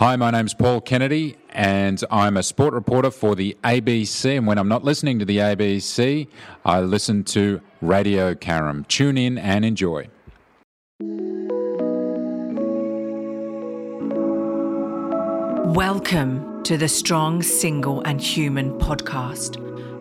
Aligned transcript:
Hi, 0.00 0.16
my 0.16 0.30
name's 0.30 0.54
Paul 0.54 0.80
Kennedy, 0.80 1.36
and 1.50 2.02
I'm 2.10 2.38
a 2.38 2.42
sport 2.42 2.72
reporter 2.72 3.10
for 3.10 3.34
the 3.34 3.54
ABC. 3.62 4.38
And 4.38 4.46
when 4.46 4.56
I'm 4.56 4.66
not 4.66 4.82
listening 4.82 5.18
to 5.18 5.26
the 5.26 5.36
ABC, 5.36 6.26
I 6.64 6.80
listen 6.80 7.22
to 7.24 7.60
Radio 7.82 8.32
Caram. 8.32 8.88
Tune 8.88 9.18
in 9.18 9.36
and 9.36 9.62
enjoy. 9.62 10.08
Welcome 15.74 16.62
to 16.62 16.78
the 16.78 16.88
Strong, 16.88 17.42
Single, 17.42 18.00
and 18.00 18.22
Human 18.22 18.78
podcast. 18.78 19.58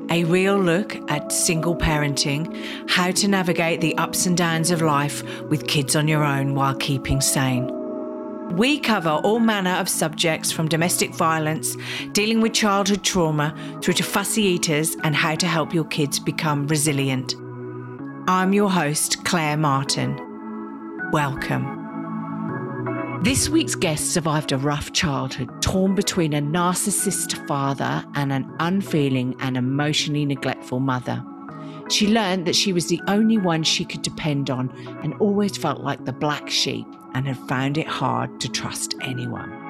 A 0.10 0.24
real 0.24 0.58
look 0.58 0.96
at 1.12 1.34
single 1.34 1.76
parenting, 1.76 2.56
how 2.90 3.12
to 3.12 3.28
navigate 3.28 3.82
the 3.82 3.98
ups 3.98 4.26
and 4.26 4.38
downs 4.38 4.72
of 4.72 4.82
life 4.82 5.42
with 5.50 5.68
kids 5.68 5.98
on 5.98 6.08
your 6.08 6.24
own 6.24 6.56
while 6.56 6.76
keeping 6.76 7.20
sane. 7.20 7.79
We 8.52 8.80
cover 8.80 9.10
all 9.10 9.40
manner 9.40 9.76
of 9.76 9.88
subjects 9.88 10.52
from 10.52 10.68
domestic 10.68 11.14
violence, 11.14 11.78
dealing 12.12 12.42
with 12.42 12.54
childhood 12.54 13.04
trauma, 13.04 13.56
through 13.82 13.94
to 13.96 14.04
fussy 14.04 14.42
eaters 14.42 14.98
and 15.04 15.16
how 15.16 15.36
to 15.36 15.48
help 15.48 15.74
your 15.74 15.86
kids 15.86 16.20
become 16.20 16.68
resilient. 16.68 17.36
I'm 18.28 18.52
your 18.54 18.72
host, 18.72 19.24
Claire 19.24 19.56
Martin. 19.56 20.20
Welcome. 21.12 21.78
This 23.22 23.50
week's 23.50 23.76
guest 23.76 24.14
survived 24.14 24.52
a 24.52 24.58
rough 24.58 24.94
childhood, 24.94 25.62
torn 25.62 25.94
between 25.94 26.34
a 26.34 26.42
narcissist 26.42 27.46
father 27.48 28.04
and 28.16 28.32
an 28.34 28.52
unfeeling 28.60 29.36
and 29.40 29.58
emotionally 29.58 30.26
neglectful 30.26 30.80
mother. 30.80 31.24
She 31.90 32.08
learned 32.08 32.46
that 32.46 32.56
she 32.56 32.72
was 32.72 32.88
the 32.88 33.02
only 33.08 33.38
one 33.38 33.64
she 33.64 33.84
could 33.84 34.04
depend 34.04 34.50
on 34.50 34.70
and 35.04 35.14
always 35.16 35.58
felt 35.58 35.82
like 35.82 36.06
the 36.06 36.14
black 36.14 36.50
sheep 36.50 36.88
and 37.14 37.28
had 37.28 37.38
found 37.48 37.78
it 37.78 37.88
hard 37.88 38.40
to 38.42 38.50
trust 38.50 38.96
anyone. 39.02 39.70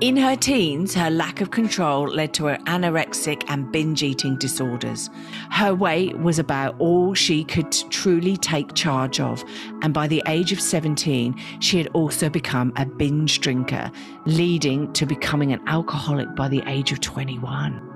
In 0.00 0.16
her 0.16 0.36
teens, 0.36 0.94
her 0.94 1.10
lack 1.10 1.40
of 1.40 1.50
control 1.50 2.08
led 2.08 2.32
to 2.34 2.46
her 2.46 2.56
anorexic 2.66 3.42
and 3.48 3.70
binge 3.70 4.02
eating 4.02 4.36
disorders. 4.38 5.10
Her 5.50 5.74
weight 5.74 6.18
was 6.18 6.38
about 6.38 6.76
all 6.78 7.12
she 7.14 7.44
could 7.44 7.70
truly 7.90 8.36
take 8.36 8.74
charge 8.74 9.20
of, 9.20 9.44
and 9.82 9.92
by 9.92 10.06
the 10.06 10.22
age 10.26 10.52
of 10.52 10.60
17, 10.60 11.34
she 11.60 11.76
had 11.76 11.88
also 11.88 12.30
become 12.30 12.72
a 12.76 12.86
binge 12.86 13.40
drinker, 13.40 13.90
leading 14.24 14.92
to 14.94 15.06
becoming 15.06 15.52
an 15.52 15.60
alcoholic 15.66 16.34
by 16.34 16.48
the 16.48 16.62
age 16.66 16.92
of 16.92 17.00
21. 17.00 17.89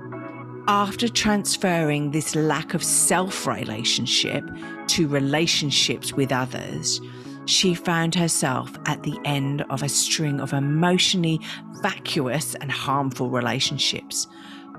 After 0.67 1.07
transferring 1.07 2.09
this 2.09 2.33
lack 2.35 2.73
of 2.73 2.83
self 2.83 3.45
relationship 3.45 4.43
to 4.87 5.07
relationships 5.07 6.13
with 6.13 6.31
others, 6.31 6.99
she 7.45 7.75
found 7.75 8.15
herself 8.15 8.75
at 8.87 9.03
the 9.03 9.15
end 9.25 9.61
of 9.69 9.83
a 9.83 9.89
string 9.89 10.39
of 10.41 10.53
emotionally 10.53 11.39
vacuous 11.83 12.55
and 12.55 12.71
harmful 12.71 13.29
relationships, 13.29 14.25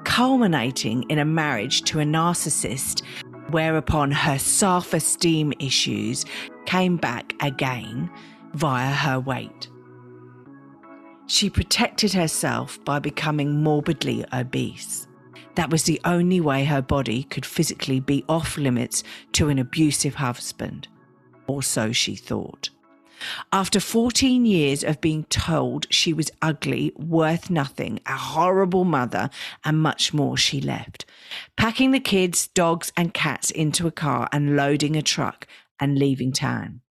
culminating 0.02 1.04
in 1.08 1.20
a 1.20 1.24
marriage 1.24 1.82
to 1.82 2.00
a 2.00 2.04
narcissist, 2.04 3.04
whereupon 3.50 4.10
her 4.10 4.40
self 4.40 4.92
esteem 4.92 5.52
issues 5.60 6.24
came 6.64 6.96
back 6.96 7.32
again 7.40 8.10
via 8.54 8.90
her 8.90 9.20
weight. 9.20 9.70
She 11.28 11.48
protected 11.48 12.12
herself 12.12 12.84
by 12.84 12.98
becoming 12.98 13.62
morbidly 13.62 14.24
obese. 14.32 15.06
That 15.56 15.70
was 15.70 15.84
the 15.84 16.00
only 16.04 16.40
way 16.40 16.64
her 16.64 16.82
body 16.82 17.24
could 17.24 17.44
physically 17.44 18.00
be 18.00 18.24
off 18.28 18.56
limits 18.56 19.02
to 19.32 19.48
an 19.48 19.58
abusive 19.58 20.14
husband 20.16 20.88
or 21.47 21.62
so 21.62 21.92
she 21.92 22.16
thought. 22.16 22.70
After 23.53 23.81
14 23.81 24.44
years 24.44 24.84
of 24.84 25.00
being 25.00 25.25
told 25.25 25.86
she 25.91 26.12
was 26.12 26.31
ugly, 26.42 26.92
worth 26.97 27.48
nothing, 27.48 27.98
a 28.04 28.16
horrible 28.16 28.84
mother, 28.84 29.31
and 29.64 29.81
much 29.81 30.12
more, 30.12 30.36
she 30.36 30.60
left, 30.60 31.06
packing 31.56 31.92
the 31.92 32.00
kids, 32.00 32.48
dogs, 32.48 32.92
and 32.94 33.14
cats 33.14 33.50
into 33.50 33.86
a 33.86 33.91
car 33.92 34.28
and 34.32 34.54
loading 34.54 34.97
a 34.97 35.02
truck 35.02 35.47
and 35.81 35.98
leaving 35.98 36.32
town. 36.32 36.82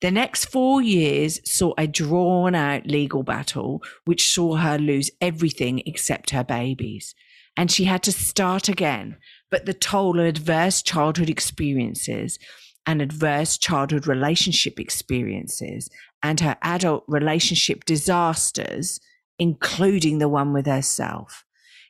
The 0.00 0.12
next 0.12 0.46
four 0.46 0.80
years 0.82 1.40
saw 1.44 1.74
a 1.76 1.88
drawn 1.88 2.54
out 2.54 2.86
legal 2.86 3.24
battle, 3.24 3.82
which 4.04 4.32
saw 4.32 4.56
her 4.56 4.78
lose 4.78 5.10
everything 5.20 5.82
except 5.84 6.30
her 6.30 6.44
babies. 6.44 7.14
And 7.56 7.70
she 7.70 7.84
had 7.84 8.02
to 8.04 8.12
start 8.12 8.68
again. 8.68 9.16
But 9.50 9.66
the 9.66 9.74
toll 9.74 10.20
of 10.20 10.26
adverse 10.26 10.82
childhood 10.82 11.28
experiences 11.28 12.38
and 12.86 13.02
adverse 13.02 13.58
childhood 13.58 14.06
relationship 14.06 14.80
experiences 14.80 15.88
and 16.22 16.40
her 16.40 16.56
adult 16.62 17.04
relationship 17.08 17.84
disasters, 17.84 19.00
including 19.38 20.18
the 20.18 20.28
one 20.28 20.52
with 20.52 20.66
herself. 20.66 21.44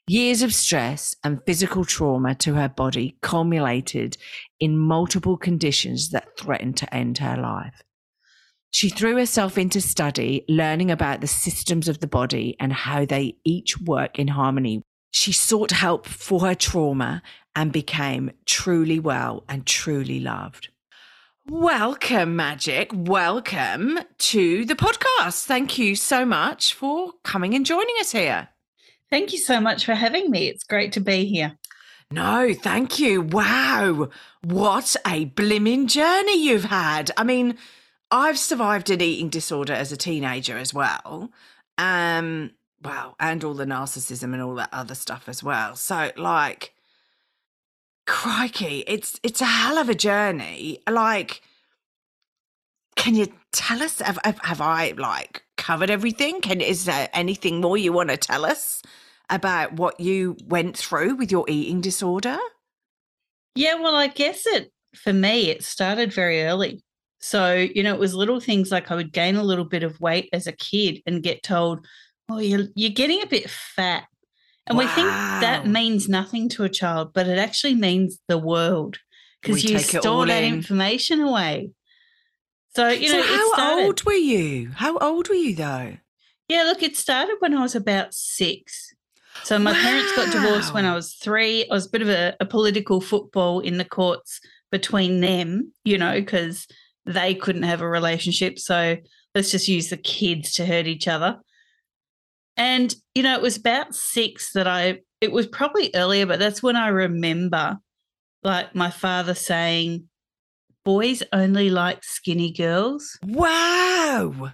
Years 0.07 0.43
of 0.43 0.53
stress 0.53 1.15
and 1.23 1.41
physical 1.47 1.85
trauma 1.85 2.35
to 2.37 2.55
her 2.55 2.69
body 2.69 3.17
culminated 3.23 4.17
in 4.59 4.77
multiple 4.77 5.37
conditions 5.37 6.11
that 6.11 6.37
threatened 6.37 6.77
to 6.79 6.93
end 6.95 7.19
her 7.19 7.37
life. 7.37 7.83
She 8.73 8.89
threw 8.89 9.17
herself 9.17 9.59
into 9.59 9.81
study, 9.81 10.45
learning 10.49 10.91
about 10.91 11.21
the 11.21 11.27
systems 11.27 11.89
of 11.89 12.01
the 12.01 12.07
body 12.07 12.57
and 12.61 12.73
how 12.73 13.05
they 13.05 13.37
each 13.45 13.79
work 13.81 14.19
in 14.19 14.29
harmony. 14.29 14.83
She 15.11 15.33
sought 15.33 15.73
help 15.73 16.07
for 16.07 16.41
her 16.41 16.55
trauma 16.55 17.23
and 17.57 17.73
became 17.73 18.31
truly 18.47 18.99
well 18.99 19.45
and 19.49 19.67
truly 19.67 20.21
loved. 20.21 20.69
Welcome, 21.49 22.37
Magic. 22.37 22.91
Welcome 22.93 23.99
to 24.19 24.65
the 24.65 24.77
podcast. 24.77 25.45
Thank 25.45 25.79
you 25.79 25.97
so 25.97 26.25
much 26.25 26.75
for 26.75 27.13
coming 27.25 27.55
and 27.55 27.67
joining 27.67 27.97
us 28.01 28.13
here. 28.13 28.49
Thank 29.11 29.33
you 29.33 29.39
so 29.39 29.61
much 29.61 29.85
for 29.85 29.95
having 29.95 30.31
me. 30.31 30.47
It's 30.47 30.63
great 30.63 30.93
to 30.93 31.01
be 31.01 31.25
here. 31.25 31.59
No, 32.13 32.55
thank 32.55 32.99
you. 32.99 33.23
Wow. 33.23 34.11
What 34.43 34.95
a 35.07 35.27
blimmin' 35.27 35.89
journey 35.89 36.41
you've 36.41 36.65
had. 36.65 37.11
I 37.17 37.25
mean, 37.25 37.57
I've 38.11 38.39
survived 38.39 38.91
an 38.91 39.01
eating 39.01 39.29
disorder 39.29 39.73
as 39.73 39.91
a 39.91 39.97
teenager 39.97 40.57
as 40.57 40.75
well. 40.75 41.31
Um, 41.79 42.53
wow, 42.83 43.15
and 43.21 43.45
all 43.45 43.55
the 43.55 43.65
narcissism 43.65 44.33
and 44.33 44.43
all 44.43 44.55
that 44.55 44.71
other 44.73 44.95
stuff 44.95 45.29
as 45.29 45.43
well. 45.43 45.77
So, 45.77 46.11
like, 46.17 46.75
crikey, 48.07 48.85
it's 48.87 49.21
it's 49.23 49.41
a 49.41 49.47
hell 49.47 49.79
of 49.79 49.89
a 49.89 49.95
journey. 49.95 50.81
Like, 50.89 51.43
can 52.97 53.15
you 53.15 53.29
tell 53.53 53.83
us? 53.83 54.01
Have, 54.01 54.19
have 54.25 54.61
I 54.61 54.95
like 54.97 55.43
covered 55.57 55.91
everything? 55.91 56.41
Can 56.41 56.61
is 56.61 56.85
there 56.85 57.09
anything 57.13 57.61
more 57.61 57.77
you 57.77 57.93
want 57.93 58.11
to 58.11 58.17
tell 58.17 58.45
us 58.45 58.83
about 59.29 59.75
what 59.75 60.01
you 60.01 60.37
went 60.47 60.77
through 60.77 61.15
with 61.15 61.31
your 61.31 61.45
eating 61.49 61.81
disorder? 61.81 62.39
Yeah, 63.55 63.75
well, 63.77 63.95
I 63.95 64.09
guess 64.09 64.47
it 64.47 64.73
for 64.95 65.13
me 65.13 65.51
it 65.51 65.63
started 65.63 66.13
very 66.13 66.43
early. 66.43 66.83
So, 67.21 67.55
you 67.55 67.83
know, 67.83 67.95
it 67.95 68.01
was 68.01 68.15
little 68.15 68.41
things 68.41 68.71
like 68.71 68.91
I 68.91 68.95
would 68.95 69.13
gain 69.13 69.37
a 69.37 69.45
little 69.45 69.67
bit 69.67 69.83
of 69.83 70.01
weight 70.01 70.31
as 70.33 70.47
a 70.47 70.53
kid 70.53 71.03
and 71.07 71.23
get 71.23 71.43
told, 71.43 71.87
"Oh, 72.31 72.39
you're 72.39 72.69
you're 72.75 72.91
getting 72.91 73.23
a 73.23 73.27
bit 73.27 73.49
fat." 73.51 74.05
And 74.67 74.79
wow. 74.79 74.85
we 74.85 74.91
think 74.91 75.09
that 75.09 75.67
means 75.67 76.09
nothing 76.09 76.49
to 76.51 76.65
a 76.65 76.69
child, 76.69 77.13
but 77.13 77.27
it 77.27 77.39
actually 77.39 77.75
means 77.75 78.19
the 78.29 78.39
world 78.39 78.99
because 79.43 79.65
you 79.65 79.79
store 79.79 80.27
that 80.27 80.45
in. 80.45 80.55
information 80.55 81.21
away. 81.21 81.71
So, 82.77 82.89
you 82.89 83.13
know, 83.13 83.23
how 83.57 83.85
old 83.85 84.05
were 84.05 84.13
you? 84.13 84.71
How 84.71 84.97
old 84.99 85.29
were 85.29 85.35
you 85.35 85.57
though? 85.57 85.97
Yeah, 86.49 86.65
look, 86.65 86.83
it 86.83 86.97
started 86.97 87.37
when 87.41 87.55
I 87.55 87.63
was 87.63 87.75
about 87.75 88.15
six. 88.15 88.95
So 89.45 89.59
my 89.59 89.73
wow. 89.73 89.81
parents 89.81 90.17
got 90.17 90.33
divorced 90.33 90.75
when 90.75 90.85
I 90.85 90.95
was 90.95 91.15
three. 91.15 91.69
I 91.69 91.73
was 91.73 91.87
a 91.87 91.91
bit 91.91 92.03
of 92.03 92.09
a, 92.09 92.37
a 92.41 92.47
political 92.47 93.01
football 93.01 93.61
in 93.61 93.79
the 93.79 93.85
courts 93.85 94.41
between 94.71 95.21
them, 95.21 95.73
you 95.85 95.99
know, 95.99 96.15
because 96.15 96.67
they 97.07 97.35
couldn't 97.35 97.63
have 97.63 97.81
a 97.81 97.89
relationship. 97.89 98.59
So 98.59 98.97
let's 99.35 99.51
just 99.51 99.69
use 99.69 99.89
the 99.89 99.97
kids 99.97 100.53
to 100.55 100.67
hurt 100.67 100.87
each 100.87 101.09
other. 101.09 101.39
And, 102.57 102.95
you 103.15 103.23
know, 103.23 103.35
it 103.35 103.43
was 103.43 103.57
about 103.57 103.95
six 103.95 104.53
that 104.53 104.67
I, 104.67 105.01
it 105.21 105.33
was 105.33 105.47
probably 105.47 105.91
earlier, 105.95 106.27
but 106.27 106.39
that's 106.39 106.63
when 106.63 106.77
I 106.77 106.89
remember 106.89 107.79
like 108.43 108.75
my 108.75 108.91
father 108.91 109.35
saying, 109.35 110.09
boys 110.85 111.23
only 111.33 111.71
like 111.71 112.03
skinny 112.05 112.53
girls. 112.53 113.19
Wow. 113.23 114.53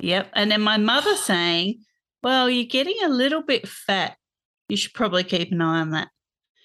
Yep. 0.00 0.30
And 0.34 0.50
then 0.50 0.62
my 0.62 0.76
mother 0.76 1.16
saying, 1.16 1.82
well, 2.22 2.48
you're 2.48 2.64
getting 2.64 2.96
a 3.04 3.08
little 3.08 3.42
bit 3.42 3.66
fat. 3.66 4.16
You 4.68 4.76
should 4.76 4.94
probably 4.94 5.24
keep 5.24 5.52
an 5.52 5.60
eye 5.60 5.80
on 5.80 5.90
that. 5.90 6.08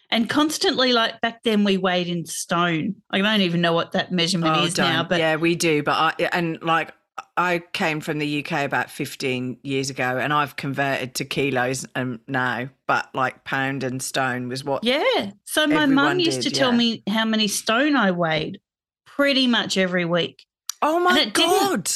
And 0.10 0.30
constantly, 0.30 0.94
like 0.94 1.20
back 1.22 1.42
then, 1.44 1.64
we 1.64 1.78
weighed 1.78 2.08
in 2.08 2.26
stone. 2.26 2.96
I 3.10 3.20
don't 3.20 3.42
even 3.42 3.62
know 3.62 3.74
what 3.74 3.94
that 3.94 4.12
measurement 4.12 4.58
oh, 4.58 4.66
is 4.66 4.76
don't. 4.76 4.88
now, 4.88 5.04
but 5.04 5.20
yeah, 5.20 5.38
we 5.38 5.56
do. 5.56 5.82
But 5.82 5.94
I 6.20 6.30
and 6.32 6.62
like 6.62 6.94
I 7.36 7.64
came 7.74 8.00
from 8.00 8.20
the 8.20 8.46
UK 8.46 8.64
about 8.64 8.92
15 8.92 9.58
years 9.64 9.90
ago 9.90 10.18
and 10.18 10.32
I've 10.32 10.56
converted 10.56 11.16
to 11.16 11.26
kilos 11.26 11.86
um, 11.96 12.20
now, 12.28 12.70
but 12.88 13.10
like 13.16 13.44
pound 13.44 13.84
and 13.84 14.02
stone 14.02 14.50
was 14.50 14.64
what. 14.64 14.84
Yeah. 14.84 15.32
So 15.46 15.66
my 15.66 15.88
mum 15.88 16.20
used 16.20 16.42
did, 16.42 16.54
to 16.54 16.60
tell 16.60 16.72
me 16.72 17.02
how 17.10 17.26
many 17.26 17.48
stone 17.48 17.96
I 17.96 18.12
weighed 18.12 18.60
pretty 19.06 19.48
much 19.48 19.78
every 19.78 20.06
week. 20.06 20.46
Oh 20.82 21.00
my 21.00 21.26
God. 21.26 21.90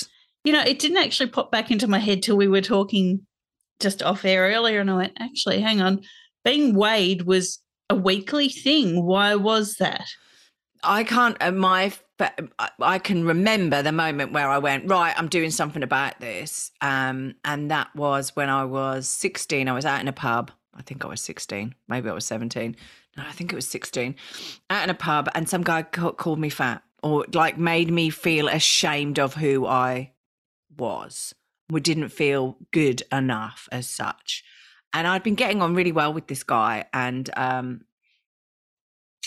you 0.43 0.53
know, 0.53 0.61
it 0.61 0.79
didn't 0.79 0.97
actually 0.97 1.29
pop 1.29 1.51
back 1.51 1.69
into 1.69 1.87
my 1.87 1.99
head 1.99 2.23
till 2.23 2.37
we 2.37 2.47
were 2.47 2.61
talking 2.61 3.27
just 3.79 4.01
off 4.01 4.25
air 4.25 4.51
earlier. 4.55 4.79
And 4.79 4.89
I 4.89 4.95
went, 4.95 5.17
actually, 5.19 5.61
hang 5.61 5.81
on. 5.81 6.01
Being 6.43 6.73
weighed 6.73 7.23
was 7.23 7.59
a 7.89 7.95
weekly 7.95 8.49
thing. 8.49 9.05
Why 9.05 9.35
was 9.35 9.75
that? 9.75 10.07
I 10.83 11.03
can't, 11.03 11.37
uh, 11.41 11.51
my, 11.51 11.91
I 12.79 12.99
can 12.99 13.25
remember 13.25 13.81
the 13.81 13.91
moment 13.91 14.31
where 14.31 14.49
I 14.49 14.57
went, 14.57 14.89
right, 14.89 15.13
I'm 15.17 15.27
doing 15.27 15.51
something 15.51 15.83
about 15.83 16.19
this. 16.19 16.71
Um, 16.81 17.35
and 17.45 17.69
that 17.71 17.95
was 17.95 18.35
when 18.35 18.49
I 18.49 18.65
was 18.65 19.07
16. 19.07 19.67
I 19.67 19.73
was 19.73 19.85
out 19.85 20.01
in 20.01 20.07
a 20.07 20.13
pub. 20.13 20.51
I 20.73 20.81
think 20.81 21.05
I 21.05 21.07
was 21.07 21.21
16. 21.21 21.75
Maybe 21.87 22.09
I 22.09 22.13
was 22.13 22.25
17. 22.25 22.75
No, 23.17 23.23
I 23.27 23.31
think 23.31 23.51
it 23.51 23.55
was 23.55 23.67
16. 23.67 24.15
Out 24.69 24.83
in 24.83 24.89
a 24.89 24.95
pub, 24.95 25.29
and 25.33 25.49
some 25.49 25.63
guy 25.63 25.83
called 25.83 26.39
me 26.39 26.49
fat 26.49 26.83
or 27.03 27.25
like 27.33 27.57
made 27.57 27.91
me 27.91 28.09
feel 28.09 28.47
ashamed 28.47 29.19
of 29.19 29.35
who 29.35 29.65
I 29.65 30.11
was. 30.77 31.33
We 31.69 31.81
didn't 31.81 32.09
feel 32.09 32.57
good 32.71 33.03
enough 33.11 33.67
as 33.71 33.87
such. 33.87 34.43
And 34.93 35.07
I'd 35.07 35.23
been 35.23 35.35
getting 35.35 35.61
on 35.61 35.75
really 35.75 35.91
well 35.91 36.13
with 36.13 36.27
this 36.27 36.43
guy 36.43 36.85
and 36.93 37.29
um 37.35 37.81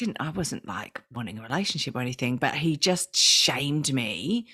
didn't 0.00 0.16
I 0.20 0.30
wasn't 0.30 0.66
like 0.66 1.02
wanting 1.12 1.38
a 1.38 1.42
relationship 1.42 1.94
or 1.94 2.00
anything, 2.00 2.36
but 2.36 2.54
he 2.54 2.76
just 2.76 3.16
shamed 3.16 3.92
me 3.92 4.46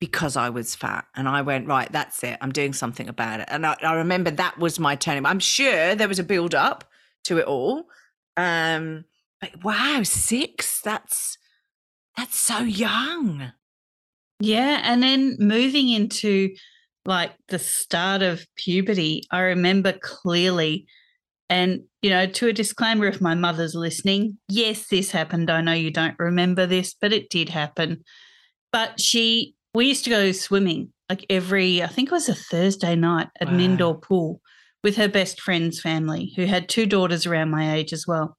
because 0.00 0.36
I 0.36 0.50
was 0.50 0.74
fat. 0.74 1.06
And 1.16 1.28
I 1.28 1.42
went, 1.42 1.66
right, 1.66 1.90
that's 1.90 2.22
it. 2.22 2.38
I'm 2.40 2.52
doing 2.52 2.72
something 2.72 3.08
about 3.08 3.40
it. 3.40 3.48
And 3.50 3.66
I, 3.66 3.76
I 3.82 3.94
remember 3.94 4.30
that 4.30 4.58
was 4.58 4.78
my 4.78 4.94
turning. 4.94 5.26
I'm 5.26 5.40
sure 5.40 5.94
there 5.94 6.08
was 6.08 6.18
a 6.18 6.24
build 6.24 6.54
up 6.54 6.84
to 7.24 7.38
it 7.38 7.46
all. 7.46 7.86
Um, 8.36 9.04
but 9.40 9.64
wow, 9.64 10.02
six, 10.04 10.80
that's 10.80 11.38
that's 12.16 12.36
so 12.36 12.58
young. 12.58 13.52
Yeah. 14.40 14.80
And 14.82 15.02
then 15.02 15.36
moving 15.38 15.88
into 15.88 16.54
like 17.04 17.32
the 17.48 17.58
start 17.58 18.22
of 18.22 18.46
puberty, 18.56 19.24
I 19.30 19.40
remember 19.40 19.92
clearly. 19.92 20.86
And, 21.50 21.80
you 22.02 22.10
know, 22.10 22.26
to 22.26 22.48
a 22.48 22.52
disclaimer, 22.52 23.06
if 23.06 23.20
my 23.20 23.34
mother's 23.34 23.74
listening, 23.74 24.38
yes, 24.48 24.88
this 24.88 25.10
happened. 25.10 25.50
I 25.50 25.62
know 25.62 25.72
you 25.72 25.90
don't 25.90 26.18
remember 26.18 26.66
this, 26.66 26.94
but 27.00 27.12
it 27.12 27.30
did 27.30 27.48
happen. 27.48 28.04
But 28.72 29.00
she, 29.00 29.54
we 29.72 29.86
used 29.86 30.04
to 30.04 30.10
go 30.10 30.32
swimming 30.32 30.92
like 31.08 31.24
every, 31.30 31.82
I 31.82 31.86
think 31.86 32.08
it 32.08 32.12
was 32.12 32.28
a 32.28 32.34
Thursday 32.34 32.94
night 32.94 33.28
at 33.40 33.48
wow. 33.48 33.54
an 33.54 33.60
indoor 33.60 33.98
pool 33.98 34.42
with 34.84 34.96
her 34.96 35.08
best 35.08 35.40
friend's 35.40 35.80
family, 35.80 36.32
who 36.36 36.44
had 36.44 36.68
two 36.68 36.84
daughters 36.84 37.26
around 37.26 37.50
my 37.50 37.74
age 37.74 37.92
as 37.92 38.06
well. 38.06 38.36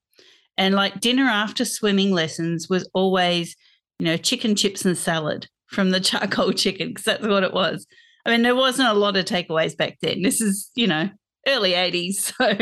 And 0.57 0.75
like 0.75 0.99
dinner 0.99 1.25
after 1.25 1.65
swimming 1.65 2.11
lessons 2.11 2.69
was 2.69 2.87
always, 2.93 3.55
you 3.97 4.05
know, 4.05 4.17
chicken 4.17 4.55
chips 4.55 4.85
and 4.85 4.97
salad 4.97 5.47
from 5.67 5.89
the 5.89 5.99
charcoal 5.99 6.51
chicken, 6.51 6.89
because 6.89 7.05
that's 7.05 7.25
what 7.25 7.43
it 7.43 7.53
was. 7.53 7.87
I 8.25 8.29
mean, 8.29 8.43
there 8.43 8.55
wasn't 8.55 8.89
a 8.89 8.93
lot 8.93 9.17
of 9.17 9.25
takeaways 9.25 9.75
back 9.75 9.97
then. 10.01 10.21
This 10.21 10.41
is, 10.41 10.69
you 10.75 10.85
know, 10.85 11.09
early 11.47 11.71
80s. 11.71 12.33
So, 12.39 12.57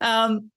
um, 0.00 0.50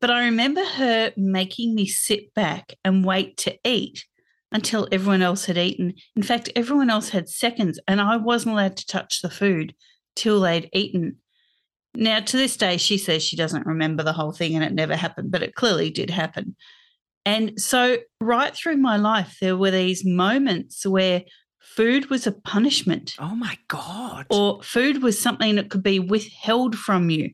but 0.00 0.10
I 0.10 0.26
remember 0.26 0.64
her 0.64 1.12
making 1.16 1.74
me 1.74 1.86
sit 1.86 2.34
back 2.34 2.74
and 2.84 3.04
wait 3.04 3.36
to 3.38 3.56
eat 3.64 4.04
until 4.52 4.88
everyone 4.92 5.22
else 5.22 5.46
had 5.46 5.58
eaten. 5.58 5.94
In 6.14 6.22
fact, 6.22 6.50
everyone 6.54 6.90
else 6.90 7.08
had 7.08 7.28
seconds, 7.28 7.80
and 7.88 8.00
I 8.00 8.16
wasn't 8.16 8.52
allowed 8.54 8.76
to 8.76 8.86
touch 8.86 9.22
the 9.22 9.30
food 9.30 9.74
till 10.14 10.40
they'd 10.40 10.70
eaten. 10.72 11.16
Now, 11.94 12.20
to 12.20 12.36
this 12.36 12.56
day, 12.56 12.76
she 12.76 12.98
says 12.98 13.22
she 13.22 13.36
doesn't 13.36 13.66
remember 13.66 14.02
the 14.02 14.12
whole 14.12 14.32
thing 14.32 14.54
and 14.54 14.64
it 14.64 14.74
never 14.74 14.96
happened, 14.96 15.30
but 15.30 15.42
it 15.42 15.54
clearly 15.54 15.90
did 15.90 16.10
happen. 16.10 16.56
And 17.24 17.60
so, 17.60 17.98
right 18.20 18.54
through 18.54 18.76
my 18.76 18.96
life, 18.96 19.38
there 19.40 19.56
were 19.56 19.70
these 19.70 20.04
moments 20.04 20.86
where 20.86 21.22
food 21.74 22.08
was 22.08 22.26
a 22.26 22.32
punishment. 22.32 23.14
Oh 23.18 23.34
my 23.34 23.58
God. 23.68 24.26
Or 24.30 24.62
food 24.62 25.02
was 25.02 25.20
something 25.20 25.56
that 25.56 25.68
could 25.70 25.82
be 25.82 25.98
withheld 25.98 26.76
from 26.76 27.10
you 27.10 27.32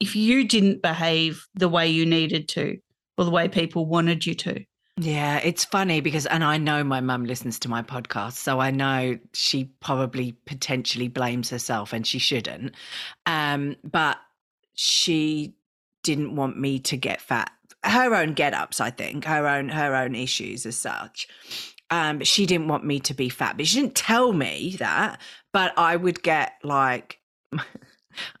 if 0.00 0.16
you 0.16 0.46
didn't 0.46 0.82
behave 0.82 1.46
the 1.54 1.68
way 1.68 1.88
you 1.88 2.04
needed 2.04 2.48
to 2.48 2.78
or 3.16 3.24
the 3.24 3.30
way 3.30 3.48
people 3.48 3.86
wanted 3.86 4.26
you 4.26 4.34
to. 4.34 4.64
Yeah, 4.98 5.38
it's 5.38 5.64
funny 5.64 6.00
because, 6.00 6.26
and 6.26 6.44
I 6.44 6.58
know 6.58 6.84
my 6.84 7.00
mum 7.00 7.24
listens 7.24 7.58
to 7.60 7.70
my 7.70 7.80
podcast, 7.80 8.32
so 8.32 8.60
I 8.60 8.70
know 8.70 9.18
she 9.32 9.64
probably 9.80 10.32
potentially 10.44 11.08
blames 11.08 11.48
herself 11.48 11.94
and 11.94 12.06
she 12.06 12.18
shouldn't. 12.18 12.74
Um, 13.24 13.76
but 13.82 14.18
she 14.74 15.54
didn't 16.02 16.36
want 16.36 16.58
me 16.58 16.80
to 16.80 16.96
get 16.96 17.20
fat. 17.20 17.50
Her 17.82 18.14
own 18.14 18.34
get 18.34 18.52
ups, 18.52 18.78
I 18.78 18.90
think, 18.90 19.24
her 19.24 19.46
own 19.46 19.70
her 19.70 19.94
own 19.94 20.14
issues 20.14 20.66
as 20.66 20.76
such. 20.76 21.28
Um, 21.90 22.22
she 22.22 22.46
didn't 22.46 22.68
want 22.68 22.84
me 22.84 23.00
to 23.00 23.14
be 23.14 23.28
fat, 23.28 23.56
but 23.56 23.66
she 23.66 23.80
didn't 23.80 23.96
tell 23.96 24.32
me 24.32 24.76
that. 24.78 25.20
But 25.52 25.76
I 25.76 25.96
would 25.96 26.22
get 26.22 26.54
like, 26.62 27.20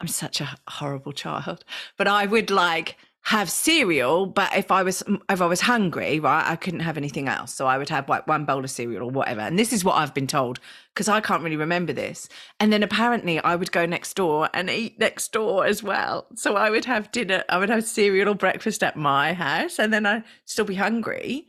I'm 0.00 0.06
such 0.06 0.40
a 0.40 0.56
horrible 0.68 1.12
child, 1.12 1.64
but 1.96 2.06
I 2.06 2.26
would 2.26 2.50
like 2.50 2.96
have 3.22 3.50
cereal, 3.50 4.24
but 4.26 4.56
if 4.56 4.70
I 4.70 4.82
was 4.82 5.02
if 5.28 5.42
I 5.42 5.46
was 5.46 5.60
hungry, 5.60 6.18
right, 6.20 6.50
I 6.50 6.56
couldn't 6.56 6.80
have 6.80 6.96
anything 6.96 7.28
else. 7.28 7.52
So 7.52 7.66
I 7.66 7.76
would 7.76 7.90
have 7.90 8.08
like 8.08 8.26
one 8.26 8.44
bowl 8.44 8.64
of 8.64 8.70
cereal 8.70 9.08
or 9.08 9.10
whatever. 9.10 9.42
And 9.42 9.58
this 9.58 9.72
is 9.72 9.84
what 9.84 9.96
I've 9.96 10.14
been 10.14 10.26
told 10.26 10.58
because 10.94 11.08
I 11.08 11.20
can't 11.20 11.42
really 11.42 11.56
remember 11.56 11.92
this. 11.92 12.28
And 12.58 12.72
then 12.72 12.82
apparently 12.82 13.38
I 13.38 13.56
would 13.56 13.72
go 13.72 13.84
next 13.84 14.14
door 14.14 14.48
and 14.54 14.70
eat 14.70 14.98
next 14.98 15.32
door 15.32 15.66
as 15.66 15.82
well. 15.82 16.26
So 16.34 16.56
I 16.56 16.70
would 16.70 16.86
have 16.86 17.12
dinner, 17.12 17.44
I 17.48 17.58
would 17.58 17.68
have 17.68 17.84
cereal 17.84 18.30
or 18.30 18.34
breakfast 18.34 18.82
at 18.82 18.96
my 18.96 19.34
house, 19.34 19.78
and 19.78 19.92
then 19.92 20.06
I'd 20.06 20.24
still 20.46 20.64
be 20.64 20.76
hungry 20.76 21.46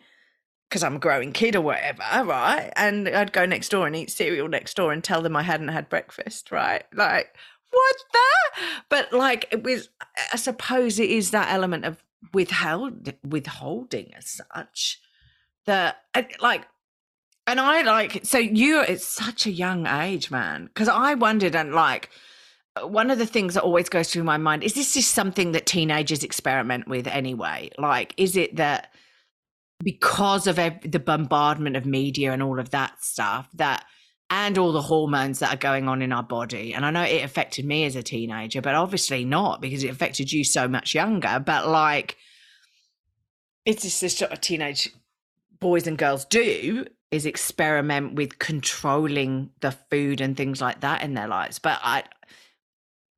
because 0.71 0.83
I'm 0.83 0.95
a 0.95 0.99
growing 0.99 1.33
kid 1.33 1.57
or 1.57 1.61
whatever, 1.61 2.01
right? 2.23 2.71
And 2.77 3.09
I'd 3.09 3.33
go 3.33 3.45
next 3.45 3.69
door 3.69 3.87
and 3.87 3.95
eat 3.95 4.09
cereal 4.09 4.47
next 4.47 4.77
door 4.77 4.93
and 4.93 5.03
tell 5.03 5.21
them 5.21 5.35
I 5.35 5.43
hadn't 5.43 5.67
had 5.67 5.89
breakfast, 5.89 6.49
right? 6.49 6.85
Like 6.95 7.35
what 7.71 7.95
that? 8.13 8.83
But 8.87 9.11
like 9.11 9.47
it 9.51 9.63
was, 9.63 9.89
I 10.31 10.37
suppose 10.37 10.97
it 10.97 11.09
is 11.09 11.31
that 11.31 11.51
element 11.51 11.83
of 11.83 12.01
withheld 12.33 13.13
withholding 13.27 14.13
as 14.15 14.39
such 14.53 15.01
that 15.65 15.97
like 16.39 16.67
and 17.47 17.59
I 17.59 17.81
like 17.81 18.25
so 18.25 18.37
you 18.37 18.79
at 18.79 19.01
such 19.01 19.45
a 19.45 19.51
young 19.51 19.87
age, 19.87 20.31
man. 20.31 20.67
Because 20.67 20.87
I 20.87 21.15
wondered 21.15 21.53
and 21.53 21.73
like 21.73 22.09
one 22.81 23.11
of 23.11 23.17
the 23.19 23.25
things 23.25 23.55
that 23.55 23.63
always 23.63 23.89
goes 23.89 24.09
through 24.09 24.23
my 24.23 24.37
mind 24.37 24.63
is 24.63 24.73
this 24.73 24.93
just 24.93 25.11
something 25.11 25.51
that 25.51 25.65
teenagers 25.65 26.23
experiment 26.23 26.87
with 26.87 27.07
anyway? 27.07 27.71
Like, 27.77 28.13
is 28.15 28.37
it 28.37 28.55
that 28.55 28.93
because 29.83 30.47
of 30.47 30.55
the 30.55 31.01
bombardment 31.03 31.75
of 31.75 31.85
media 31.85 32.31
and 32.31 32.43
all 32.43 32.59
of 32.59 32.69
that 32.71 33.03
stuff 33.03 33.49
that 33.55 33.85
and 34.31 34.57
all 34.57 34.71
the 34.71 34.81
hormones 34.81 35.39
that 35.39 35.53
are 35.53 35.57
going 35.57 35.89
on 35.89 36.01
in 36.01 36.13
our 36.13 36.23
body. 36.23 36.73
And 36.73 36.85
I 36.85 36.91
know 36.91 37.03
it 37.03 37.23
affected 37.23 37.65
me 37.65 37.83
as 37.83 37.97
a 37.97 38.01
teenager, 38.01 38.61
but 38.61 38.75
obviously 38.75 39.25
not 39.25 39.61
because 39.61 39.83
it 39.83 39.89
affected 39.89 40.31
you 40.31 40.45
so 40.45 40.69
much 40.69 40.95
younger. 40.95 41.43
But 41.45 41.67
like, 41.67 42.15
it's 43.65 43.83
just 43.83 43.99
this 43.99 44.17
sort 44.17 44.31
of 44.31 44.39
teenage 44.39 44.89
boys 45.59 45.85
and 45.85 45.97
girls 45.97 46.23
do 46.25 46.85
is 47.11 47.25
experiment 47.25 48.15
with 48.15 48.39
controlling 48.39 49.49
the 49.59 49.71
food 49.71 50.21
and 50.21 50.37
things 50.37 50.61
like 50.61 50.79
that 50.79 51.03
in 51.03 51.13
their 51.13 51.27
lives. 51.27 51.59
But 51.59 51.81
I, 51.83 52.03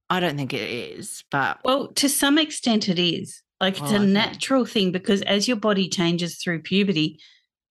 I 0.09 0.19
don't 0.19 0.35
think 0.35 0.51
it 0.51 0.67
is. 0.67 1.23
But 1.29 1.59
well, 1.63 1.89
to 1.89 2.09
some 2.09 2.39
extent, 2.39 2.89
it 2.89 2.97
is. 2.97 3.42
Like 3.63 3.79
it's 3.79 3.93
oh, 3.93 3.95
a 3.95 3.99
natural 3.99 4.65
thing 4.65 4.91
because 4.91 5.21
as 5.21 5.47
your 5.47 5.55
body 5.55 5.87
changes 5.87 6.35
through 6.35 6.63
puberty, 6.63 7.17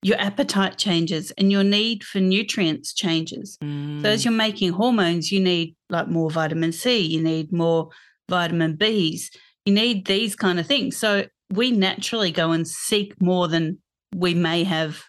your 0.02 0.18
appetite 0.18 0.78
changes 0.78 1.32
and 1.32 1.52
your 1.52 1.62
need 1.62 2.02
for 2.02 2.18
nutrients 2.18 2.94
changes. 2.94 3.58
Mm. 3.62 4.00
So 4.00 4.08
as 4.08 4.22
mm. 4.22 4.24
you're 4.24 4.32
making 4.32 4.72
hormones, 4.72 5.30
you 5.30 5.38
need 5.38 5.76
like 5.90 6.08
more 6.08 6.30
vitamin 6.30 6.72
C, 6.72 6.98
you 6.98 7.22
need 7.22 7.52
more 7.52 7.90
vitamin 8.30 8.78
Bs, 8.78 9.36
you 9.66 9.74
need 9.74 10.06
these 10.06 10.34
kind 10.34 10.58
of 10.58 10.66
things. 10.66 10.96
So 10.96 11.26
we 11.50 11.72
naturally 11.72 12.30
go 12.30 12.52
and 12.52 12.66
seek 12.66 13.20
more 13.20 13.46
than 13.46 13.76
we 14.16 14.32
may 14.32 14.64
have, 14.64 15.02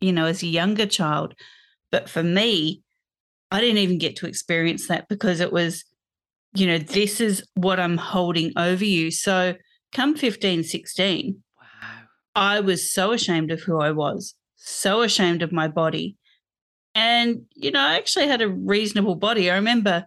you 0.00 0.12
know, 0.12 0.26
as 0.26 0.44
a 0.44 0.46
younger 0.46 0.86
child. 0.86 1.34
But 1.90 2.08
for 2.08 2.22
me, 2.22 2.84
I 3.50 3.60
didn't 3.60 3.78
even 3.78 3.98
get 3.98 4.14
to 4.18 4.28
experience 4.28 4.86
that 4.86 5.08
because 5.08 5.40
it 5.40 5.52
was, 5.52 5.84
you 6.54 6.68
know, 6.68 6.78
this 6.78 7.20
is 7.20 7.44
what 7.54 7.80
I'm 7.80 7.96
holding 7.96 8.52
over 8.56 8.84
you. 8.84 9.10
So 9.10 9.56
come 9.92 10.16
15, 10.16 10.64
16, 10.64 11.42
wow. 11.60 11.64
I 12.34 12.60
was 12.60 12.92
so 12.92 13.12
ashamed 13.12 13.50
of 13.50 13.60
who 13.60 13.80
I 13.80 13.90
was, 13.90 14.34
so 14.56 15.02
ashamed 15.02 15.42
of 15.42 15.52
my 15.52 15.68
body. 15.68 16.16
And, 16.94 17.42
you 17.54 17.70
know, 17.70 17.80
I 17.80 17.96
actually 17.96 18.26
had 18.26 18.42
a 18.42 18.48
reasonable 18.48 19.14
body. 19.14 19.50
I 19.50 19.54
remember, 19.54 20.06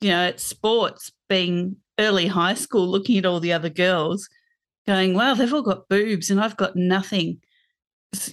you 0.00 0.10
know, 0.10 0.26
at 0.26 0.40
sports 0.40 1.10
being 1.28 1.76
early 1.98 2.26
high 2.26 2.54
school, 2.54 2.86
looking 2.88 3.18
at 3.18 3.26
all 3.26 3.40
the 3.40 3.52
other 3.52 3.70
girls, 3.70 4.28
going, 4.86 5.14
wow, 5.14 5.34
they've 5.34 5.52
all 5.52 5.62
got 5.62 5.88
boobs 5.88 6.30
and 6.30 6.40
I've 6.40 6.56
got 6.56 6.76
nothing. 6.76 7.38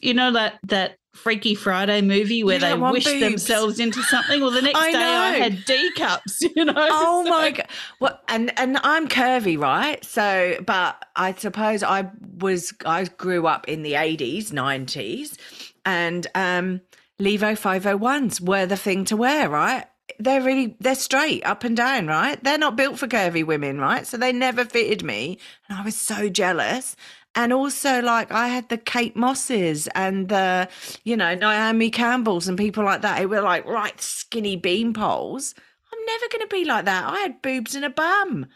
You 0.01 0.13
know, 0.13 0.31
that 0.31 0.59
that 0.63 0.97
Freaky 1.17 1.55
Friday 1.55 2.01
movie 2.01 2.43
where 2.43 2.59
they 2.59 2.73
wish 2.73 3.05
boobs. 3.05 3.19
themselves 3.19 3.79
into 3.79 4.01
something. 4.03 4.39
Well, 4.39 4.51
the 4.51 4.61
next 4.61 4.79
I 4.79 4.91
day 4.91 4.99
know. 4.99 5.19
I 5.19 5.31
had 5.31 5.65
D 5.65 5.91
cups. 5.95 6.43
You 6.55 6.65
know. 6.65 6.73
Oh 6.77 7.23
so. 7.23 7.29
my 7.29 7.51
god! 7.51 7.67
Well, 7.99 8.19
and 8.27 8.57
and 8.57 8.77
I'm 8.83 9.07
curvy, 9.07 9.59
right? 9.59 10.03
So, 10.03 10.55
but 10.65 11.03
I 11.15 11.33
suppose 11.33 11.83
I 11.83 12.09
was 12.39 12.73
I 12.85 13.03
grew 13.03 13.47
up 13.47 13.67
in 13.67 13.83
the 13.83 13.93
80s, 13.93 14.51
90s, 14.51 15.37
and 15.85 16.25
um, 16.33 16.81
Levi 17.19 17.53
501s 17.53 18.41
were 18.41 18.65
the 18.65 18.77
thing 18.77 19.05
to 19.05 19.17
wear, 19.17 19.49
right? 19.49 19.85
They're 20.19 20.41
really 20.41 20.77
they're 20.79 20.95
straight 20.95 21.45
up 21.45 21.63
and 21.63 21.75
down, 21.75 22.07
right? 22.07 22.41
They're 22.43 22.57
not 22.57 22.75
built 22.75 22.97
for 22.97 23.07
curvy 23.07 23.45
women, 23.45 23.79
right? 23.79 24.07
So 24.07 24.17
they 24.17 24.31
never 24.31 24.65
fitted 24.65 25.03
me, 25.03 25.37
and 25.67 25.77
I 25.77 25.83
was 25.83 25.95
so 25.95 26.29
jealous. 26.29 26.95
And 27.37 27.53
also, 27.53 28.01
like 28.01 28.31
I 28.31 28.47
had 28.47 28.67
the 28.69 28.79
Kate 28.79 29.15
Mosses 29.15 29.87
and 29.93 30.27
the, 30.27 30.67
you 31.03 31.15
know, 31.15 31.35
Naomi 31.35 31.91
Campbells 31.91 32.47
and 32.47 32.57
people 32.57 32.83
like 32.83 33.03
that 33.03 33.19
who 33.19 33.27
were 33.27 33.41
like 33.41 33.63
right 33.67 34.01
skinny 34.01 34.55
bean 34.55 34.91
poles. 34.91 35.53
I'm 35.93 36.05
never 36.07 36.25
going 36.31 36.41
to 36.41 36.47
be 36.47 36.65
like 36.65 36.85
that. 36.85 37.05
I 37.05 37.19
had 37.19 37.43
boobs 37.43 37.75
and 37.75 37.85
a 37.85 37.91
bum. 37.91 38.47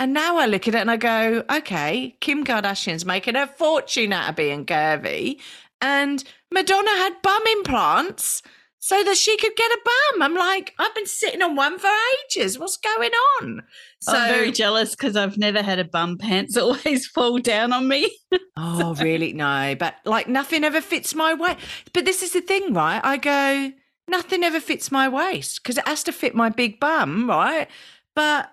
And 0.00 0.12
now 0.12 0.36
I 0.38 0.46
look 0.46 0.66
at 0.66 0.74
it 0.74 0.80
and 0.80 0.90
I 0.90 0.96
go, 0.96 1.44
okay, 1.48 2.16
Kim 2.18 2.44
Kardashian's 2.44 3.04
making 3.06 3.36
a 3.36 3.46
fortune 3.46 4.12
out 4.12 4.30
of 4.30 4.36
being 4.36 4.66
curvy. 4.66 5.40
And 5.80 6.24
Madonna 6.50 6.90
had 6.90 7.22
bum 7.22 7.42
implants 7.52 8.42
so 8.84 9.02
that 9.02 9.16
she 9.16 9.34
could 9.38 9.56
get 9.56 9.72
a 9.72 9.78
bum. 9.82 10.20
I'm 10.20 10.34
like, 10.34 10.74
I've 10.78 10.94
been 10.94 11.06
sitting 11.06 11.40
on 11.40 11.56
one 11.56 11.78
for 11.78 11.88
ages. 12.26 12.58
What's 12.58 12.76
going 12.76 13.12
on? 13.40 13.62
So 14.02 14.12
I'm 14.12 14.28
very 14.28 14.52
jealous 14.52 14.90
because 14.90 15.16
I've 15.16 15.38
never 15.38 15.62
had 15.62 15.78
a 15.78 15.86
bum 15.86 16.18
pants 16.18 16.54
always 16.58 17.06
fall 17.06 17.38
down 17.38 17.72
on 17.72 17.88
me. 17.88 18.14
oh, 18.58 18.94
really? 18.96 19.32
No, 19.32 19.74
but 19.78 19.94
like 20.04 20.28
nothing 20.28 20.64
ever 20.64 20.82
fits 20.82 21.14
my 21.14 21.32
waist. 21.32 21.60
But 21.94 22.04
this 22.04 22.22
is 22.22 22.34
the 22.34 22.42
thing, 22.42 22.74
right? 22.74 23.00
I 23.02 23.16
go, 23.16 23.72
nothing 24.06 24.44
ever 24.44 24.60
fits 24.60 24.92
my 24.92 25.08
waist 25.08 25.62
because 25.62 25.78
it 25.78 25.88
has 25.88 26.02
to 26.02 26.12
fit 26.12 26.34
my 26.34 26.50
big 26.50 26.78
bum, 26.78 27.26
right? 27.26 27.68
But 28.14 28.50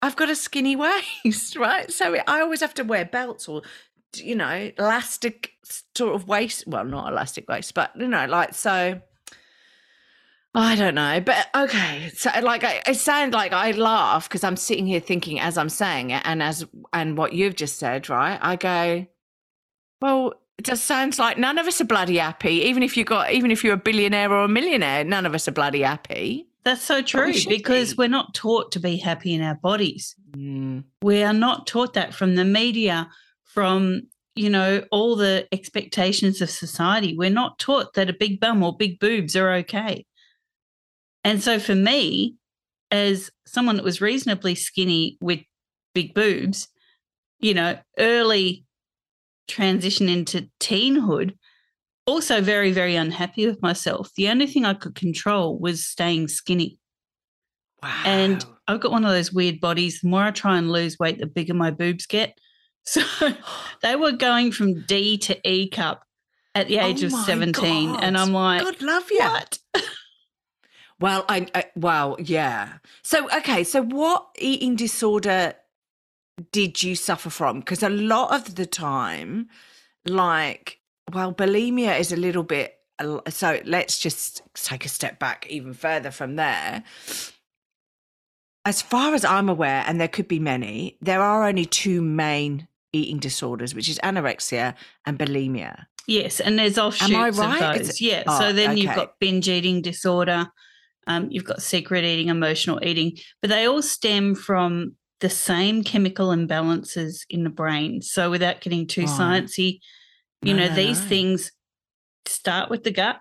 I've 0.00 0.16
got 0.16 0.30
a 0.30 0.36
skinny 0.36 0.74
waist, 1.24 1.54
right? 1.54 1.92
So 1.92 2.16
I 2.26 2.40
always 2.40 2.60
have 2.60 2.72
to 2.74 2.82
wear 2.82 3.04
belts 3.04 3.46
or, 3.46 3.60
you 4.14 4.36
know, 4.36 4.70
elastic 4.78 5.50
sort 5.94 6.14
of 6.14 6.26
waist. 6.26 6.64
Well, 6.66 6.86
not 6.86 7.12
elastic 7.12 7.46
waist, 7.46 7.74
but, 7.74 7.90
you 7.94 8.08
know, 8.08 8.24
like, 8.24 8.54
so 8.54 9.02
I 10.56 10.74
don't 10.74 10.94
know. 10.94 11.20
But 11.20 11.48
okay. 11.54 12.10
So, 12.14 12.30
like, 12.42 12.64
it 12.64 12.96
sounds 12.96 13.34
like 13.34 13.52
I 13.52 13.72
laugh 13.72 14.26
because 14.26 14.42
I'm 14.42 14.56
sitting 14.56 14.86
here 14.86 15.00
thinking 15.00 15.38
as 15.38 15.58
I'm 15.58 15.68
saying 15.68 16.10
it 16.10 16.22
and 16.24 16.42
as, 16.42 16.64
and 16.94 17.18
what 17.18 17.34
you've 17.34 17.56
just 17.56 17.78
said, 17.78 18.08
right? 18.08 18.38
I 18.40 18.56
go, 18.56 19.06
well, 20.00 20.32
it 20.56 20.64
just 20.64 20.86
sounds 20.86 21.18
like 21.18 21.36
none 21.36 21.58
of 21.58 21.66
us 21.66 21.82
are 21.82 21.86
bloody 21.86 22.16
happy. 22.16 22.62
Even 22.62 22.82
if 22.82 22.96
you 22.96 23.04
got, 23.04 23.32
even 23.32 23.50
if 23.50 23.62
you're 23.62 23.74
a 23.74 23.78
billionaire 23.78 24.32
or 24.32 24.44
a 24.44 24.48
millionaire, 24.48 25.04
none 25.04 25.26
of 25.26 25.34
us 25.34 25.46
are 25.46 25.52
bloody 25.52 25.82
happy. 25.82 26.48
That's 26.64 26.82
so 26.82 27.02
true 27.02 27.32
we 27.32 27.46
because 27.46 27.92
be. 27.92 27.96
we're 27.98 28.08
not 28.08 28.32
taught 28.32 28.72
to 28.72 28.80
be 28.80 28.96
happy 28.96 29.34
in 29.34 29.42
our 29.42 29.56
bodies. 29.56 30.16
Mm. 30.30 30.84
We 31.02 31.22
are 31.22 31.34
not 31.34 31.66
taught 31.66 31.92
that 31.92 32.14
from 32.14 32.34
the 32.34 32.46
media, 32.46 33.10
from 33.44 34.02
you 34.34 34.48
know 34.48 34.82
all 34.90 35.16
the 35.16 35.46
expectations 35.52 36.40
of 36.40 36.48
society. 36.48 37.14
We're 37.14 37.28
not 37.28 37.58
taught 37.58 37.92
that 37.92 38.08
a 38.08 38.14
big 38.14 38.40
bum 38.40 38.62
or 38.62 38.74
big 38.74 38.98
boobs 38.98 39.36
are 39.36 39.52
okay. 39.56 40.06
And 41.26 41.42
so 41.42 41.58
for 41.58 41.74
me, 41.74 42.36
as 42.92 43.32
someone 43.46 43.74
that 43.76 43.84
was 43.84 44.00
reasonably 44.00 44.54
skinny 44.54 45.18
with 45.20 45.40
big 45.92 46.14
boobs, 46.14 46.68
you 47.40 47.52
know, 47.52 47.76
early 47.98 48.64
transition 49.48 50.08
into 50.08 50.48
teenhood, 50.60 51.36
also 52.06 52.40
very, 52.40 52.70
very 52.70 52.94
unhappy 52.94 53.44
with 53.44 53.60
myself. 53.60 54.08
The 54.16 54.28
only 54.28 54.46
thing 54.46 54.64
I 54.64 54.74
could 54.74 54.94
control 54.94 55.58
was 55.58 55.84
staying 55.84 56.28
skinny. 56.28 56.78
Wow. 57.82 58.02
And 58.04 58.46
I've 58.68 58.78
got 58.78 58.92
one 58.92 59.04
of 59.04 59.10
those 59.10 59.32
weird 59.32 59.60
bodies. 59.60 60.02
The 60.02 60.08
more 60.08 60.22
I 60.22 60.30
try 60.30 60.56
and 60.58 60.70
lose 60.70 60.96
weight, 60.96 61.18
the 61.18 61.26
bigger 61.26 61.54
my 61.54 61.72
boobs 61.72 62.06
get. 62.06 62.38
So 62.88 63.02
they 63.82 63.96
were 63.96 64.12
going 64.12 64.52
from 64.52 64.82
D 64.82 65.18
to 65.18 65.36
E 65.42 65.68
cup 65.68 66.04
at 66.54 66.68
the 66.68 66.78
age 66.78 67.02
oh 67.02 67.06
of 67.06 67.12
17. 67.14 67.94
God. 67.94 68.04
And 68.04 68.16
I'm 68.16 68.32
like, 68.32 68.62
God 68.62 68.80
love 68.80 69.10
you. 69.10 69.18
What? 69.18 69.58
well, 71.00 71.24
I, 71.28 71.46
I, 71.54 71.64
well, 71.76 72.16
yeah. 72.18 72.74
So, 73.02 73.28
okay. 73.36 73.64
So, 73.64 73.82
what 73.82 74.28
eating 74.38 74.76
disorder 74.76 75.54
did 76.52 76.82
you 76.82 76.94
suffer 76.94 77.30
from? 77.30 77.60
Because 77.60 77.82
a 77.82 77.88
lot 77.88 78.34
of 78.34 78.54
the 78.54 78.66
time, 78.66 79.48
like 80.04 80.80
well, 81.12 81.32
bulimia 81.32 81.98
is 81.98 82.12
a 82.12 82.16
little 82.16 82.42
bit. 82.42 82.74
So 83.28 83.60
let's 83.64 83.98
just 83.98 84.42
take 84.54 84.84
a 84.84 84.88
step 84.88 85.18
back 85.18 85.46
even 85.48 85.74
further 85.74 86.10
from 86.10 86.36
there. 86.36 86.82
As 88.64 88.82
far 88.82 89.14
as 89.14 89.24
I'm 89.24 89.48
aware, 89.48 89.84
and 89.86 90.00
there 90.00 90.08
could 90.08 90.26
be 90.26 90.40
many, 90.40 90.96
there 91.00 91.20
are 91.20 91.46
only 91.46 91.66
two 91.66 92.00
main 92.02 92.66
eating 92.92 93.18
disorders, 93.18 93.74
which 93.74 93.88
is 93.88 93.98
anorexia 94.02 94.74
and 95.04 95.18
bulimia. 95.18 95.86
Yes, 96.08 96.40
and 96.40 96.58
there's 96.58 96.78
offshoots 96.78 97.12
Am 97.12 97.16
I 97.16 97.28
right? 97.30 97.62
of 97.62 97.78
those. 97.78 97.88
It's, 97.90 98.00
yeah. 98.00 98.24
Oh, 98.26 98.40
so 98.40 98.52
then 98.52 98.70
okay. 98.70 98.80
you've 98.80 98.94
got 98.94 99.20
binge 99.20 99.48
eating 99.48 99.82
disorder, 99.82 100.50
um, 101.06 101.28
you've 101.30 101.44
got 101.44 101.62
secret 101.62 102.04
eating, 102.04 102.28
emotional 102.28 102.80
eating, 102.82 103.16
but 103.40 103.50
they 103.50 103.66
all 103.66 103.82
stem 103.82 104.34
from 104.34 104.96
the 105.20 105.30
same 105.30 105.82
chemical 105.82 106.28
imbalances 106.28 107.20
in 107.30 107.44
the 107.44 107.50
brain. 107.50 108.02
So 108.02 108.30
without 108.30 108.60
getting 108.60 108.86
too 108.86 109.04
oh. 109.04 109.06
sciencey, 109.06 109.80
you 110.42 110.54
no, 110.54 110.64
know, 110.64 110.68
no, 110.68 110.74
these 110.74 111.00
no. 111.00 111.08
things 111.08 111.52
start 112.26 112.70
with 112.70 112.84
the 112.84 112.90
gut. 112.90 113.18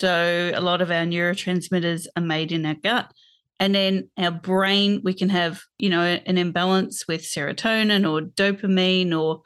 So 0.00 0.50
a 0.54 0.60
lot 0.60 0.80
of 0.80 0.90
our 0.90 1.04
neurotransmitters 1.04 2.06
are 2.16 2.22
made 2.22 2.52
in 2.52 2.64
our 2.64 2.74
gut. 2.74 3.12
And 3.58 3.74
then 3.74 4.08
our 4.16 4.30
brain, 4.30 5.02
we 5.04 5.12
can 5.12 5.28
have, 5.28 5.60
you 5.78 5.90
know, 5.90 6.00
an 6.00 6.38
imbalance 6.38 7.06
with 7.06 7.20
serotonin 7.20 8.10
or 8.10 8.22
dopamine 8.22 9.12
or, 9.12 9.42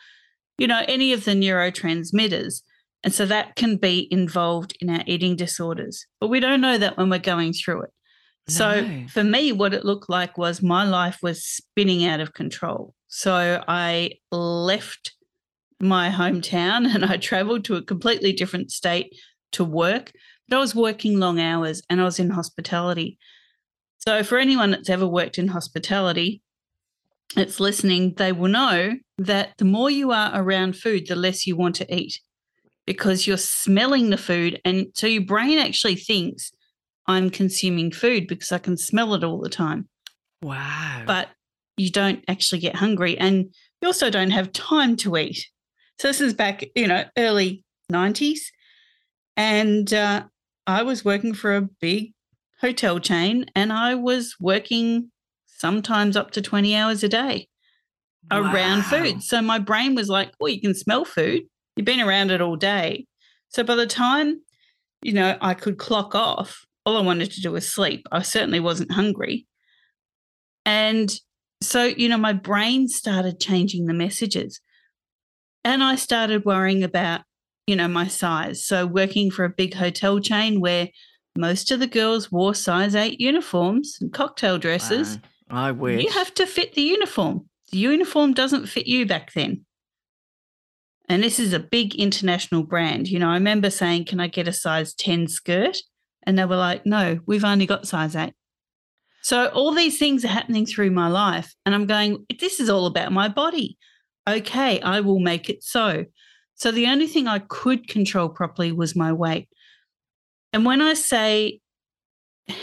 you 0.56 0.68
know, 0.68 0.82
any 0.86 1.12
of 1.12 1.24
the 1.24 1.32
neurotransmitters. 1.32 2.62
And 3.04 3.12
so 3.12 3.26
that 3.26 3.54
can 3.54 3.76
be 3.76 4.08
involved 4.10 4.76
in 4.80 4.88
our 4.88 5.04
eating 5.06 5.36
disorders. 5.36 6.06
But 6.20 6.28
we 6.28 6.40
don't 6.40 6.62
know 6.62 6.78
that 6.78 6.96
when 6.96 7.10
we're 7.10 7.18
going 7.18 7.52
through 7.52 7.82
it. 7.82 7.90
No. 8.48 8.54
So 8.54 9.04
for 9.10 9.22
me, 9.22 9.52
what 9.52 9.74
it 9.74 9.84
looked 9.84 10.08
like 10.08 10.38
was 10.38 10.62
my 10.62 10.84
life 10.84 11.18
was 11.22 11.44
spinning 11.44 12.06
out 12.06 12.20
of 12.20 12.32
control. 12.32 12.94
So 13.08 13.62
I 13.68 14.12
left 14.32 15.12
my 15.80 16.08
hometown 16.08 16.86
and 16.94 17.04
I 17.04 17.18
traveled 17.18 17.64
to 17.66 17.76
a 17.76 17.82
completely 17.82 18.32
different 18.32 18.72
state 18.72 19.14
to 19.52 19.64
work. 19.64 20.10
But 20.48 20.56
I 20.56 20.60
was 20.60 20.74
working 20.74 21.18
long 21.18 21.38
hours 21.38 21.82
and 21.90 22.00
I 22.00 22.04
was 22.04 22.18
in 22.18 22.30
hospitality. 22.30 23.18
So, 23.98 24.22
for 24.22 24.36
anyone 24.36 24.72
that's 24.72 24.90
ever 24.90 25.06
worked 25.06 25.38
in 25.38 25.48
hospitality, 25.48 26.42
it's 27.34 27.60
listening, 27.60 28.12
they 28.18 28.32
will 28.32 28.50
know 28.50 28.96
that 29.16 29.52
the 29.56 29.64
more 29.64 29.90
you 29.90 30.12
are 30.12 30.30
around 30.34 30.76
food, 30.76 31.06
the 31.06 31.16
less 31.16 31.46
you 31.46 31.56
want 31.56 31.76
to 31.76 31.94
eat 31.94 32.20
because 32.86 33.26
you're 33.26 33.36
smelling 33.36 34.10
the 34.10 34.16
food. 34.16 34.60
And 34.64 34.86
so 34.94 35.06
your 35.06 35.24
brain 35.24 35.58
actually 35.58 35.96
thinks, 35.96 36.52
I'm 37.06 37.30
consuming 37.30 37.90
food 37.90 38.26
because 38.26 38.52
I 38.52 38.58
can 38.58 38.76
smell 38.76 39.14
it 39.14 39.24
all 39.24 39.40
the 39.40 39.48
time. 39.48 39.88
Wow. 40.42 41.02
But 41.06 41.28
you 41.76 41.90
don't 41.90 42.24
actually 42.28 42.60
get 42.60 42.76
hungry 42.76 43.18
and 43.18 43.52
you 43.80 43.88
also 43.88 44.10
don't 44.10 44.30
have 44.30 44.52
time 44.52 44.96
to 44.96 45.16
eat. 45.16 45.46
So 45.98 46.08
this 46.08 46.20
is 46.20 46.34
back, 46.34 46.64
you 46.74 46.86
know, 46.86 47.04
early 47.18 47.64
90s. 47.92 48.40
And 49.36 49.92
uh, 49.92 50.24
I 50.66 50.82
was 50.82 51.04
working 51.04 51.34
for 51.34 51.56
a 51.56 51.68
big 51.80 52.12
hotel 52.60 52.98
chain 52.98 53.46
and 53.54 53.72
I 53.72 53.94
was 53.94 54.36
working 54.40 55.10
sometimes 55.46 56.16
up 56.16 56.30
to 56.32 56.42
20 56.42 56.74
hours 56.76 57.02
a 57.02 57.08
day 57.08 57.48
wow. 58.30 58.52
around 58.52 58.84
food. 58.84 59.22
So 59.22 59.42
my 59.42 59.58
brain 59.58 59.94
was 59.94 60.08
like, 60.08 60.32
well, 60.38 60.50
you 60.50 60.60
can 60.60 60.74
smell 60.74 61.04
food. 61.04 61.42
You've 61.76 61.86
been 61.86 62.00
around 62.00 62.30
it 62.30 62.40
all 62.40 62.56
day. 62.56 63.06
So 63.48 63.62
by 63.62 63.74
the 63.74 63.86
time, 63.86 64.40
you 65.02 65.12
know, 65.12 65.36
I 65.40 65.54
could 65.54 65.78
clock 65.78 66.14
off, 66.14 66.64
all 66.86 66.96
I 66.96 67.02
wanted 67.02 67.30
to 67.32 67.40
do 67.40 67.52
was 67.52 67.68
sleep. 67.68 68.06
I 68.12 68.22
certainly 68.22 68.60
wasn't 68.60 68.92
hungry. 68.92 69.46
And 70.64 71.12
so, 71.62 71.84
you 71.84 72.08
know, 72.08 72.18
my 72.18 72.32
brain 72.32 72.88
started 72.88 73.40
changing 73.40 73.86
the 73.86 73.94
messages. 73.94 74.60
And 75.64 75.82
I 75.82 75.96
started 75.96 76.44
worrying 76.44 76.82
about, 76.84 77.22
you 77.66 77.76
know, 77.76 77.88
my 77.88 78.06
size. 78.06 78.64
So 78.64 78.86
working 78.86 79.30
for 79.30 79.44
a 79.44 79.50
big 79.50 79.74
hotel 79.74 80.20
chain 80.20 80.60
where 80.60 80.88
most 81.36 81.70
of 81.70 81.80
the 81.80 81.86
girls 81.86 82.30
wore 82.30 82.54
size 82.54 82.94
eight 82.94 83.20
uniforms 83.20 83.98
and 84.00 84.12
cocktail 84.12 84.58
dresses. 84.58 85.18
Wow. 85.50 85.66
I 85.66 85.70
wish. 85.72 86.02
You 86.02 86.10
have 86.10 86.32
to 86.34 86.46
fit 86.46 86.74
the 86.74 86.82
uniform. 86.82 87.48
The 87.72 87.78
uniform 87.78 88.34
doesn't 88.34 88.66
fit 88.66 88.86
you 88.86 89.06
back 89.06 89.32
then. 89.32 89.64
And 91.08 91.22
this 91.22 91.38
is 91.38 91.52
a 91.52 91.60
big 91.60 91.94
international 91.94 92.62
brand. 92.62 93.08
You 93.08 93.18
know, 93.18 93.28
I 93.28 93.34
remember 93.34 93.70
saying, 93.70 94.06
Can 94.06 94.20
I 94.20 94.28
get 94.28 94.48
a 94.48 94.52
size 94.52 94.94
10 94.94 95.28
skirt? 95.28 95.78
And 96.26 96.38
they 96.38 96.44
were 96.44 96.56
like, 96.56 96.86
No, 96.86 97.20
we've 97.26 97.44
only 97.44 97.66
got 97.66 97.86
size 97.86 98.16
eight. 98.16 98.34
So 99.22 99.46
all 99.48 99.72
these 99.72 99.98
things 99.98 100.24
are 100.24 100.28
happening 100.28 100.66
through 100.66 100.90
my 100.90 101.08
life. 101.08 101.54
And 101.66 101.74
I'm 101.74 101.86
going, 101.86 102.24
This 102.40 102.60
is 102.60 102.70
all 102.70 102.86
about 102.86 103.12
my 103.12 103.28
body 103.28 103.78
okay, 104.28 104.80
I 104.80 105.00
will 105.00 105.20
make 105.20 105.48
it 105.48 105.62
so. 105.62 106.04
So 106.54 106.70
the 106.70 106.86
only 106.86 107.06
thing 107.06 107.26
I 107.26 107.40
could 107.40 107.88
control 107.88 108.28
properly 108.28 108.72
was 108.72 108.96
my 108.96 109.12
weight. 109.12 109.48
And 110.52 110.64
when 110.64 110.80
I 110.80 110.94
say 110.94 111.60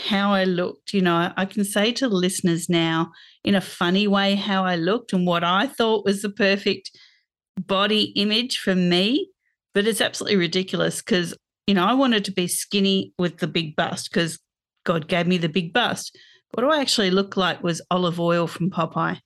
how 0.08 0.32
I 0.32 0.44
looked, 0.44 0.92
you 0.92 1.02
know, 1.02 1.32
I 1.36 1.44
can 1.44 1.64
say 1.64 1.92
to 1.92 2.08
the 2.08 2.14
listeners 2.14 2.68
now 2.68 3.12
in 3.44 3.54
a 3.54 3.60
funny 3.60 4.06
way 4.06 4.34
how 4.34 4.64
I 4.64 4.76
looked 4.76 5.12
and 5.12 5.26
what 5.26 5.44
I 5.44 5.66
thought 5.66 6.04
was 6.04 6.22
the 6.22 6.30
perfect 6.30 6.90
body 7.58 8.12
image 8.16 8.58
for 8.58 8.74
me, 8.74 9.30
but 9.74 9.86
it's 9.86 10.00
absolutely 10.00 10.36
ridiculous 10.36 11.02
because, 11.02 11.36
you 11.66 11.74
know, 11.74 11.84
I 11.84 11.94
wanted 11.94 12.24
to 12.26 12.32
be 12.32 12.46
skinny 12.46 13.12
with 13.18 13.38
the 13.38 13.46
big 13.46 13.76
bust 13.76 14.10
because 14.10 14.38
God 14.84 15.08
gave 15.08 15.26
me 15.26 15.38
the 15.38 15.48
big 15.48 15.72
bust. 15.72 16.16
What 16.52 16.62
do 16.62 16.70
I 16.70 16.80
actually 16.80 17.10
looked 17.10 17.36
like 17.36 17.62
was 17.62 17.80
Olive 17.90 18.20
Oyl 18.20 18.46
from 18.46 18.70
Popeye. 18.70 19.18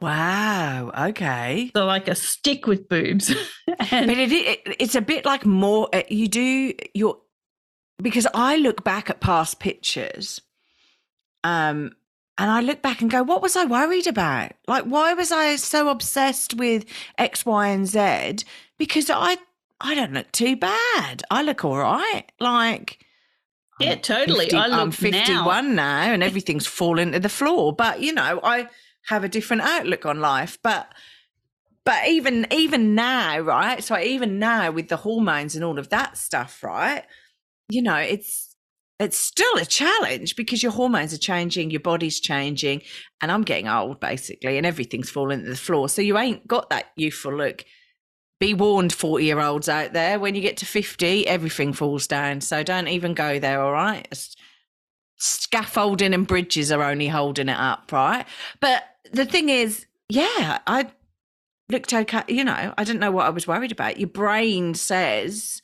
Wow. 0.00 0.92
Okay. 1.08 1.70
So 1.74 1.84
like 1.86 2.08
a 2.08 2.14
stick 2.14 2.66
with 2.66 2.88
boobs. 2.88 3.30
and 3.90 4.06
But 4.06 4.18
it, 4.18 4.32
it 4.32 4.76
it's 4.78 4.94
a 4.94 5.00
bit 5.00 5.24
like 5.24 5.44
more 5.44 5.88
uh, 5.92 6.02
you 6.08 6.28
do 6.28 6.72
your 6.94 7.18
because 8.00 8.26
I 8.32 8.56
look 8.56 8.84
back 8.84 9.10
at 9.10 9.20
past 9.20 9.58
pictures 9.58 10.40
um 11.42 11.92
and 12.38 12.50
I 12.50 12.60
look 12.60 12.80
back 12.80 13.02
and 13.02 13.10
go 13.10 13.22
what 13.22 13.42
was 13.42 13.56
I 13.56 13.64
worried 13.64 14.06
about? 14.06 14.52
Like 14.66 14.84
why 14.84 15.12
was 15.14 15.32
I 15.32 15.56
so 15.56 15.88
obsessed 15.88 16.54
with 16.54 16.84
X 17.18 17.44
Y 17.44 17.68
and 17.68 17.86
Z 17.86 18.46
because 18.78 19.10
I 19.10 19.36
I 19.80 19.94
don't 19.94 20.12
look 20.12 20.32
too 20.32 20.56
bad. 20.56 21.22
I 21.30 21.42
look 21.42 21.64
all 21.64 21.78
right. 21.78 22.24
Like 22.40 23.04
yeah, 23.80 23.92
I'm 23.92 24.00
totally. 24.00 24.46
50 24.46 24.56
I 24.56 24.66
look 24.66 24.78
I'm 24.78 24.90
51 24.90 25.74
now. 25.74 26.12
and 26.12 26.22
everything's 26.22 26.66
fallen 26.66 27.12
to 27.12 27.20
the 27.20 27.28
floor. 27.28 27.72
But 27.72 28.00
you 28.00 28.12
know, 28.12 28.40
I 28.42 28.68
have 29.06 29.24
a 29.24 29.28
different 29.28 29.62
outlook 29.62 30.06
on 30.06 30.20
life. 30.20 30.58
But 30.62 30.92
but 31.84 32.06
even 32.06 32.46
even 32.52 32.94
now, 32.94 33.38
right? 33.40 33.82
So 33.82 33.98
even 33.98 34.38
now 34.38 34.70
with 34.70 34.88
the 34.88 34.96
hormones 34.96 35.54
and 35.54 35.64
all 35.64 35.78
of 35.78 35.88
that 35.90 36.16
stuff, 36.16 36.62
right? 36.62 37.04
You 37.68 37.82
know, 37.82 37.96
it's 37.96 38.47
it's 38.98 39.18
still 39.18 39.56
a 39.56 39.64
challenge 39.64 40.34
because 40.34 40.62
your 40.62 40.72
hormones 40.72 41.14
are 41.14 41.18
changing, 41.18 41.70
your 41.70 41.80
body's 41.80 42.18
changing, 42.18 42.82
and 43.20 43.30
I'm 43.30 43.42
getting 43.42 43.68
old 43.68 44.00
basically, 44.00 44.56
and 44.56 44.66
everything's 44.66 45.10
falling 45.10 45.44
to 45.44 45.48
the 45.48 45.56
floor. 45.56 45.88
So 45.88 46.02
you 46.02 46.18
ain't 46.18 46.46
got 46.46 46.70
that 46.70 46.86
youthful 46.96 47.36
look. 47.36 47.64
Be 48.40 48.54
warned, 48.54 48.92
40 48.92 49.24
year 49.24 49.40
olds 49.40 49.68
out 49.68 49.92
there, 49.92 50.18
when 50.18 50.34
you 50.34 50.40
get 50.40 50.56
to 50.58 50.66
50, 50.66 51.26
everything 51.26 51.72
falls 51.72 52.06
down. 52.06 52.40
So 52.40 52.62
don't 52.62 52.88
even 52.88 53.14
go 53.14 53.38
there, 53.38 53.60
all 53.60 53.72
right? 53.72 54.06
Scaffolding 55.16 56.14
and 56.14 56.26
bridges 56.26 56.70
are 56.70 56.82
only 56.82 57.08
holding 57.08 57.48
it 57.48 57.58
up, 57.58 57.90
right? 57.92 58.26
But 58.60 58.84
the 59.12 59.24
thing 59.24 59.48
is, 59.48 59.86
yeah, 60.08 60.58
I 60.66 60.90
looked 61.68 61.92
okay. 61.92 62.22
You 62.28 62.44
know, 62.44 62.74
I 62.78 62.84
didn't 62.84 63.00
know 63.00 63.10
what 63.10 63.26
I 63.26 63.30
was 63.30 63.46
worried 63.46 63.72
about. 63.72 63.98
Your 63.98 64.08
brain 64.08 64.74
says, 64.74 65.60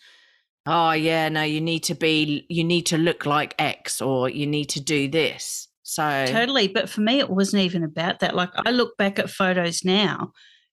oh, 0.66 0.92
yeah, 0.92 1.28
no, 1.28 1.42
you 1.42 1.60
need 1.60 1.84
to 1.84 1.94
be, 1.94 2.46
you 2.48 2.64
need 2.64 2.86
to 2.86 2.98
look 2.98 3.26
like 3.26 3.54
X 3.58 4.00
or 4.00 4.28
you 4.28 4.46
need 4.46 4.70
to 4.70 4.80
do 4.80 5.08
this. 5.08 5.68
So, 5.82 6.24
Totally. 6.26 6.68
But 6.68 6.88
for 6.88 7.02
me, 7.02 7.18
it 7.18 7.28
wasn't 7.28 7.62
even 7.64 7.84
about 7.84 8.20
that. 8.20 8.34
Like 8.34 8.50
I 8.56 8.70
look 8.70 8.96
back 8.96 9.18
at 9.18 9.28
photos 9.28 9.84
now 9.84 10.32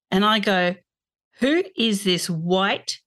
and 0.09 0.23
I 0.23 0.39
go, 0.39 0.75
who 1.39 1.63
is 1.77 2.03
this 2.05 2.29
white, 2.29 2.99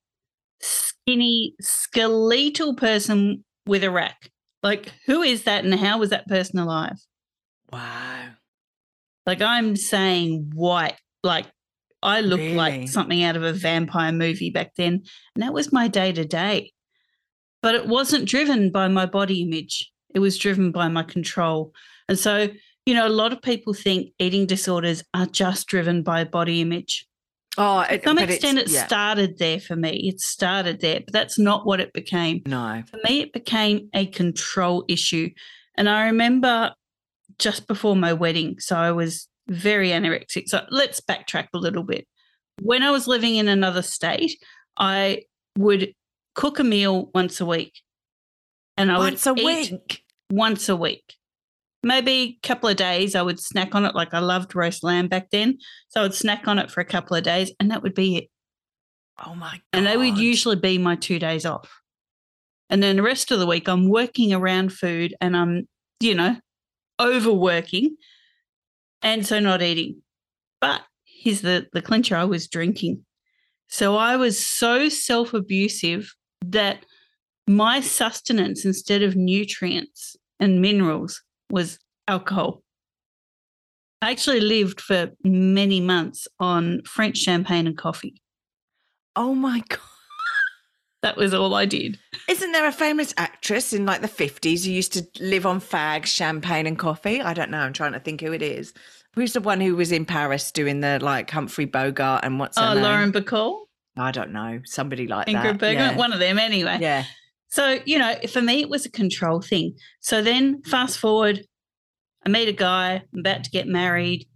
skinny, 0.61 1.55
skeletal 1.61 2.75
person 2.75 3.45
with 3.67 3.85
a 3.85 3.91
rack? 3.91 4.31
Like, 4.63 4.93
who 5.07 5.23
is 5.23 5.45
that 5.45 5.65
and 5.65 5.75
how 5.75 5.99
was 5.99 6.11
that 6.11 6.27
person 6.27 6.59
alive? 6.59 6.99
wow. 7.73 8.29
Like, 9.27 9.41
I'm 9.41 9.75
saying 9.75 10.51
white, 10.55 10.97
like, 11.23 11.47
I 12.03 12.21
look 12.21 12.41
Really? 12.41 12.55
like 12.55 12.89
something 12.89 13.23
out 13.23 13.37
of 13.37 13.43
a 13.43 13.55
vampire 13.55 14.13
movie 14.13 14.51
back 14.51 14.73
then. 14.77 15.03
And 15.35 15.43
that 15.43 15.55
was 15.55 15.73
my 15.73 15.89
day 15.89 16.13
to 16.13 16.27
day. 16.27 16.74
But 17.65 17.75
it 17.75 17.87
wasn't 17.87 18.29
driven 18.29 18.71
by 18.71 18.89
my 18.89 19.07
body 19.07 19.41
image, 19.41 19.91
it 20.15 20.19
was 20.19 20.37
driven 20.37 20.71
by 20.71 20.89
my 20.89 21.03
control. 21.03 21.73
And 22.11 22.19
so, 22.19 22.51
you 22.85 22.93
know, 22.93 23.07
a 23.07 23.09
lot 23.09 23.33
of 23.33 23.41
people 23.41 23.73
think 23.73 24.11
eating 24.19 24.45
disorders 24.45 25.03
are 25.15 25.25
just 25.25 25.67
driven 25.67 26.03
by 26.03 26.25
body 26.25 26.61
image. 26.61 27.07
Oh, 27.57 27.83
To 27.89 28.03
some 28.03 28.19
extent, 28.19 28.59
it 28.59 28.69
yeah. 28.69 28.85
started 28.85 29.39
there 29.39 29.61
for 29.61 29.77
me. 29.77 30.11
It 30.11 30.21
started 30.21 30.83
there, 30.83 31.01
but 31.01 31.15
that's 31.15 31.39
not 31.39 31.65
what 31.65 31.81
it 31.81 31.95
became. 31.95 32.43
No. 32.45 32.83
For 32.87 32.99
me, 33.09 33.23
it 33.23 33.33
became 33.33 33.89
a 33.95 34.05
control 34.09 34.85
issue. 34.87 35.31
And 35.79 35.89
I 35.89 36.05
remember 36.05 36.75
just 37.39 37.67
before 37.67 37.97
my 37.97 38.13
wedding, 38.13 38.61
so 38.61 38.77
I 38.77 38.93
was 38.93 39.27
very 39.49 39.89
anorexic. 39.89 40.49
So 40.49 40.67
let's 40.69 41.01
backtrack 41.01 41.49
a 41.55 41.59
little 41.59 41.83
bit. 41.83 42.07
When 42.61 42.83
I 42.83 42.91
was 42.91 43.09
living 43.09 43.37
in 43.37 43.49
another 43.49 43.81
state, 43.81 44.39
I 44.77 45.23
would 45.57 45.95
cook 46.35 46.59
a 46.59 46.65
meal 46.65 47.11
once 47.15 47.41
a 47.41 47.47
week. 47.47 47.81
And 48.77 48.91
I 48.91 48.99
Once 48.99 49.27
a 49.27 49.35
would 49.35 49.41
eat 49.43 49.73
week. 49.73 50.03
once 50.31 50.69
a 50.69 50.77
week. 50.77 51.15
Maybe 51.83 52.39
a 52.43 52.47
couple 52.47 52.69
of 52.69 52.77
days 52.77 53.15
I 53.15 53.23
would 53.23 53.39
snack 53.39 53.75
on 53.75 53.85
it. 53.85 53.95
Like 53.95 54.15
I 54.15 54.19
loved 54.19 54.55
roast 54.57 54.83
lamb 54.83 55.07
back 55.07 55.31
then. 55.31 55.59
So 55.89 56.01
I 56.01 56.03
would 56.03 56.15
snack 56.15 56.49
on 56.49 56.59
it 56.59 56.71
for 56.71 56.81
a 56.81 56.85
couple 56.85 57.17
of 57.17 57.23
days 57.23 57.53
and 57.61 57.71
that 57.71 57.83
would 57.83 57.95
be 57.95 58.17
it. 58.17 58.25
Oh 59.25 59.35
my 59.35 59.53
god. 59.53 59.61
And 59.73 59.87
they 59.87 59.97
would 59.97 60.19
usually 60.19 60.57
be 60.57 60.79
my 60.79 60.97
two 60.97 61.19
days 61.19 61.47
off. 61.47 61.71
And 62.69 62.83
then 62.83 62.97
the 62.97 63.03
rest 63.03 63.31
of 63.31 63.39
the 63.39 63.47
week, 63.47 63.69
I'm 63.69 63.89
working 63.89 64.33
around 64.33 64.73
food 64.73 65.15
and 65.21 65.37
I'm, 65.37 65.69
you 66.01 66.15
know, 66.15 66.37
overworking 67.01 67.97
and 69.03 69.25
so 69.25 69.39
not 69.39 69.63
eating. 69.63 70.03
But 70.61 70.83
here's 71.05 71.43
the, 71.43 71.69
the 71.73 71.83
clincher 71.83 72.17
I 72.17 72.25
was 72.25 72.49
drinking. 72.49 73.05
So 73.69 73.97
I 73.97 74.17
was 74.17 74.45
so 74.45 74.89
self 74.89 75.35
abusive 75.35 76.13
that 76.43 76.85
my 77.47 77.81
sustenance 77.81 78.65
instead 78.65 79.03
of 79.03 79.17
nutrients 79.17 80.17
and 80.41 80.61
minerals 80.61 81.23
was 81.51 81.79
alcohol. 82.09 82.63
I 84.03 84.11
actually 84.11 84.41
lived 84.41 84.81
for 84.81 85.11
many 85.23 85.81
months 85.81 86.29
on 86.39 86.83
French 86.85 87.17
champagne 87.19 87.67
and 87.67 87.77
coffee. 87.77 88.21
Oh 89.17 89.35
my 89.35 89.63
god. 89.69 89.79
That 91.03 91.17
was 91.19 91.35
all 91.35 91.55
I 91.55 91.67
did. 91.67 91.99
Isn't 92.31 92.53
there 92.53 92.67
a 92.67 92.73
famous 92.73 93.13
actress 93.19 93.75
in 93.75 93.85
like 93.85 94.01
the 94.01 94.09
50s 94.09 94.65
who 94.65 94.73
used 94.73 94.95
to 94.95 95.07
live 95.23 95.45
on 95.45 95.61
fags, 95.61 96.07
champagne, 96.07 96.67
and 96.67 96.79
coffee? 96.79 97.21
I 97.21 97.35
don't 97.35 97.51
know. 97.51 97.59
I'm 97.59 97.75
trying 97.75 97.93
to 97.93 98.01
think 98.01 98.23
who 98.23 98.33
it 98.33 98.41
is. 98.41 98.73
Who's 99.15 99.35
the 99.35 99.41
one 99.43 99.61
who 99.61 99.77
was 99.77 99.93
in 99.93 100.07
Paris 100.07 100.51
doing 100.51 100.81
the 100.81 100.99
like 101.03 101.31
Humphrey 101.31 101.67
Bogart 101.67 102.25
and 102.25 102.39
what's 102.39 102.59
her 102.59 102.71
Oh, 102.71 102.75
name? 102.75 102.83
Lauren 102.83 103.13
Bacall, 103.13 103.64
I 103.97 104.11
don't 104.11 104.33
know. 104.33 104.61
Somebody 104.65 105.07
like 105.07 105.27
Ingrid 105.29 105.43
that. 105.43 105.59
Bergman, 105.59 105.91
Yeah. 105.93 105.97
one 105.97 106.13
of 106.13 106.19
them 106.19 106.39
anyway. 106.39 106.79
yeah. 106.81 107.05
So, 107.49 107.79
you 107.85 107.99
know, 107.99 108.17
for 108.29 108.43
me, 108.43 108.61
it 108.61 108.69
was 108.69 108.85
a 108.85 108.91
control 108.91 109.41
thing. 109.41 109.77
So 110.01 110.21
then 110.23 110.63
fast 110.65 110.99
forward, 110.99 111.47
I 112.27 112.29
meet 112.29 112.49
a 112.49 112.53
guy, 112.53 113.05
I'm 113.13 113.21
about 113.21 113.45
to 113.45 113.51
get 113.51 113.69
married. 113.69 114.27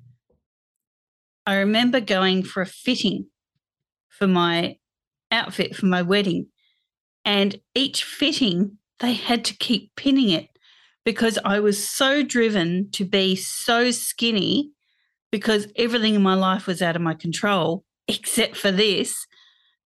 I 1.47 1.57
remember 1.57 2.01
going 2.01 2.43
for 2.45 2.61
a 2.61 2.67
fitting 2.67 3.27
for 4.09 4.27
my 4.29 4.77
outfit 5.33 5.75
for 5.75 5.87
my 5.87 6.03
wedding. 6.03 6.47
And 7.25 7.61
each 7.75 8.05
fitting, 8.05 8.79
they 9.01 9.15
had 9.15 9.45
to 9.47 9.57
keep 9.57 9.95
pinning 9.97 10.31
it 10.31 10.49
because 11.05 11.39
I 11.45 11.61
was 11.61 11.89
so 11.89 12.23
driven 12.23 12.91
to 12.93 13.05
be 13.05 13.35
so 13.37 13.91
skinny 13.91 14.71
because 15.33 15.67
everything 15.77 16.15
in 16.15 16.23
my 16.23 16.35
life 16.35 16.67
was 16.67 16.81
out 16.83 16.97
of 16.97 17.03
my 17.03 17.15
control, 17.15 17.85
except 18.07 18.57
for 18.57 18.71
this 18.71 19.27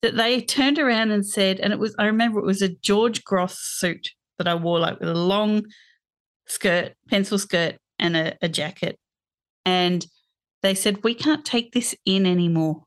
that 0.02 0.16
they 0.16 0.40
turned 0.40 0.78
around 0.78 1.12
and 1.12 1.24
said, 1.24 1.60
and 1.60 1.72
it 1.72 1.78
was, 1.78 1.94
I 1.98 2.06
remember 2.06 2.40
it 2.40 2.46
was 2.46 2.62
a 2.62 2.68
George 2.68 3.24
Gross 3.24 3.58
suit 3.58 4.08
that 4.38 4.48
I 4.48 4.54
wore, 4.54 4.80
like 4.80 4.98
with 5.00 5.08
a 5.08 5.14
long 5.14 5.62
skirt, 6.46 6.94
pencil 7.08 7.38
skirt, 7.38 7.76
and 7.98 8.16
a, 8.16 8.36
a 8.42 8.48
jacket. 8.48 8.98
And 9.64 10.04
they 10.62 10.74
said, 10.74 11.04
We 11.04 11.14
can't 11.14 11.44
take 11.44 11.72
this 11.72 11.94
in 12.04 12.26
anymore. 12.26 12.82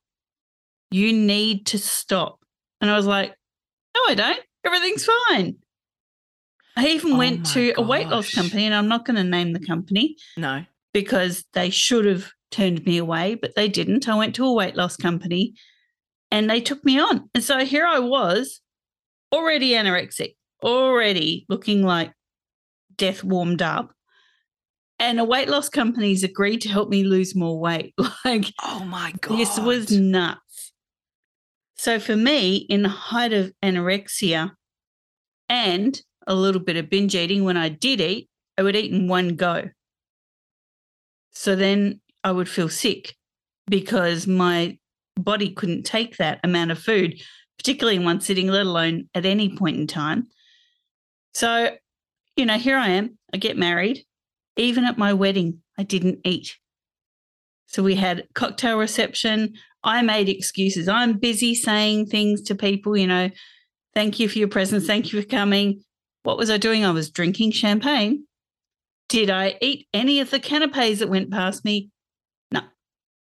You 0.91 1.13
need 1.13 1.65
to 1.67 1.77
stop. 1.77 2.39
And 2.81 2.91
I 2.91 2.97
was 2.97 3.05
like, 3.05 3.33
No, 3.95 4.01
I 4.09 4.15
don't. 4.15 4.39
Everything's 4.65 5.07
fine. 5.29 5.55
I 6.75 6.87
even 6.87 7.13
Oh 7.13 7.17
went 7.17 7.45
to 7.47 7.73
a 7.77 7.81
weight 7.81 8.09
loss 8.09 8.33
company, 8.33 8.65
and 8.65 8.75
I'm 8.75 8.89
not 8.89 9.05
going 9.05 9.15
to 9.15 9.23
name 9.23 9.53
the 9.53 9.65
company 9.65 10.17
No. 10.35 10.65
because 10.93 11.45
they 11.53 11.69
should 11.69 12.03
have 12.05 12.29
turned 12.51 12.85
me 12.85 12.97
away, 12.97 13.35
but 13.35 13.55
they 13.55 13.69
didn't. 13.69 14.09
I 14.09 14.15
went 14.15 14.35
to 14.35 14.45
a 14.45 14.53
weight 14.53 14.75
loss 14.75 14.97
company 14.97 15.53
and 16.35 16.49
they 16.49 16.59
took 16.59 16.83
me 16.83 16.99
on. 16.99 17.29
And 17.33 17.41
so 17.41 17.63
here 17.63 17.85
I 17.85 17.99
was, 17.99 18.59
already 19.31 19.69
anorexic, 19.71 20.35
already 20.61 21.45
looking 21.47 21.81
like 21.81 22.11
death 22.97 23.23
warmed 23.23 23.61
up. 23.61 23.93
And 24.99 25.17
a 25.17 25.23
weight 25.23 25.47
loss 25.47 25.69
company's 25.69 26.25
agreed 26.25 26.59
to 26.61 26.69
help 26.69 26.89
me 26.89 27.05
lose 27.05 27.35
more 27.35 27.57
weight. 27.57 27.95
Like 28.25 28.51
Oh 28.61 28.83
my 28.83 29.13
god. 29.21 29.39
this 29.39 29.57
was 29.57 29.91
nuts. 29.91 30.73
So 31.77 31.99
for 31.99 32.17
me, 32.17 32.57
in 32.57 32.81
the 32.81 32.89
height 32.89 33.31
of 33.31 33.53
anorexia 33.63 34.51
and 35.47 35.97
a 36.27 36.35
little 36.35 36.61
bit 36.61 36.75
of 36.75 36.89
binge 36.89 37.15
eating, 37.15 37.45
when 37.45 37.55
I 37.55 37.69
did 37.69 38.01
eat, 38.01 38.29
I 38.57 38.63
would 38.63 38.75
eat 38.75 38.91
in 38.91 39.07
one 39.07 39.37
go. 39.37 39.69
So 41.31 41.55
then 41.55 42.01
I 42.25 42.33
would 42.33 42.49
feel 42.49 42.67
sick 42.67 43.15
because 43.69 44.27
my 44.27 44.77
body 45.17 45.51
couldn't 45.51 45.83
take 45.83 46.17
that 46.17 46.39
amount 46.43 46.71
of 46.71 46.79
food, 46.79 47.21
particularly 47.57 47.97
in 47.97 48.03
one 48.03 48.21
sitting, 48.21 48.47
let 48.47 48.65
alone 48.65 49.09
at 49.13 49.25
any 49.25 49.55
point 49.55 49.77
in 49.77 49.87
time. 49.87 50.27
So, 51.33 51.75
you 52.35 52.45
know, 52.45 52.57
here 52.57 52.77
I 52.77 52.89
am. 52.89 53.17
I 53.33 53.37
get 53.37 53.57
married. 53.57 54.05
Even 54.57 54.85
at 54.85 54.97
my 54.97 55.13
wedding, 55.13 55.61
I 55.77 55.83
didn't 55.83 56.19
eat. 56.23 56.55
So 57.67 57.83
we 57.83 57.95
had 57.95 58.27
cocktail 58.35 58.77
reception. 58.77 59.55
I 59.83 60.01
made 60.01 60.29
excuses. 60.29 60.87
I'm 60.87 61.17
busy 61.17 61.55
saying 61.55 62.07
things 62.07 62.41
to 62.43 62.55
people, 62.55 62.95
you 62.95 63.07
know, 63.07 63.29
Thank 63.95 64.19
you 64.19 64.27
for 64.27 64.37
your 64.37 64.49
presence. 64.49 64.85
Thank 64.85 65.11
you 65.11 65.21
for 65.21 65.27
coming. 65.27 65.81
What 66.23 66.37
was 66.37 66.51
I 66.51 66.57
doing? 66.57 66.83
I 66.83 66.91
was 66.91 67.09
drinking 67.09 67.51
champagne. 67.51 68.25
Did 69.07 69.29
I 69.29 69.57
eat 69.61 69.87
any 69.93 70.19
of 70.19 70.31
the 70.31 70.39
canapes 70.39 70.99
that 70.99 71.09
went 71.09 71.31
past 71.31 71.63
me? 71.63 71.89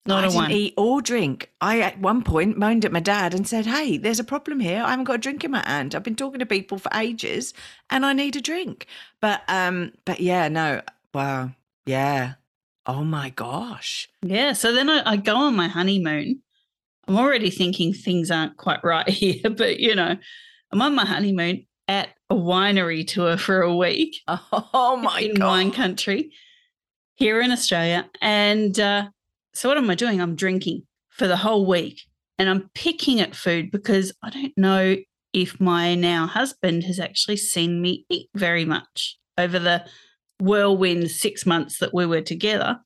No, 0.05 0.15
not 0.15 0.23
I 0.23 0.27
a 0.27 0.29
didn't 0.29 0.41
one. 0.41 0.51
eat 0.51 0.73
or 0.77 1.01
drink. 1.01 1.51
I 1.61 1.79
at 1.81 1.99
one 1.99 2.23
point 2.23 2.57
moaned 2.57 2.85
at 2.85 2.91
my 2.91 2.99
dad 2.99 3.33
and 3.33 3.47
said, 3.47 3.65
"Hey, 3.67 3.97
there's 3.97 4.19
a 4.19 4.23
problem 4.23 4.59
here. 4.59 4.81
I 4.83 4.89
haven't 4.91 5.05
got 5.05 5.15
a 5.15 5.19
drink 5.19 5.43
in 5.43 5.51
my 5.51 5.63
hand. 5.65 5.93
I've 5.93 6.03
been 6.03 6.15
talking 6.15 6.39
to 6.39 6.45
people 6.45 6.79
for 6.79 6.89
ages, 6.95 7.53
and 7.89 8.05
I 8.05 8.13
need 8.13 8.35
a 8.35 8.41
drink." 8.41 8.87
But 9.19 9.41
um, 9.47 9.91
but 10.05 10.19
yeah, 10.19 10.47
no, 10.47 10.81
wow, 11.13 11.51
yeah. 11.85 12.33
Oh 12.87 13.03
my 13.03 13.29
gosh. 13.29 14.09
Yeah. 14.23 14.53
So 14.53 14.73
then 14.73 14.89
I, 14.89 15.11
I 15.11 15.17
go 15.17 15.35
on 15.35 15.55
my 15.55 15.67
honeymoon. 15.67 16.41
I'm 17.07 17.17
already 17.17 17.51
thinking 17.51 17.93
things 17.93 18.31
aren't 18.31 18.57
quite 18.57 18.83
right 18.83 19.07
here, 19.23 19.49
but 19.51 19.79
you 19.79 19.93
know, 19.95 20.17
I'm 20.71 20.81
on 20.81 20.95
my 20.95 21.05
honeymoon 21.05 21.67
at 21.87 22.09
a 22.29 22.35
winery 22.35 23.05
tour 23.05 23.37
for 23.37 23.61
a 23.61 23.75
week. 23.75 24.15
Oh 24.73 24.97
my 24.97 25.19
in 25.19 25.35
god. 25.35 25.47
wine 25.47 25.71
country 25.71 26.31
here 27.15 27.39
in 27.41 27.51
Australia. 27.51 28.09
And 28.21 28.79
uh, 28.79 29.09
so, 29.53 29.69
what 29.69 29.77
am 29.77 29.89
I 29.89 29.95
doing? 29.95 30.21
I'm 30.21 30.35
drinking 30.35 30.83
for 31.09 31.27
the 31.27 31.37
whole 31.37 31.65
week 31.65 32.01
and 32.37 32.49
I'm 32.49 32.69
picking 32.73 33.19
at 33.19 33.35
food 33.35 33.71
because 33.71 34.13
I 34.23 34.29
don't 34.29 34.57
know 34.57 34.95
if 35.33 35.59
my 35.59 35.95
now 35.95 36.27
husband 36.27 36.83
has 36.83 36.99
actually 36.99 37.37
seen 37.37 37.81
me 37.81 38.05
eat 38.09 38.29
very 38.35 38.65
much 38.65 39.17
over 39.37 39.59
the 39.59 39.85
whirlwind 40.39 41.11
six 41.11 41.45
months 41.45 41.79
that 41.79 41.93
we 41.93 42.05
were 42.05 42.21
together. 42.21 42.79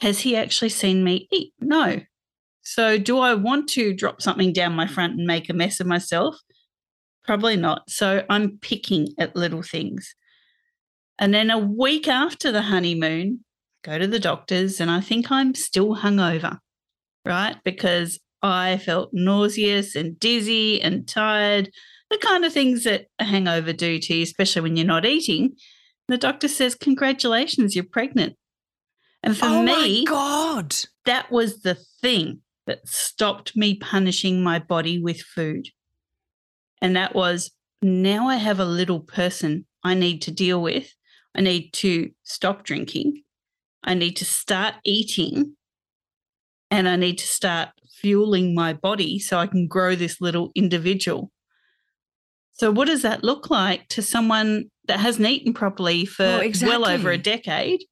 Has 0.00 0.20
he 0.20 0.36
actually 0.36 0.68
seen 0.68 1.04
me 1.04 1.28
eat? 1.30 1.52
No. 1.60 2.00
So, 2.62 2.98
do 2.98 3.18
I 3.18 3.34
want 3.34 3.68
to 3.70 3.94
drop 3.94 4.22
something 4.22 4.52
down 4.52 4.74
my 4.74 4.86
front 4.86 5.18
and 5.18 5.26
make 5.26 5.48
a 5.48 5.54
mess 5.54 5.80
of 5.80 5.86
myself? 5.86 6.36
Probably 7.24 7.56
not. 7.56 7.88
So, 7.90 8.24
I'm 8.28 8.58
picking 8.58 9.08
at 9.18 9.36
little 9.36 9.62
things. 9.62 10.14
And 11.18 11.32
then 11.32 11.50
a 11.50 11.58
week 11.58 12.08
after 12.08 12.50
the 12.50 12.62
honeymoon, 12.62 13.44
go 13.84 13.98
to 13.98 14.06
the 14.06 14.18
doctors, 14.18 14.80
and 14.80 14.90
I 14.90 15.00
think 15.00 15.30
I'm 15.30 15.54
still 15.54 15.96
hungover, 15.96 16.58
right? 17.24 17.56
Because 17.64 18.18
I 18.42 18.78
felt 18.78 19.10
nauseous 19.12 19.94
and 19.94 20.18
dizzy 20.18 20.80
and 20.82 21.06
tired, 21.06 21.70
the 22.10 22.18
kind 22.18 22.44
of 22.44 22.52
things 22.52 22.84
that 22.84 23.06
a 23.18 23.24
hangover 23.24 23.72
do 23.72 23.98
to 23.98 24.14
you, 24.14 24.22
especially 24.22 24.62
when 24.62 24.76
you're 24.76 24.86
not 24.86 25.06
eating. 25.06 25.52
The 26.08 26.18
doctor 26.18 26.48
says, 26.48 26.74
Congratulations, 26.74 27.74
you're 27.74 27.84
pregnant. 27.84 28.36
And 29.22 29.36
for 29.36 29.46
oh 29.46 29.62
me, 29.62 30.04
god. 30.04 30.76
that 31.06 31.30
was 31.30 31.62
the 31.62 31.78
thing 32.02 32.40
that 32.66 32.86
stopped 32.86 33.56
me 33.56 33.76
punishing 33.76 34.42
my 34.42 34.58
body 34.58 34.98
with 34.98 35.20
food. 35.20 35.68
And 36.82 36.96
that 36.96 37.14
was 37.14 37.50
now 37.80 38.28
I 38.28 38.36
have 38.36 38.60
a 38.60 38.66
little 38.66 39.00
person 39.00 39.64
I 39.82 39.94
need 39.94 40.20
to 40.22 40.30
deal 40.30 40.60
with. 40.60 40.92
I 41.34 41.40
need 41.40 41.72
to 41.74 42.10
stop 42.22 42.64
drinking. 42.64 43.23
I 43.84 43.94
need 43.94 44.16
to 44.16 44.24
start 44.24 44.74
eating. 44.84 45.56
And 46.70 46.88
I 46.88 46.96
need 46.96 47.18
to 47.18 47.26
start 47.26 47.68
fueling 48.00 48.54
my 48.54 48.72
body 48.72 49.18
so 49.18 49.38
I 49.38 49.46
can 49.46 49.68
grow 49.68 49.94
this 49.94 50.20
little 50.20 50.50
individual. 50.54 51.30
So, 52.52 52.70
what 52.70 52.86
does 52.86 53.02
that 53.02 53.24
look 53.24 53.50
like 53.50 53.88
to 53.88 54.02
someone 54.02 54.70
that 54.86 55.00
hasn't 55.00 55.26
eaten 55.26 55.52
properly 55.52 56.04
for 56.04 56.24
Well, 56.24 56.52
well 56.62 56.86
over 56.86 57.10
a 57.10 57.18
decade? 57.18 57.84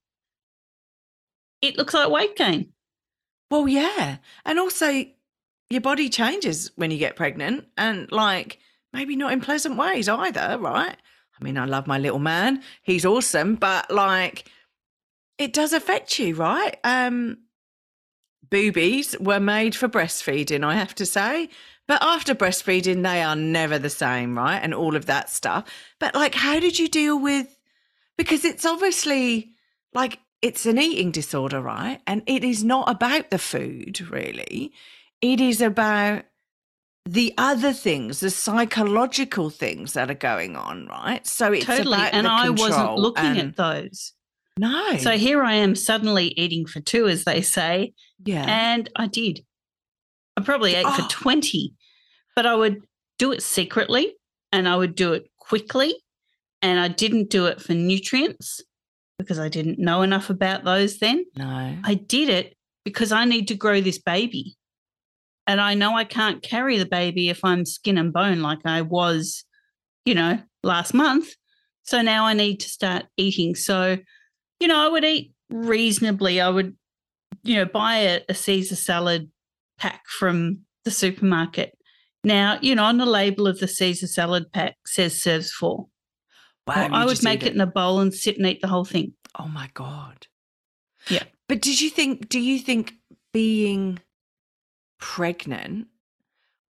It 1.61 1.77
looks 1.77 1.95
like 1.95 2.11
weight 2.11 2.37
gain. 2.37 2.73
Well, 3.51 3.69
yeah. 3.69 4.19
And 4.45 4.59
also, 4.59 5.05
your 5.71 5.81
body 5.81 6.09
changes 6.09 6.71
when 6.77 6.91
you 6.91 6.99
get 6.99 7.17
pregnant 7.17 7.67
and, 7.77 8.11
like, 8.11 8.59
maybe 8.93 9.17
not 9.17 9.33
in 9.33 9.41
pleasant 9.41 9.77
ways 9.77 10.09
either, 10.09 10.59
right? 10.61 10.97
I 11.41 11.45
mean, 11.45 11.59
I 11.59 11.65
love 11.65 11.87
my 11.87 11.99
little 11.99 12.19
man. 12.19 12.63
He's 12.83 13.05
awesome, 13.05 13.57
but, 13.57 13.91
like, 13.91 14.49
it 15.43 15.53
does 15.53 15.73
affect 15.73 16.19
you, 16.19 16.35
right? 16.35 16.77
Um, 16.85 17.39
boobies 18.51 19.17
were 19.19 19.41
made 19.41 19.75
for 19.75 19.89
breastfeeding, 19.89 20.65
I 20.65 20.75
have 20.75 20.95
to 20.97 21.07
say. 21.07 21.49
But 21.89 22.03
after 22.03 22.35
breastfeeding, 22.35 23.03
they 23.03 23.23
are 23.23 23.37
never 23.37 23.79
the 23.79 23.91
same, 23.91 24.39
right? 24.39 24.59
And 24.59 24.73
all 24.73 24.95
of 24.97 25.07
that 25.07 25.31
stuff. 25.31 25.65
But, 25.99 26.15
like, 26.15 26.35
how 26.35 26.61
did 26.61 26.79
you 26.79 26.89
deal 26.89 27.19
with? 27.19 27.59
Because 28.17 28.45
it's 28.45 28.65
obviously 28.65 29.53
like 29.93 30.21
it's 30.43 30.67
an 30.67 30.79
eating 30.79 31.11
disorder, 31.11 31.61
right? 31.61 32.01
And 32.07 32.23
it 32.27 32.45
is 32.45 32.63
not 32.63 32.89
about 32.89 33.31
the 33.31 33.39
food, 33.39 34.01
really. 34.11 34.73
It 35.21 35.41
is 35.41 35.61
about 35.61 36.25
the 37.05 37.35
other 37.37 37.73
things, 37.73 38.21
the 38.21 38.31
psychological 38.31 39.51
things 39.51 39.95
that 39.95 40.11
are 40.11 40.15
going 40.15 40.57
on, 40.57 40.87
right? 40.87 41.27
So 41.27 41.53
it's 41.53 41.67
totally. 41.67 41.99
And 42.13 42.27
I 42.27 42.51
wasn't 42.51 42.97
looking 42.97 43.39
at 43.39 43.57
those. 43.57 44.13
No. 44.59 44.97
So 44.99 45.13
here 45.13 45.43
I 45.43 45.55
am 45.55 45.75
suddenly 45.75 46.29
eating 46.37 46.67
for 46.67 46.81
two, 46.81 47.09
as 47.09 47.25
they 47.25 47.41
say. 47.43 47.93
yeah, 48.25 48.45
And 48.47 48.89
I 48.97 49.07
did. 49.07 49.45
I 50.37 50.43
probably 50.43 50.75
ate 50.75 50.87
for 50.87 51.03
Oh. 51.03 51.09
20, 51.11 51.75
but 52.37 52.47
I 52.47 52.55
would 52.55 52.83
do 53.19 53.33
it 53.33 53.43
secretly 53.43 54.15
and 54.53 54.69
I 54.69 54.77
would 54.77 54.95
do 54.95 55.13
it 55.13 55.31
quickly. 55.39 55.95
And 56.63 56.79
I 56.79 56.89
didn't 56.89 57.29
do 57.31 57.47
it 57.47 57.61
for 57.61 57.73
nutrients 57.75 58.61
because 59.19 59.39
I 59.39 59.49
didn't 59.49 59.79
know 59.81 60.03
enough 60.03 60.31
about 60.31 60.65
those 60.65 60.99
then. 60.99 61.25
no. 61.37 61.77
I 61.85 61.95
did 61.95 62.29
it 62.29 62.57
because 62.85 63.11
I 63.13 63.25
need 63.25 63.49
to 63.49 63.55
grow 63.55 63.81
this 63.81 63.99
baby. 63.99 64.57
And 65.47 65.61
I 65.61 65.75
know 65.75 65.97
I 65.97 66.05
can't 66.05 66.41
carry 66.43 66.79
the 66.79 66.87
baby 66.87 67.29
if 67.29 67.45
I'm 67.45 67.65
skin 67.67 67.99
and 67.99 68.13
bone 68.13 68.41
like 68.43 68.61
I 68.65 68.83
was, 68.83 69.45
you 70.05 70.15
know, 70.15 70.39
last 70.63 70.95
month. 70.95 71.35
So 71.83 72.01
now 72.01 72.27
I 72.27 72.33
need 72.35 72.61
to 72.61 72.69
start 72.69 73.07
eating. 73.17 73.57
So, 73.57 73.99
you 74.63 74.69
know, 74.69 74.79
I 74.79 74.89
would 74.89 75.05
eat 75.05 75.35
reasonably. 75.51 76.41
I 76.41 76.49
would, 76.49 76.77
you 77.43 77.57
know, 77.57 77.65
buy 77.65 77.97
a, 77.97 78.21
a 78.29 78.35
Caesar 78.35 78.77
salad 78.77 79.29
pack 79.77 80.07
from 80.07 80.61
the 80.85 80.93
supermarket. 80.93 81.77
Now, 82.23 82.61
you 82.63 82.77
know, 82.77 82.85
on 82.85 82.99
the 82.99 83.05
label 83.05 83.49
of 83.49 83.59
the 83.59 83.67
Caesar 83.67 84.07
salad 84.07 84.53
pack 84.53 84.77
says 84.87 85.21
serves 85.21 85.51
four. 85.51 85.89
Wow, 86.69 86.75
Well, 86.77 86.95
I 86.95 87.05
would 87.05 87.25
make 87.25 87.43
eat 87.43 87.49
it 87.49 87.55
in 87.55 87.61
a 87.61 87.67
bowl 87.67 87.99
and 87.99 88.15
sit 88.15 88.39
and 88.39 88.47
eat 88.47 88.61
the 88.63 88.69
whole 88.69 88.85
thing. 88.85 89.15
Oh 89.37 89.49
my 89.49 89.69
god. 89.75 90.29
Yeah. 91.09 91.25
But 91.49 91.61
did 91.61 91.81
you 91.81 91.91
think? 91.91 92.29
Do 92.29 92.39
you 92.39 92.61
think 92.61 92.93
being 93.33 93.99
pregnant 95.01 95.89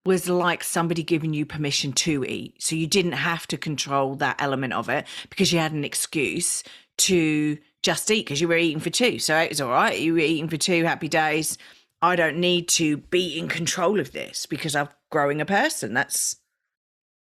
was 0.06 0.30
like 0.30 0.64
somebody 0.64 1.02
giving 1.02 1.34
you 1.34 1.48
permission 1.48 1.94
to 1.94 2.24
eat, 2.24 2.62
so 2.62 2.76
you 2.76 2.86
didn't 2.86 3.14
have 3.14 3.48
to 3.48 3.58
control 3.58 4.14
that 4.18 4.40
element 4.40 4.74
of 4.74 4.90
it 4.90 5.08
because 5.32 5.52
you 5.52 5.58
had 5.58 5.72
an 5.72 5.84
excuse 5.84 6.64
to 7.00 7.58
just 7.84 8.10
eat 8.12 8.26
because 8.26 8.42
you 8.42 8.48
were 8.48 8.58
eating 8.58 8.80
for 8.80 8.90
two, 8.90 9.20
so 9.20 9.38
it 9.38 9.50
was 9.50 9.62
all 9.62 9.70
right. 9.72 10.00
You 10.00 10.14
were 10.14 10.20
eating 10.20 10.50
for 10.50 10.58
two 10.58 10.84
happy 10.84 11.08
days. 11.08 11.58
I 12.02 12.16
don't 12.16 12.38
need 12.38 12.68
to 12.70 12.98
be 12.98 13.38
in 13.38 13.48
control 13.48 14.00
of 14.00 14.12
this 14.12 14.46
because 14.46 14.76
I'm 14.76 14.90
growing 15.12 15.42
a 15.42 15.46
person. 15.46 15.94
That's 15.94 16.36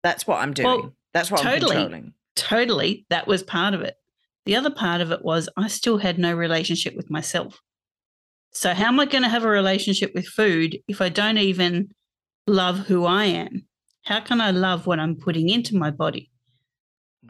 that's 0.03 0.27
what 0.27 0.41
I'm 0.43 0.53
doing. 0.53 0.67
Well, 0.67 0.95
that's 1.13 1.31
what 1.31 1.41
totally. 1.41 1.77
I'm 1.77 1.83
controlling. 1.83 2.13
totally 2.37 3.07
that 3.11 3.27
was 3.27 3.43
part 3.43 3.73
of 3.75 3.81
it 3.81 3.97
the 4.47 4.57
other 4.57 4.71
part 4.71 5.01
of 5.01 5.13
it 5.13 5.25
was 5.25 5.49
i 5.57 5.69
still 5.69 5.99
had 5.99 6.19
no 6.19 6.35
relationship 6.35 6.95
with 6.97 7.09
myself 7.09 7.61
so 8.51 8.75
how 8.75 8.87
am 8.89 8.99
i 8.99 9.07
going 9.07 9.23
to 9.23 9.29
have 9.29 9.45
a 9.45 9.49
relationship 9.49 10.11
with 10.15 10.27
food 10.27 10.77
if 10.89 11.01
i 11.01 11.09
don't 11.09 11.39
even 11.39 11.89
love 12.49 12.81
who 12.81 13.05
i 13.05 13.25
am 13.25 13.65
how 14.05 14.19
can 14.21 14.41
i 14.41 14.51
love 14.51 14.87
what 14.89 14.99
i'm 14.99 15.15
putting 15.15 15.49
into 15.49 15.77
my 15.77 15.91
body 15.91 16.31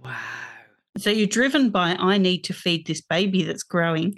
Wow. 0.03 0.17
So 0.97 1.11
you're 1.11 1.27
driven 1.27 1.71
by 1.71 1.97
i 1.99 2.19
need 2.19 2.43
to 2.43 2.53
feed 2.53 2.87
this 2.87 3.01
baby 3.01 3.43
that's 3.43 3.63
growing 3.63 4.15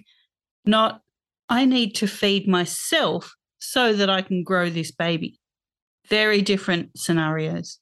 not 0.65 1.01
i 1.49 1.65
need 1.65 1.95
to 1.95 2.07
feed 2.07 2.49
myself 2.49 3.35
so 3.59 3.93
that 3.93 4.11
i 4.11 4.23
can 4.23 4.43
grow 4.43 4.69
this 4.69 4.91
baby 4.91 5.39
very 6.09 6.43
different 6.43 6.91
scenarios 6.97 7.79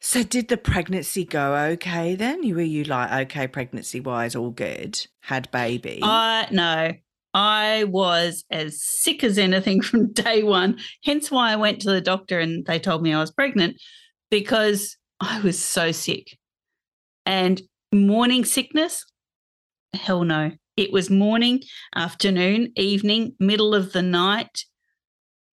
So 0.00 0.22
did 0.22 0.48
the 0.48 0.56
pregnancy 0.56 1.24
go 1.24 1.54
okay 1.72 2.16
then? 2.16 2.42
You 2.42 2.56
were 2.56 2.62
you 2.62 2.82
like 2.84 3.26
okay 3.26 3.46
pregnancy 3.46 4.00
wise 4.00 4.34
all 4.34 4.50
good? 4.50 5.00
Had 5.20 5.48
baby. 5.52 6.00
I 6.02 6.48
no, 6.50 6.94
I 7.34 7.84
was 7.84 8.44
as 8.50 8.82
sick 8.82 9.22
as 9.22 9.38
anything 9.38 9.80
from 9.88 10.12
day 10.12 10.42
one. 10.42 10.78
Hence 11.04 11.30
why 11.30 11.52
I 11.52 11.56
went 11.56 11.80
to 11.82 11.90
the 11.90 12.00
doctor 12.00 12.38
and 12.40 12.64
they 12.66 12.78
told 12.78 13.02
me 13.02 13.12
I 13.12 13.20
was 13.20 13.30
pregnant 13.30 13.80
because 14.30 14.96
I 15.20 15.40
was 15.40 15.58
so 15.58 15.92
sick. 15.92 16.38
And 17.26 17.60
morning 17.92 18.44
sickness, 18.44 19.04
hell 19.94 20.24
no. 20.24 20.52
It 20.76 20.92
was 20.92 21.10
morning, 21.10 21.62
afternoon, 21.94 22.72
evening, 22.76 23.34
middle 23.40 23.74
of 23.74 23.92
the 23.92 24.02
night. 24.02 24.64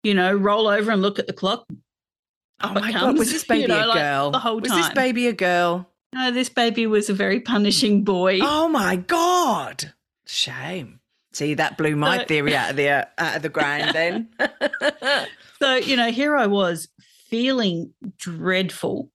You 0.03 0.13
know, 0.15 0.35
roll 0.35 0.69
over 0.69 0.91
and 0.91 1.01
look 1.01 1.19
at 1.19 1.27
the 1.27 1.33
clock. 1.33 1.65
oh 2.63 2.75
my 2.75 2.93
god, 2.93 3.17
was 3.17 3.33
this 3.33 3.45
baby 3.49 3.63
you 3.63 3.69
know, 3.69 3.87
a 3.87 3.89
like, 3.89 3.99
girl? 3.99 4.31
the 4.31 4.39
whole 4.39 4.61
was 4.61 4.71
this 4.71 4.91
baby 4.91 5.27
a 5.29 5.33
girl? 5.33 5.91
No, 6.15 6.31
this 6.31 6.49
baby 6.51 6.87
was 6.87 7.09
a 7.09 7.15
very 7.15 7.41
punishing 7.41 8.05
boy. 8.05 8.39
Oh 8.43 8.69
my 8.69 8.97
god. 8.97 9.93
Shame. 10.27 11.01
See, 11.33 11.55
that 11.55 11.77
blew 11.79 11.97
my 11.97 12.19
So- 12.19 12.25
theory 12.27 12.55
out 12.55 12.71
of 12.71 12.77
the 12.77 12.89
uh, 12.91 13.05
out 13.19 13.37
of 13.37 13.43
the 13.43 13.49
ground 13.51 13.95
then. 13.95 14.29
So, 15.63 15.77
you 15.77 15.97
know, 15.97 16.11
here 16.11 16.37
I 16.37 16.47
was 16.47 16.89
feeling 17.31 17.95
dreadful 18.19 19.11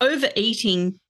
overeating 0.00 1.00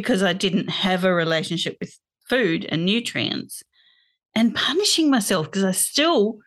because 0.00 0.22
I 0.22 0.32
didn't 0.32 0.68
have 0.68 1.04
a 1.04 1.14
relationship 1.14 1.76
with 1.80 1.98
food 2.28 2.66
and 2.70 2.84
nutrients 2.84 3.62
and 4.34 4.54
punishing 4.54 5.10
myself 5.10 5.46
because 5.46 5.64
I 5.64 5.72
still 5.72 6.38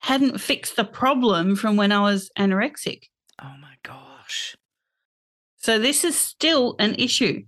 hadn't 0.00 0.38
fixed 0.40 0.76
the 0.76 0.84
problem 0.84 1.56
from 1.56 1.76
when 1.76 1.90
I 1.92 2.00
was 2.00 2.30
anorexic. 2.38 3.04
Oh 3.42 3.54
my 3.60 3.74
gosh. 3.82 4.56
So 5.56 5.78
this 5.78 6.04
is 6.04 6.16
still 6.16 6.76
an 6.78 6.94
issue. 6.96 7.44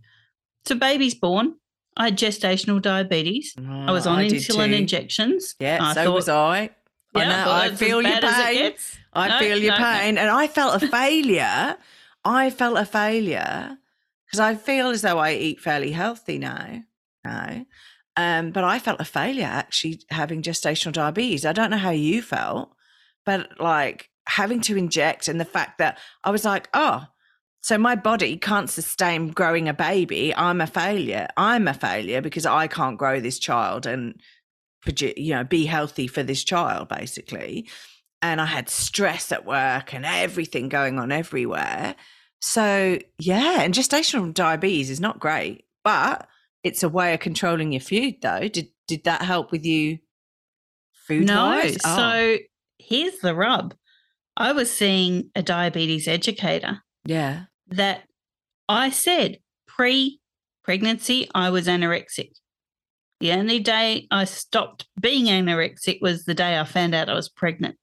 So 0.67 0.75
baby's 0.75 1.15
born. 1.15 1.55
I 1.97 2.05
had 2.07 2.17
gestational 2.19 2.81
diabetes. 2.81 3.55
I 3.59 3.91
was 3.93 4.07
Oh, 4.07 4.13
on 4.13 4.23
did 4.23 4.33
insulin 4.33 4.73
injections. 4.73 5.55
Yeah, 5.59 5.79
I 5.83 5.93
so 5.95 6.05
thought- 6.05 6.15
was 6.15 6.29
I. 6.29 6.71
I 7.15 7.19
Yeah, 7.23 7.29
know. 7.29 7.45
thought 7.45 7.63
I 7.65 7.75
feel 7.75 8.01
your 8.03 8.21
bad 8.21 8.25
as 8.25 8.39
it 8.57 8.77
pain. 8.77 9.01
I 9.13 9.29
No, 9.29 9.39
feel 9.41 9.59
your 9.59 9.73
no, 9.73 9.79
no. 9.79 9.85
pain. 9.85 10.17
And 10.19 10.31
I 10.31 10.47
felt 10.47 10.83
a 10.83 10.87
failure. 10.89 11.77
I 12.25 12.51
felt 12.51 12.79
a 12.79 12.85
failure 12.85 13.77
because 14.31 14.41
I 14.41 14.55
feel 14.55 14.91
as 14.91 15.03
though 15.03 15.19
I 15.19 15.33
eat 15.33 15.61
fairly 15.61 15.93
healthy 15.93 16.39
now. 16.39 16.83
Now. 17.25 17.67
Um, 18.17 18.51
but 18.51 18.65
I 18.65 18.79
felt 18.79 19.01
a 19.01 19.05
failure 19.05 19.47
actually 19.47 20.01
having 20.11 20.43
gestational 20.43 20.93
diabetes. 20.93 21.45
I 21.45 21.53
don't 21.53 21.71
know 21.71 21.77
how 21.77 21.91
you 21.91 22.23
felt, 22.23 22.71
but 23.25 23.61
like 23.61 24.11
having 24.27 24.61
to 24.63 24.77
inject 24.77 25.29
and 25.29 25.41
the 25.41 25.45
fact 25.45 25.79
that 25.79 25.99
I 26.23 26.31
was 26.31 26.45
like, 26.45 26.69
oh, 26.75 27.05
so 27.63 27.77
my 27.79 27.95
body 27.95 28.37
can't 28.37 28.71
sustain 28.71 29.29
growing 29.29 29.69
a 29.69 29.75
baby. 29.75 30.35
I'm 30.35 30.61
a 30.61 30.67
failure. 30.67 31.29
I'm 31.37 31.69
a 31.69 31.75
failure 31.75 32.21
because 32.21 32.47
I 32.47 32.67
can't 32.69 32.99
grow 32.99 33.21
this 33.21 33.39
child 33.39 33.87
and 33.87 34.21
you 35.17 35.35
know 35.35 35.45
be 35.45 35.67
healthy 35.67 36.07
for 36.07 36.23
this 36.23 36.43
child 36.43 36.89
basically 36.89 37.69
and 38.23 38.41
I 38.41 38.47
had 38.47 38.69
stress 38.69 39.33
at 39.33 39.45
work 39.45 39.95
and 39.95 40.05
everything 40.05 40.69
going 40.69 40.99
on 40.99 41.13
everywhere. 41.13 41.95
So, 42.41 42.99
yeah, 43.19 43.61
and 43.61 43.75
gestational 43.75 44.33
diabetes 44.33 44.91
is 44.91 45.01
not 45.01 45.21
great, 45.21 45.65
but 45.85 46.27
it's 46.63 46.83
a 46.83 46.89
way 46.89 47.15
of 47.15 47.21
controlling 47.21 47.73
your 47.73 47.81
food 47.81 48.17
though. 48.23 48.49
Did 48.49 48.69
did 48.87 49.05
that 49.05 49.23
help 49.23 49.53
with 49.53 49.65
you 49.65 49.99
food 51.07 51.27
No. 51.27 51.61
Oh, 51.63 51.69
So 51.79 52.39
here's 52.79 53.19
the 53.19 53.35
rub. 53.35 53.75
I 54.37 54.53
was 54.53 54.73
seeing 54.73 55.31
a 55.35 55.43
diabetes 55.43 56.09
educator 56.09 56.83
yeah. 57.05 57.45
that 57.69 58.05
I 58.69 58.91
said 58.91 59.39
pre 59.67 60.21
pregnancy, 60.63 61.29
I 61.35 61.51
was 61.51 61.67
anorexic. 61.67 62.31
The 63.21 63.33
only 63.33 63.59
day 63.59 64.07
I 64.11 64.25
stopped 64.25 64.87
being 64.99 65.27
anorexic 65.27 66.01
was 66.01 66.25
the 66.25 66.35
day 66.35 66.59
I 66.59 66.65
found 66.65 66.95
out 66.95 67.11
I 67.11 67.15
was 67.15 67.29
pregnant. 67.29 67.77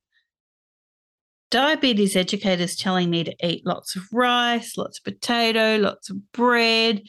Diabetes 1.50 2.16
educators 2.16 2.76
telling 2.76 3.10
me 3.10 3.24
to 3.24 3.36
eat 3.46 3.66
lots 3.66 3.96
of 3.96 4.04
rice, 4.12 4.76
lots 4.78 5.00
of 5.00 5.04
potato, 5.06 5.78
lots 5.78 6.10
of 6.10 6.32
bread. 6.34 7.02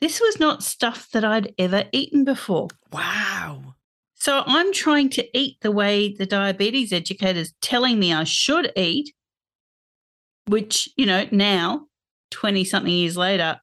This 0.00 0.20
was 0.20 0.40
not 0.40 0.62
stuff 0.62 1.08
that 1.12 1.24
I'd 1.24 1.54
ever 1.58 1.84
eaten 1.92 2.24
before. 2.24 2.68
Wow. 2.92 3.74
So 4.14 4.42
I'm 4.46 4.72
trying 4.72 5.10
to 5.10 5.38
eat 5.38 5.58
the 5.60 5.70
way 5.70 6.12
the 6.12 6.26
diabetes 6.26 6.92
educator's 6.92 7.52
telling 7.60 7.98
me 8.00 8.12
I 8.12 8.24
should 8.24 8.72
eat, 8.76 9.14
which, 10.46 10.88
you 10.96 11.06
know, 11.06 11.26
now, 11.30 11.86
20 12.32 12.64
something 12.64 12.92
years 12.92 13.16
later, 13.16 13.60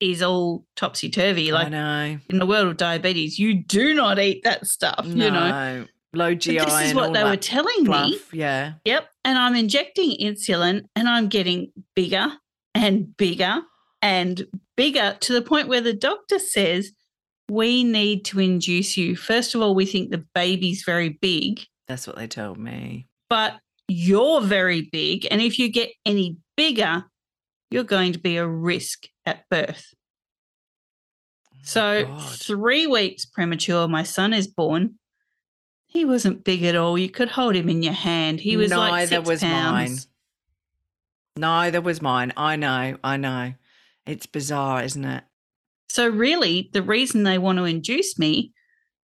is 0.00 0.22
all 0.22 0.64
topsy 0.74 1.08
turvy. 1.08 1.52
I 1.52 1.54
Like 1.54 1.70
know. 1.70 2.18
in 2.28 2.38
the 2.38 2.46
world 2.46 2.66
of 2.66 2.76
diabetes, 2.76 3.38
you 3.38 3.62
do 3.62 3.94
not 3.94 4.18
eat 4.18 4.42
that 4.42 4.66
stuff, 4.66 5.04
you 5.06 5.14
know. 5.14 5.30
No. 5.30 5.86
Low 6.14 6.30
But 6.30 6.40
GI. 6.40 6.58
this 6.58 6.80
is 6.88 6.94
what 6.94 7.12
they 7.14 7.24
were 7.24 7.36
telling 7.36 7.84
me. 7.84 8.18
Yeah. 8.32 8.74
Yep. 8.84 9.08
And 9.24 9.38
I'm 9.38 9.54
injecting 9.54 10.16
insulin 10.20 10.82
and 10.96 11.08
I'm 11.08 11.28
getting 11.28 11.72
bigger 11.94 12.32
and 12.74 13.16
bigger 13.16 13.62
and 14.00 14.44
bigger 14.76 15.16
to 15.20 15.32
the 15.32 15.42
point 15.42 15.68
where 15.68 15.80
the 15.80 15.92
doctor 15.92 16.38
says, 16.38 16.92
we 17.48 17.84
need 17.84 18.24
to 18.26 18.40
induce 18.40 18.96
you. 18.96 19.14
First 19.14 19.54
of 19.54 19.60
all, 19.60 19.74
we 19.74 19.86
think 19.86 20.10
the 20.10 20.24
baby's 20.34 20.82
very 20.84 21.10
big, 21.10 21.60
That's 21.86 22.06
what 22.06 22.16
they 22.16 22.26
told 22.26 22.58
me. 22.58 23.06
but 23.28 23.58
you're 23.88 24.40
very 24.40 24.88
big. 24.90 25.26
And 25.30 25.40
if 25.42 25.58
you 25.58 25.68
get 25.68 25.90
any 26.06 26.38
bigger, 26.56 27.04
you're 27.70 27.84
going 27.84 28.12
to 28.14 28.18
be 28.18 28.36
a 28.38 28.46
risk 28.46 29.06
at 29.26 29.48
birth. 29.50 29.92
Oh 31.52 31.56
So, 31.62 32.04
God. 32.06 32.30
three 32.30 32.86
weeks 32.86 33.24
premature, 33.26 33.86
my 33.88 34.02
son 34.02 34.32
is 34.32 34.46
born. 34.46 34.98
He 35.92 36.06
wasn't 36.06 36.42
big 36.42 36.62
at 36.64 36.74
all. 36.74 36.96
You 36.96 37.10
could 37.10 37.28
hold 37.28 37.54
him 37.54 37.68
in 37.68 37.82
your 37.82 37.92
hand. 37.92 38.40
He 38.40 38.56
was 38.56 38.70
like 38.70 38.92
Neither 38.92 39.16
six 39.16 39.28
was 39.28 39.40
pounds. 39.42 39.90
mine. 39.90 39.98
Neither 41.36 41.80
was 41.82 42.00
mine. 42.00 42.32
I 42.34 42.56
know. 42.56 42.96
I 43.04 43.18
know. 43.18 43.52
It's 44.06 44.24
bizarre, 44.24 44.82
isn't 44.82 45.04
it? 45.04 45.22
So, 45.90 46.08
really, 46.08 46.70
the 46.72 46.82
reason 46.82 47.24
they 47.24 47.36
want 47.36 47.58
to 47.58 47.64
induce 47.64 48.18
me 48.18 48.52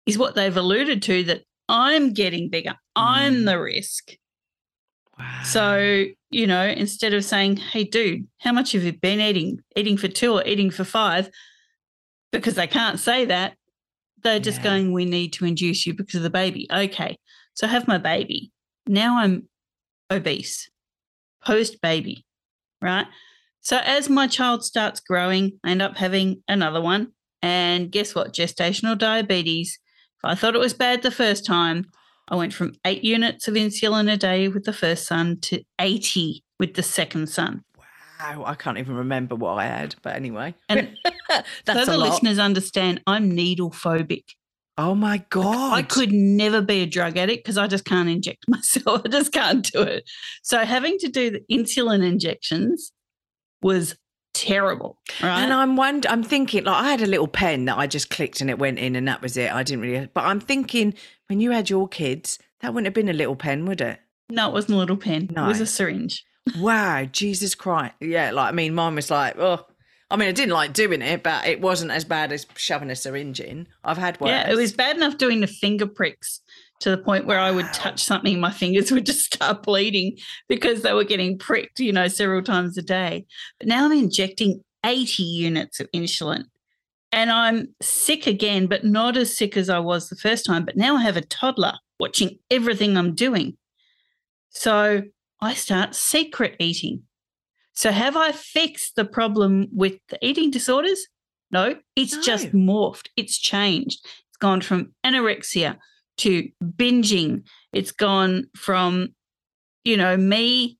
is 0.06 0.16
what 0.16 0.34
they've 0.34 0.56
alluded 0.56 1.02
to 1.02 1.24
that 1.24 1.42
I'm 1.68 2.14
getting 2.14 2.48
bigger. 2.48 2.74
I'm 2.96 3.42
Mm. 3.42 3.44
the 3.44 3.60
risk. 3.60 4.12
Wow. 5.18 5.42
So, 5.44 6.06
you 6.30 6.46
know, 6.46 6.64
instead 6.64 7.12
of 7.12 7.22
saying, 7.22 7.58
hey, 7.58 7.84
dude, 7.84 8.26
how 8.38 8.52
much 8.52 8.72
have 8.72 8.82
you 8.84 8.92
been 8.94 9.20
eating? 9.20 9.58
Eating 9.76 9.98
for 9.98 10.08
two 10.08 10.32
or 10.32 10.46
eating 10.46 10.70
for 10.70 10.84
five? 10.84 11.28
Because 12.32 12.54
they 12.54 12.66
can't 12.66 12.98
say 12.98 13.26
that. 13.26 13.57
They're 14.22 14.40
just 14.40 14.58
Yeah. 14.58 14.64
going, 14.64 14.92
we 14.92 15.04
need 15.04 15.32
to 15.34 15.44
induce 15.44 15.86
you 15.86 15.94
because 15.94 16.16
of 16.16 16.22
the 16.22 16.30
baby. 16.30 16.66
Okay. 16.72 17.16
So, 17.54 17.66
I 17.66 17.70
have 17.70 17.88
my 17.88 17.98
baby. 17.98 18.52
Now 18.86 19.18
I'm 19.18 19.48
obese, 20.10 20.70
post 21.44 21.80
baby, 21.82 22.24
right? 22.80 23.06
So, 23.60 23.78
as 23.78 24.08
my 24.08 24.26
child 24.26 24.64
starts 24.64 25.00
growing, 25.00 25.58
I 25.64 25.70
end 25.72 25.82
up 25.82 25.96
having 25.96 26.42
another 26.48 26.80
one. 26.80 27.12
And 27.42 27.90
guess 27.92 28.14
what? 28.14 28.32
Gestational 28.32 28.96
diabetes. 28.96 29.78
If 30.18 30.24
I 30.24 30.34
thought 30.34 30.54
it 30.54 30.58
was 30.60 30.72
bad 30.74 31.02
the 31.02 31.10
first 31.10 31.44
time, 31.46 31.86
I 32.28 32.36
went 32.36 32.52
from 32.52 32.74
eight 32.84 33.04
units 33.04 33.46
of 33.48 33.54
insulin 33.54 34.12
a 34.12 34.16
day 34.16 34.48
with 34.48 34.64
the 34.64 34.72
first 34.72 35.06
son 35.06 35.38
to 35.42 35.62
80 35.78 36.42
with 36.58 36.74
the 36.74 36.82
second 36.82 37.28
son. 37.28 37.62
Wow, 38.20 38.44
I 38.46 38.54
can't 38.54 38.78
even 38.78 38.96
remember 38.96 39.34
what 39.34 39.52
I 39.54 39.66
had, 39.66 39.94
but 40.02 40.16
anyway. 40.16 40.54
And 40.68 40.96
That's 41.64 41.86
so 41.86 41.92
the 41.92 41.98
listeners 41.98 42.38
understand 42.38 43.02
I'm 43.06 43.30
needle 43.30 43.70
phobic. 43.70 44.24
Oh 44.76 44.94
my 44.94 45.24
god! 45.30 45.74
I 45.74 45.82
could 45.82 46.12
never 46.12 46.60
be 46.60 46.82
a 46.82 46.86
drug 46.86 47.16
addict 47.16 47.44
because 47.44 47.58
I 47.58 47.66
just 47.66 47.84
can't 47.84 48.08
inject 48.08 48.44
myself. 48.48 49.02
I 49.04 49.08
just 49.08 49.32
can't 49.32 49.70
do 49.72 49.82
it. 49.82 50.08
So 50.42 50.64
having 50.64 50.98
to 50.98 51.08
do 51.08 51.30
the 51.30 51.40
insulin 51.50 52.06
injections 52.06 52.92
was 53.60 53.96
terrible. 54.34 54.98
Right. 55.20 55.42
And 55.42 55.52
I'm 55.52 55.74
wonder, 55.74 56.08
I'm 56.08 56.22
thinking 56.22 56.64
like 56.64 56.84
I 56.84 56.90
had 56.90 57.02
a 57.02 57.06
little 57.06 57.26
pen 57.26 57.64
that 57.64 57.76
I 57.76 57.88
just 57.88 58.10
clicked 58.10 58.40
and 58.40 58.48
it 58.50 58.58
went 58.58 58.78
in, 58.78 58.94
and 58.94 59.08
that 59.08 59.20
was 59.20 59.36
it. 59.36 59.52
I 59.52 59.64
didn't 59.64 59.82
really. 59.82 60.08
But 60.14 60.24
I'm 60.24 60.40
thinking 60.40 60.94
when 61.28 61.40
you 61.40 61.50
had 61.50 61.68
your 61.68 61.88
kids, 61.88 62.38
that 62.60 62.72
wouldn't 62.72 62.86
have 62.86 62.94
been 62.94 63.08
a 63.08 63.12
little 63.12 63.36
pen, 63.36 63.66
would 63.66 63.80
it? 63.80 64.00
no, 64.30 64.48
it 64.48 64.52
wasn't 64.52 64.74
a 64.74 64.78
little 64.78 64.96
pen. 64.96 65.30
No. 65.34 65.46
It 65.46 65.48
was 65.48 65.60
a 65.60 65.66
syringe. 65.66 66.24
Wow, 66.58 67.04
Jesus 67.04 67.54
Christ! 67.54 67.94
Yeah, 68.00 68.30
like 68.30 68.52
I 68.52 68.54
mean, 68.54 68.74
mine 68.74 68.94
was 68.94 69.10
like, 69.10 69.36
oh, 69.38 69.66
I 70.10 70.16
mean, 70.16 70.28
I 70.28 70.32
didn't 70.32 70.54
like 70.54 70.72
doing 70.72 71.02
it, 71.02 71.22
but 71.22 71.46
it 71.46 71.60
wasn't 71.60 71.90
as 71.90 72.04
bad 72.04 72.32
as 72.32 72.46
shoving 72.56 72.90
a 72.90 72.96
syringe 72.96 73.40
in. 73.40 73.68
I've 73.84 73.98
had 73.98 74.20
worse. 74.20 74.30
Yeah, 74.30 74.50
it 74.50 74.56
was 74.56 74.72
bad 74.72 74.96
enough 74.96 75.18
doing 75.18 75.40
the 75.40 75.46
finger 75.46 75.86
pricks 75.86 76.40
to 76.80 76.90
the 76.90 76.98
point 76.98 77.26
where 77.26 77.40
I 77.40 77.50
would 77.50 77.72
touch 77.72 78.02
something, 78.02 78.38
my 78.40 78.50
fingers 78.50 78.90
would 78.92 79.06
just 79.06 79.34
start 79.34 79.62
bleeding 79.62 80.16
because 80.48 80.82
they 80.82 80.92
were 80.92 81.04
getting 81.04 81.38
pricked, 81.38 81.80
you 81.80 81.92
know, 81.92 82.08
several 82.08 82.42
times 82.42 82.78
a 82.78 82.82
day. 82.82 83.26
But 83.58 83.68
now 83.68 83.84
I'm 83.84 83.92
injecting 83.92 84.62
80 84.84 85.22
units 85.22 85.80
of 85.80 85.90
insulin 85.92 86.44
and 87.12 87.30
I'm 87.30 87.74
sick 87.82 88.26
again, 88.26 88.66
but 88.66 88.84
not 88.84 89.16
as 89.16 89.36
sick 89.36 89.56
as 89.56 89.68
I 89.68 89.78
was 89.78 90.08
the 90.08 90.16
first 90.16 90.46
time. 90.46 90.64
But 90.64 90.76
now 90.76 90.96
I 90.96 91.02
have 91.02 91.16
a 91.16 91.22
toddler 91.22 91.74
watching 91.98 92.38
everything 92.50 92.96
I'm 92.96 93.14
doing. 93.14 93.56
So 94.50 95.02
I 95.40 95.54
start 95.54 95.94
secret 95.94 96.56
eating. 96.58 97.02
So 97.72 97.92
have 97.92 98.16
I 98.16 98.32
fixed 98.32 98.96
the 98.96 99.04
problem 99.04 99.68
with 99.72 99.94
the 100.08 100.18
eating 100.20 100.50
disorders? 100.50 101.06
No, 101.50 101.76
it's 101.96 102.16
just 102.18 102.52
morphed. 102.52 103.08
It's 103.16 103.38
changed. 103.38 104.04
It's 104.04 104.36
gone 104.38 104.60
from 104.60 104.92
anorexia 105.04 105.78
to 106.18 106.48
binging. 106.62 107.44
It's 107.72 107.92
gone 107.92 108.46
from, 108.56 109.14
you 109.84 109.96
know, 109.96 110.16
me 110.16 110.78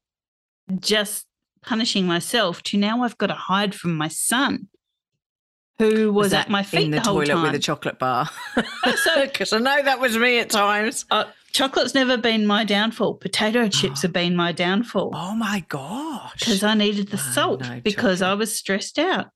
just 0.81 1.25
punishing 1.63 2.07
myself 2.07 2.63
to 2.65 2.77
now 2.77 3.03
I've 3.03 3.19
got 3.19 3.29
to 3.29 3.35
hide 3.35 3.75
from 3.75 3.97
my 3.97 4.09
son 4.09 4.69
who 5.79 6.13
was, 6.13 6.33
that 6.33 6.47
at 6.47 6.51
my 6.51 6.63
feet 6.63 6.87
in 6.87 6.91
the, 6.91 6.99
the, 6.99 7.05
whole 7.05 7.15
toilet 7.15 7.29
time. 7.29 7.43
with 7.45 7.55
a 7.55 7.59
chocolate 7.61 7.99
bar. 7.99 8.29
So- 9.05 9.21
because 9.23 9.53
I 9.53 9.59
know 9.59 9.83
that 9.83 10.01
was 10.01 10.17
me 10.17 10.41
at 10.41 10.51
times. 10.51 11.05
uh, 11.11 11.25
chocolate's 11.53 11.95
never 11.95 12.17
been 12.17 12.47
my 12.47 12.65
downfall. 12.65 13.15
Potato 13.15 13.69
chips 13.69 14.03
have 14.03 14.13
been 14.13 14.37
my 14.37 14.53
downfall. 14.53 15.11
Oh 15.15 15.35
my 15.35 15.65
gosh! 15.69 16.39
because 16.39 16.63
I 16.63 16.75
needed 16.75 17.09
the 17.09 17.17
Oh, 17.17 17.33
salt 17.33 17.61
no, 17.63 17.81
because 17.83 18.23
I 18.23 18.35
was 18.35 18.55
stressed 18.55 18.99
out. 18.99 19.27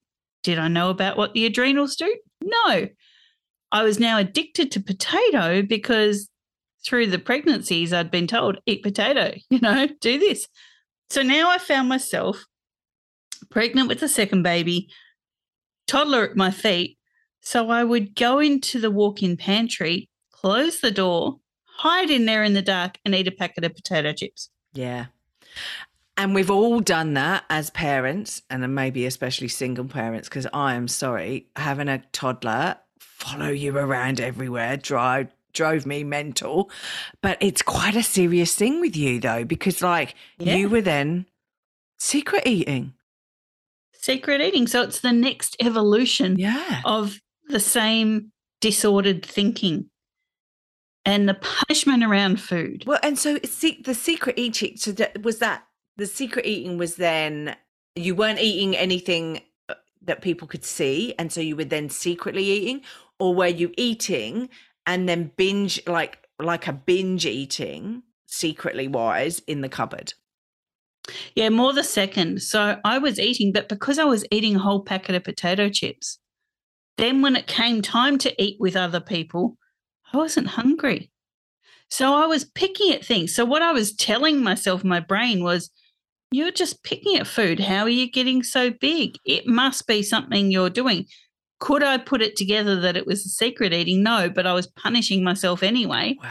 Did 0.42 0.59
I 0.59 0.68
know 0.68 0.90
about 0.90 1.16
what 1.16 1.35
the 1.35 1.46
adrenals 1.46 1.96
do? 1.96 2.16
No. 2.42 2.88
I 3.70 3.85
was 3.85 3.98
now 3.98 4.18
addicted 4.18 4.70
to 4.72 4.81
potato 4.81 5.62
because 5.62 6.29
through 6.85 7.07
the 7.07 7.18
pregnancies 7.18 7.92
I'd 7.92 8.11
been 8.11 8.27
told, 8.27 8.59
eat 8.66 8.83
potato, 8.83 9.35
you 9.51 9.61
know, 9.61 9.88
do 10.01 10.18
this. 10.18 10.46
So 11.11 11.22
now 11.22 11.51
I 11.51 11.59
found 11.59 11.88
myself 11.88 12.44
pregnant 13.51 13.88
with 13.88 14.01
the 14.01 14.09
second 14.09 14.42
baby, 14.42 14.88
toddler 15.87 16.29
at 16.29 16.37
my 16.37 16.51
feet. 16.51 16.98
So 17.40 17.70
I 17.70 17.83
would 17.85 18.14
go 18.14 18.38
into 18.38 18.81
the 18.81 18.90
walk 18.90 19.22
in 19.22 19.37
pantry, 19.37 20.09
close 20.33 20.81
the 20.81 20.90
door, 20.90 21.38
hide 21.82 22.10
in 22.10 22.26
there 22.26 22.44
in 22.44 22.54
the 22.54 22.62
dark, 22.62 22.98
and 23.04 23.14
eat 23.14 23.26
a 23.26 23.32
packet 23.32 23.64
of 23.64 23.74
potato 23.74 24.12
chips. 24.12 24.48
Yeah. 24.72 25.06
And 26.16 26.34
we've 26.34 26.50
all 26.50 26.78
done 26.80 27.14
that 27.14 27.44
as 27.50 27.70
parents, 27.70 28.42
and 28.48 28.74
maybe 28.74 29.06
especially 29.06 29.48
single 29.48 29.86
parents, 29.86 30.28
because 30.28 30.46
I 30.52 30.74
am 30.74 30.86
sorry, 30.86 31.48
having 31.56 31.88
a 31.88 31.98
toddler 32.12 32.76
follow 33.00 33.48
you 33.48 33.76
around 33.76 34.20
everywhere 34.20 34.76
drive 34.76 35.28
drove 35.52 35.84
me 35.86 36.04
mental. 36.04 36.70
But 37.20 37.38
it's 37.40 37.62
quite 37.62 37.96
a 37.96 38.02
serious 38.02 38.54
thing 38.54 38.80
with 38.80 38.96
you 38.96 39.20
though, 39.20 39.44
because 39.44 39.82
like 39.82 40.14
Yeah. 40.38 40.54
you 40.56 40.68
were 40.68 40.80
then 40.82 41.26
secret 41.98 42.46
eating. 42.46 42.94
Secret 43.92 44.40
eating. 44.40 44.66
So 44.66 44.82
it's 44.82 45.00
the 45.00 45.12
next 45.12 45.56
evolution 45.60 46.38
Yeah. 46.38 46.80
of 46.84 47.20
the 47.48 47.60
same 47.60 48.32
disordered 48.60 49.24
thinking 49.24 49.90
and 51.04 51.28
the 51.28 51.34
punishment 51.34 52.04
around 52.04 52.40
food. 52.40 52.84
Well, 52.86 53.00
and 53.02 53.18
so 53.18 53.38
the 53.38 53.94
secret 53.94 54.38
eating. 54.38 54.76
So 54.76 54.92
that 54.92 55.22
was 55.22 55.38
that 55.38 55.64
the 55.96 56.06
secret 56.06 56.46
eating 56.46 56.78
was 56.78 56.96
then 56.96 57.56
you 57.94 58.14
weren't 58.14 58.40
eating 58.40 58.76
anything 58.76 59.40
uh, 59.68 59.74
that 60.02 60.22
people 60.22 60.48
could 60.48 60.64
see, 60.64 61.14
and 61.18 61.32
so 61.32 61.40
you 61.40 61.56
were 61.56 61.64
then 61.64 61.90
secretly 61.90 62.44
eating, 62.44 62.82
or 63.18 63.34
were 63.34 63.46
you 63.46 63.72
eating 63.76 64.48
and 64.86 65.08
then 65.08 65.32
binge 65.36 65.80
like 65.86 66.18
like 66.40 66.66
a 66.66 66.72
binge 66.72 67.26
eating 67.26 68.02
secretly 68.26 68.88
wise 68.88 69.40
in 69.46 69.60
the 69.60 69.68
cupboard? 69.68 70.14
Yeah, 71.34 71.48
more 71.48 71.72
the 71.72 71.84
second. 71.84 72.42
So 72.42 72.78
I 72.84 72.98
was 72.98 73.18
eating, 73.18 73.52
but 73.52 73.68
because 73.68 73.98
I 73.98 74.04
was 74.04 74.24
eating 74.30 74.56
a 74.56 74.60
whole 74.60 74.82
packet 74.82 75.16
of 75.16 75.24
potato 75.24 75.68
chips, 75.68 76.18
then 76.96 77.22
when 77.22 77.34
it 77.34 77.46
came 77.46 77.82
time 77.82 78.18
to 78.18 78.42
eat 78.42 78.56
with 78.60 78.76
other 78.76 79.00
people, 79.00 79.56
I 80.12 80.16
wasn't 80.16 80.48
hungry. 80.48 81.11
So 81.90 82.14
I 82.14 82.27
was 82.27 82.44
picking 82.44 82.92
at 82.92 83.05
things. 83.05 83.35
So 83.35 83.44
what 83.44 83.62
I 83.62 83.72
was 83.72 83.94
telling 83.94 84.42
myself, 84.42 84.83
my 84.85 85.01
brain 85.01 85.42
was, 85.44 85.70
you're 86.31 86.51
just 86.51 86.83
picking 86.85 87.16
at 87.18 87.27
food. 87.27 87.61
How 87.61 87.83
are 87.83 87.88
you 87.88 88.11
getting 88.11 88.42
so 88.42 88.70
big? 88.70 89.16
It 89.27 89.46
must 89.46 89.87
be 89.87 90.03
something 90.03 90.51
you're 90.51 90.70
doing. 90.70 91.07
Could 91.61 91.83
I 91.83 91.98
put 91.98 92.22
it 92.22 92.35
together 92.37 92.81
that 92.81 92.96
it 92.96 93.07
was 93.07 93.25
a 93.27 93.29
secret 93.29 93.72
eating? 93.72 94.03
No, 94.03 94.31
but 94.31 94.46
I 94.46 94.55
was 94.55 94.66
punishing 94.66 95.22
myself 95.22 95.62
anyway 95.62 96.16
Wow. 96.22 96.31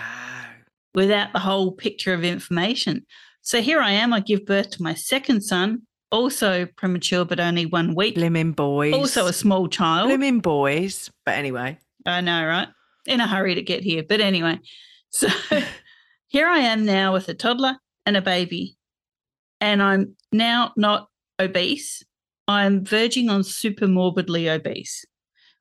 without 0.96 1.32
the 1.34 1.40
whole 1.40 1.72
picture 1.72 2.14
of 2.14 2.24
information. 2.24 3.06
So 3.44 3.62
here 3.62 3.80
I 3.80 3.92
am. 3.92 4.12
I 4.14 4.20
give 4.20 4.46
birth 4.46 4.72
to 4.72 4.84
my 4.84 4.94
second 4.96 5.42
son, 5.42 5.84
also 6.12 6.66
premature, 6.76 7.24
but 7.24 7.40
only 7.40 7.66
one 7.66 7.96
week. 7.96 8.16
Blimmin' 8.16 8.56
boys. 8.56 8.94
Also 8.94 9.28
a 9.28 9.34
small 9.34 9.68
child. 9.68 10.10
blimmin' 10.10 10.42
boys. 10.42 11.10
But 11.26 11.36
anyway, 11.36 11.78
I 12.06 12.22
know, 12.22 12.46
right? 12.46 12.68
In 13.06 13.20
a 13.20 13.28
hurry 13.28 13.56
to 13.56 13.62
get 13.62 13.84
here. 13.84 14.04
But 14.08 14.22
anyway, 14.22 14.60
so 15.10 15.28
here 16.28 16.48
I 16.48 16.60
am 16.60 16.86
now 16.86 17.14
with 17.14 17.28
a 17.30 17.34
toddler 17.34 17.78
and 18.06 18.18
a 18.18 18.22
baby. 18.22 18.78
And 19.60 19.82
I'm 19.82 20.16
now 20.32 20.74
not 20.76 21.10
obese. 21.40 22.04
I'm 22.48 22.84
verging 22.84 23.30
on 23.30 23.44
super 23.44 23.88
morbidly 23.88 24.50
obese. 24.50 25.06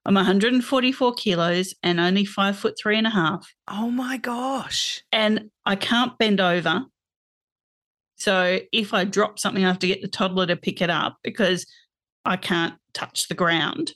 I'm 0.07 0.15
144 0.15 1.15
kilos 1.15 1.75
and 1.83 2.01
only 2.01 2.25
five 2.25 2.57
foot 2.57 2.75
three 2.81 2.97
and 2.97 3.07
a 3.07 3.11
half. 3.11 3.53
oh 3.69 3.91
my 3.91 4.17
gosh. 4.17 5.03
and 5.13 5.51
I 5.67 5.77
can't 5.77 6.17
bend 6.19 6.41
over. 6.41 6.85
So 8.17 8.61
if 8.73 8.95
I 8.95 9.05
drop 9.05 9.39
something, 9.39 9.65
I 9.65 9.69
have 9.69 9.79
to 9.81 9.87
get 9.87 10.03
the 10.03 10.09
toddler 10.09 10.47
to 10.47 10.57
pick 10.57 10.81
it 10.83 10.91
up 10.91 11.19
because 11.23 11.67
I 12.25 12.37
can't 12.37 12.75
touch 12.93 13.29
the 13.29 13.35
ground. 13.35 13.93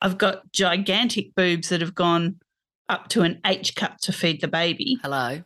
I've 0.00 0.18
got 0.18 0.50
gigantic 0.52 1.34
boobs 1.34 1.68
that 1.70 1.80
have 1.80 1.94
gone 1.94 2.38
up 2.88 3.08
to 3.08 3.22
an 3.22 3.40
H 3.44 3.74
cup 3.74 3.98
to 4.02 4.12
feed 4.12 4.40
the 4.40 4.48
baby. 4.48 4.98
Hello. 5.02 5.42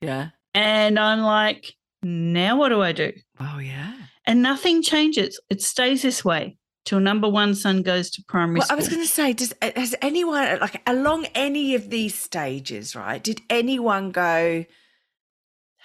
Yeah. 0.00 0.30
And 0.54 0.98
I'm 0.98 1.20
like, 1.20 1.74
now 2.02 2.56
what 2.58 2.68
do 2.68 2.82
I 2.82 2.92
do? 2.92 3.12
Oh 3.40 3.58
yeah. 3.58 3.94
And 4.26 4.42
nothing 4.42 4.82
changes. 4.82 5.40
It 5.50 5.62
stays 5.62 6.02
this 6.02 6.24
way 6.24 6.56
till 6.84 7.00
number 7.00 7.28
one 7.28 7.54
son 7.54 7.82
goes 7.82 8.10
to 8.10 8.22
primary 8.28 8.60
Well, 8.60 8.68
I 8.70 8.74
was 8.74 8.88
going 8.88 9.02
to 9.02 9.08
say, 9.08 9.32
does 9.32 9.52
has 9.60 9.94
anyone 10.02 10.58
like 10.60 10.82
along 10.86 11.26
any 11.34 11.74
of 11.74 11.90
these 11.90 12.14
stages, 12.14 12.94
right? 12.94 13.22
Did 13.22 13.40
anyone 13.50 14.10
go, 14.10 14.64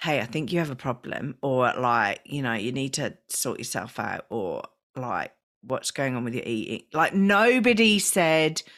"Hey, 0.00 0.20
I 0.20 0.24
think 0.26 0.52
you 0.52 0.58
have 0.58 0.70
a 0.70 0.76
problem," 0.76 1.36
or 1.42 1.72
like, 1.74 2.20
you 2.24 2.42
know, 2.42 2.54
you 2.54 2.72
need 2.72 2.94
to 2.94 3.16
sort 3.28 3.58
yourself 3.58 3.98
out, 3.98 4.26
or 4.30 4.62
like, 4.96 5.32
what's 5.62 5.90
going 5.90 6.16
on 6.16 6.24
with 6.24 6.34
your 6.34 6.44
eating? 6.46 6.82
Like, 6.92 7.14
nobody 7.14 7.98
said, 7.98 8.62
"I 8.66 8.70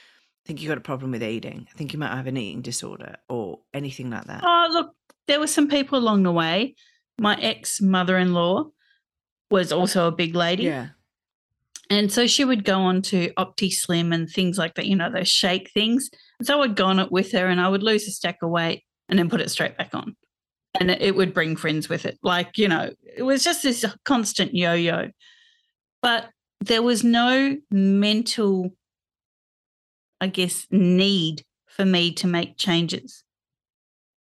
think 0.53 0.63
you 0.63 0.69
got 0.69 0.77
a 0.79 0.83
problem 0.83 1.13
with 1.13 1.23
eating. 1.23 1.67
I 1.73 1.77
think 1.79 1.95
you 1.95 1.99
might 1.99 2.15
have 2.15 2.27
an 2.27 2.37
eating 2.37 2.61
disorder," 2.61 3.17
or 3.29 3.61
anything 3.73 4.11
like 4.11 4.25
that. 4.27 4.43
Oh, 4.45 4.69
look, 4.71 4.95
there 5.27 5.41
were 5.41 5.47
some 5.47 5.67
people 5.67 5.99
along 5.99 6.25
the 6.25 6.33
way. 6.33 6.75
My 7.19 7.41
ex 7.41 7.81
mother 7.81 8.19
in 8.19 8.35
law 8.35 8.67
was 9.51 9.73
also 9.73 10.09
a 10.09 10.13
big 10.13 10.35
lady. 10.35 10.65
yeah. 10.65 10.89
And 11.89 12.11
so 12.11 12.27
she 12.27 12.45
would 12.45 12.65
go 12.65 12.81
on 12.81 13.03
to 13.03 13.31
Opti 13.37 13.71
Slim 13.71 14.13
and 14.13 14.29
things 14.29 14.57
like 14.57 14.75
that, 14.77 14.87
you 14.87 14.97
know, 14.97 15.11
those 15.11 15.29
shake 15.29 15.71
things. 15.73 16.09
And 16.39 16.47
so 16.47 16.63
I'd 16.63 16.75
go 16.75 16.87
on 16.87 16.99
it 16.99 17.13
with 17.13 17.33
her 17.33 17.47
and 17.49 17.61
I 17.61 17.69
would 17.69 17.83
lose 17.83 18.09
a 18.09 18.11
stack 18.11 18.39
of 18.43 18.49
weight 18.49 18.83
and 19.11 19.19
then 19.19 19.29
put 19.29 19.43
it 19.43 19.51
straight 19.51 19.77
back 19.77 19.95
on. 19.95 20.17
And 20.81 20.91
it, 20.91 21.03
it 21.03 21.15
would 21.17 21.35
bring 21.35 21.55
friends 21.55 21.91
with 21.91 22.07
it. 22.07 22.19
Like, 22.23 22.57
you 22.57 22.67
know, 22.67 22.91
it 23.15 23.23
was 23.25 23.45
just 23.45 23.63
this 23.63 23.85
constant 24.07 24.55
yo 24.55 24.73
yo. 24.73 25.11
But 26.01 26.31
there 26.61 26.83
was 26.83 27.05
no 27.05 27.59
mental, 27.71 28.71
I 30.23 30.29
guess, 30.29 30.69
need 30.71 31.43
for 31.67 31.85
me 31.85 32.13
to 32.13 32.29
make 32.29 32.57
changes. 32.57 33.25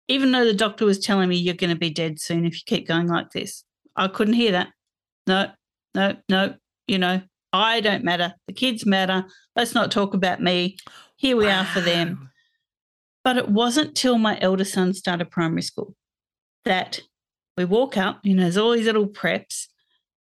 Even 0.09 0.33
though 0.33 0.47
the 0.47 0.55
doctor 0.55 0.87
was 0.87 0.99
telling 0.99 1.29
me 1.29 1.37
you're 1.37 1.55
going 1.55 1.75
to 1.75 1.79
be 1.79 1.91
dead 1.91 2.19
soon 2.19 2.47
if 2.47 2.55
you 2.55 2.61
keep 2.65 2.89
going 2.89 3.07
like 3.07 3.31
this, 3.33 3.65
I 3.95 4.09
couldn't 4.09 4.35
hear 4.35 4.53
that. 4.53 4.69
No, 5.27 5.51
no, 5.95 6.17
no, 6.31 6.55
you 6.87 6.97
know, 6.97 7.21
I 7.53 7.81
don't 7.83 8.03
matter. 8.03 8.33
The 8.47 8.55
kids 8.55 8.87
matter. 8.87 9.27
Let's 9.55 9.75
not 9.75 9.91
talk 9.91 10.15
about 10.15 10.41
me. 10.41 10.79
Here 11.17 11.37
we 11.37 11.49
are 11.49 11.67
for 11.67 11.83
them. 11.83 12.31
But 13.23 13.37
it 13.37 13.51
wasn't 13.51 13.95
till 13.95 14.17
my 14.17 14.39
elder 14.41 14.65
son 14.65 14.95
started 14.95 15.31
primary 15.31 15.61
school 15.61 15.95
that 16.65 17.03
we 17.59 17.67
walk 17.67 17.99
up, 17.99 18.21
you 18.25 18.35
know, 18.35 18.45
there's 18.45 18.57
all 18.57 18.73
these 18.73 18.87
little 18.87 19.07
preps 19.07 19.67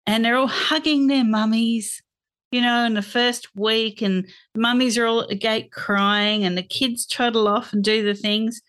and 0.06 0.26
they're 0.26 0.36
all 0.36 0.48
hugging 0.48 1.08
their 1.08 1.24
mummies, 1.24 2.04
you 2.52 2.62
know, 2.62 2.86
in 2.86 2.94
the 2.94 3.02
first 3.02 3.48
week, 3.56 4.02
and 4.02 4.28
the 4.54 4.60
mummies 4.60 4.98
are 4.98 5.06
all 5.06 5.22
at 5.22 5.30
the 5.30 5.36
gate 5.36 5.72
crying, 5.72 6.44
and 6.44 6.58
the 6.58 6.64
kids 6.64 7.08
trundle 7.08 7.48
off 7.48 7.74
and 7.74 7.84
do 7.84 8.04
the 8.04 8.14
things. 8.14 8.62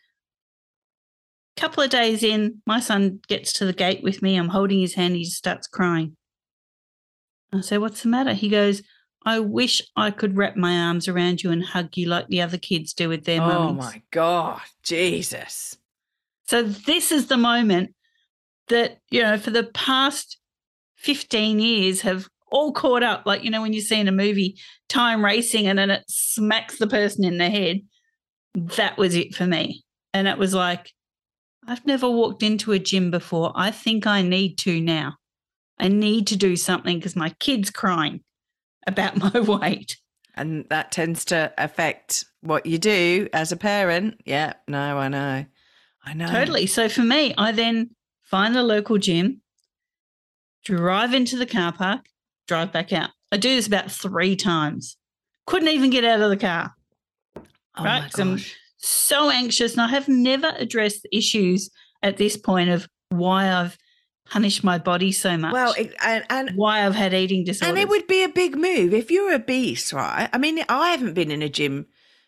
A 1.57 1.61
couple 1.61 1.83
of 1.83 1.90
days 1.90 2.23
in, 2.23 2.62
my 2.66 2.81
son 2.81 3.21
gets 3.29 3.53
to 3.55 3.66
the 3.66 3.73
gate 3.73 4.03
with 4.03 4.23
me. 4.23 4.37
I'm 4.37 4.49
holding 4.49 4.81
his 4.81 4.95
hand. 4.95 5.16
He 5.16 5.25
starts 5.25 5.66
crying. 5.66 6.16
I 7.53 7.61
say, 7.61 7.77
What's 7.77 8.03
the 8.03 8.09
matter? 8.09 8.33
He 8.33 8.49
goes, 8.49 8.83
I 9.25 9.38
wish 9.40 9.83
I 9.97 10.11
could 10.11 10.37
wrap 10.37 10.57
my 10.57 10.77
arms 10.77 11.09
around 11.09 11.42
you 11.42 11.51
and 11.51 11.64
hug 11.64 11.97
you 11.97 12.09
like 12.09 12.29
the 12.29 12.42
other 12.42 12.59
kids 12.59 12.92
do 12.92 13.09
with 13.09 13.25
their 13.25 13.40
mums. 13.40 13.55
Oh 13.55 13.64
mummies. 13.64 13.85
my 13.85 14.03
god, 14.11 14.61
Jesus! 14.83 15.77
So 16.47 16.62
this 16.62 17.12
is 17.12 17.27
the 17.27 17.37
moment 17.37 17.95
that, 18.68 18.99
you 19.11 19.23
know, 19.23 19.38
for 19.38 19.51
the 19.51 19.64
past 19.64 20.38
15 20.97 21.61
years 21.61 22.01
have 22.03 22.29
all 22.53 22.73
caught 22.73 23.03
up. 23.03 23.23
Like, 23.27 23.43
you 23.43 23.51
know, 23.51 23.62
when 23.62 23.73
you 23.73 23.81
see 23.81 23.99
in 23.99 24.09
a 24.09 24.12
movie 24.12 24.59
time 24.88 25.25
racing 25.25 25.67
and 25.67 25.79
then 25.79 25.90
it 25.90 26.05
smacks 26.09 26.79
the 26.79 26.87
person 26.87 27.25
in 27.25 27.38
the 27.38 27.50
head. 27.50 27.81
That 28.55 28.98
was 28.98 29.15
it 29.15 29.35
for 29.35 29.46
me. 29.46 29.83
And 30.13 30.29
it 30.29 30.38
was 30.38 30.55
like, 30.55 30.92
I've 31.67 31.87
never 31.87 32.09
walked 32.09 32.42
into 32.42 32.73
a 32.73 32.79
gym 32.79 33.11
before. 33.11 33.53
I 33.55 33.71
think 33.71 34.07
I 34.07 34.23
need 34.23 34.59
to 34.59 34.81
now. 34.81 35.15
I 35.79 35.88
need 35.88 36.27
to 36.29 36.37
do 36.37 36.57
something 36.57 36.98
because 36.98 37.17
my 37.17 37.31
kid's 37.40 37.71
crying 37.71 38.21
about 38.87 39.17
my 39.35 39.40
weight. 39.40 39.98
And 40.35 40.67
that 40.71 40.92
tends 40.92 41.25
to 41.27 41.53
affect 41.59 42.25
what 42.40 42.67
you 42.67 42.79
do 42.79 43.29
as 43.33 43.53
a 43.53 43.57
parent. 43.57 44.21
Yeah, 44.25 44.55
no, 44.69 44.98
I 44.98 45.09
know. 45.09 45.44
I 46.05 46.15
know. 46.15 46.27
Totally. 46.27 46.67
So 46.67 46.88
for 46.88 47.03
me, 47.03 47.35
I 47.37 47.53
then 47.53 47.90
find 48.23 48.55
the 48.55 48.63
local 48.63 48.98
gym, 48.98 49.40
drive 50.65 51.15
into 51.15 51.37
the 51.37 51.46
car 51.46 51.73
park, 51.73 52.07
drive 52.49 52.73
back 52.73 52.93
out. 52.93 53.11
I 53.31 53.37
do 53.37 53.55
this 53.55 53.67
about 53.67 53.90
three 53.90 54.37
times. 54.37 54.97
Couldn't 55.47 55.69
even 55.69 55.90
get 55.90 56.05
out 56.05 56.21
of 56.21 56.31
the 56.31 56.37
car. 56.37 56.73
Oh 57.77 57.85
right, 57.85 58.19
I'm- 58.19 58.38
So 58.79 59.31
anxious. 59.31 59.73
And 59.73 59.81
I 59.83 59.88
have 59.88 60.09
never 60.09 60.53
addressed 60.57 61.03
the 61.03 61.17
issues 61.17 61.71
at 62.03 62.17
this 62.17 62.37
point 62.37 62.69
of 62.71 62.88
why 63.11 63.53
I've 63.53 63.79
punished 64.29 64.65
my 64.65 64.79
body 64.79 65.13
so 65.13 65.37
much. 65.37 65.53
Well, 65.53 65.73
it, 65.79 65.95
and, 66.05 66.25
and 66.31 66.51
why 66.57 66.85
I've 66.85 66.95
had 66.95 67.15
eating 67.15 67.45
disorders. 67.45 67.69
and 67.71 67.79
it 67.79 67.88
would 67.88 68.07
be 68.07 68.25
a 68.25 68.29
big 68.29 68.57
move 68.57 68.93
if 68.93 69.11
you're 69.11 69.33
obese, 69.35 69.93
right? 69.93 70.29
I 70.33 70.38
mean, 70.38 70.65
I 70.69 70.90
haven't 70.90 71.15
been 71.15 71.31
in 71.31 71.43
a 71.43 71.49
gym 71.49 71.87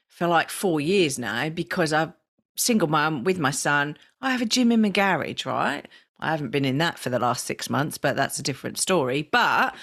for 0.09 0.27
like 0.29 0.51
four 0.51 0.81
years 0.81 1.19
now 1.19 1.49
because 1.49 1.93
I'm 1.93 2.15
single 2.57 2.89
mum 2.89 3.25
with 3.25 3.39
my 3.39 3.51
son. 3.51 3.97
I 4.21 4.31
have 4.31 4.43
a 4.43 4.47
gym 4.47 4.71
in 4.71 4.81
my 4.83 4.91
garage, 4.91 5.45
right? 5.45 5.87
I 6.25 6.31
haven't 6.31 6.51
been 6.51 6.64
in 6.64 6.79
that 6.79 6.99
for 6.99 7.11
the 7.11 7.18
last 7.18 7.45
six 7.45 7.68
months, 7.68 7.99
but 7.99 8.16
that's 8.16 8.39
a 8.39 8.43
different 8.43 8.79
story. 8.79 9.29
But 9.31 9.75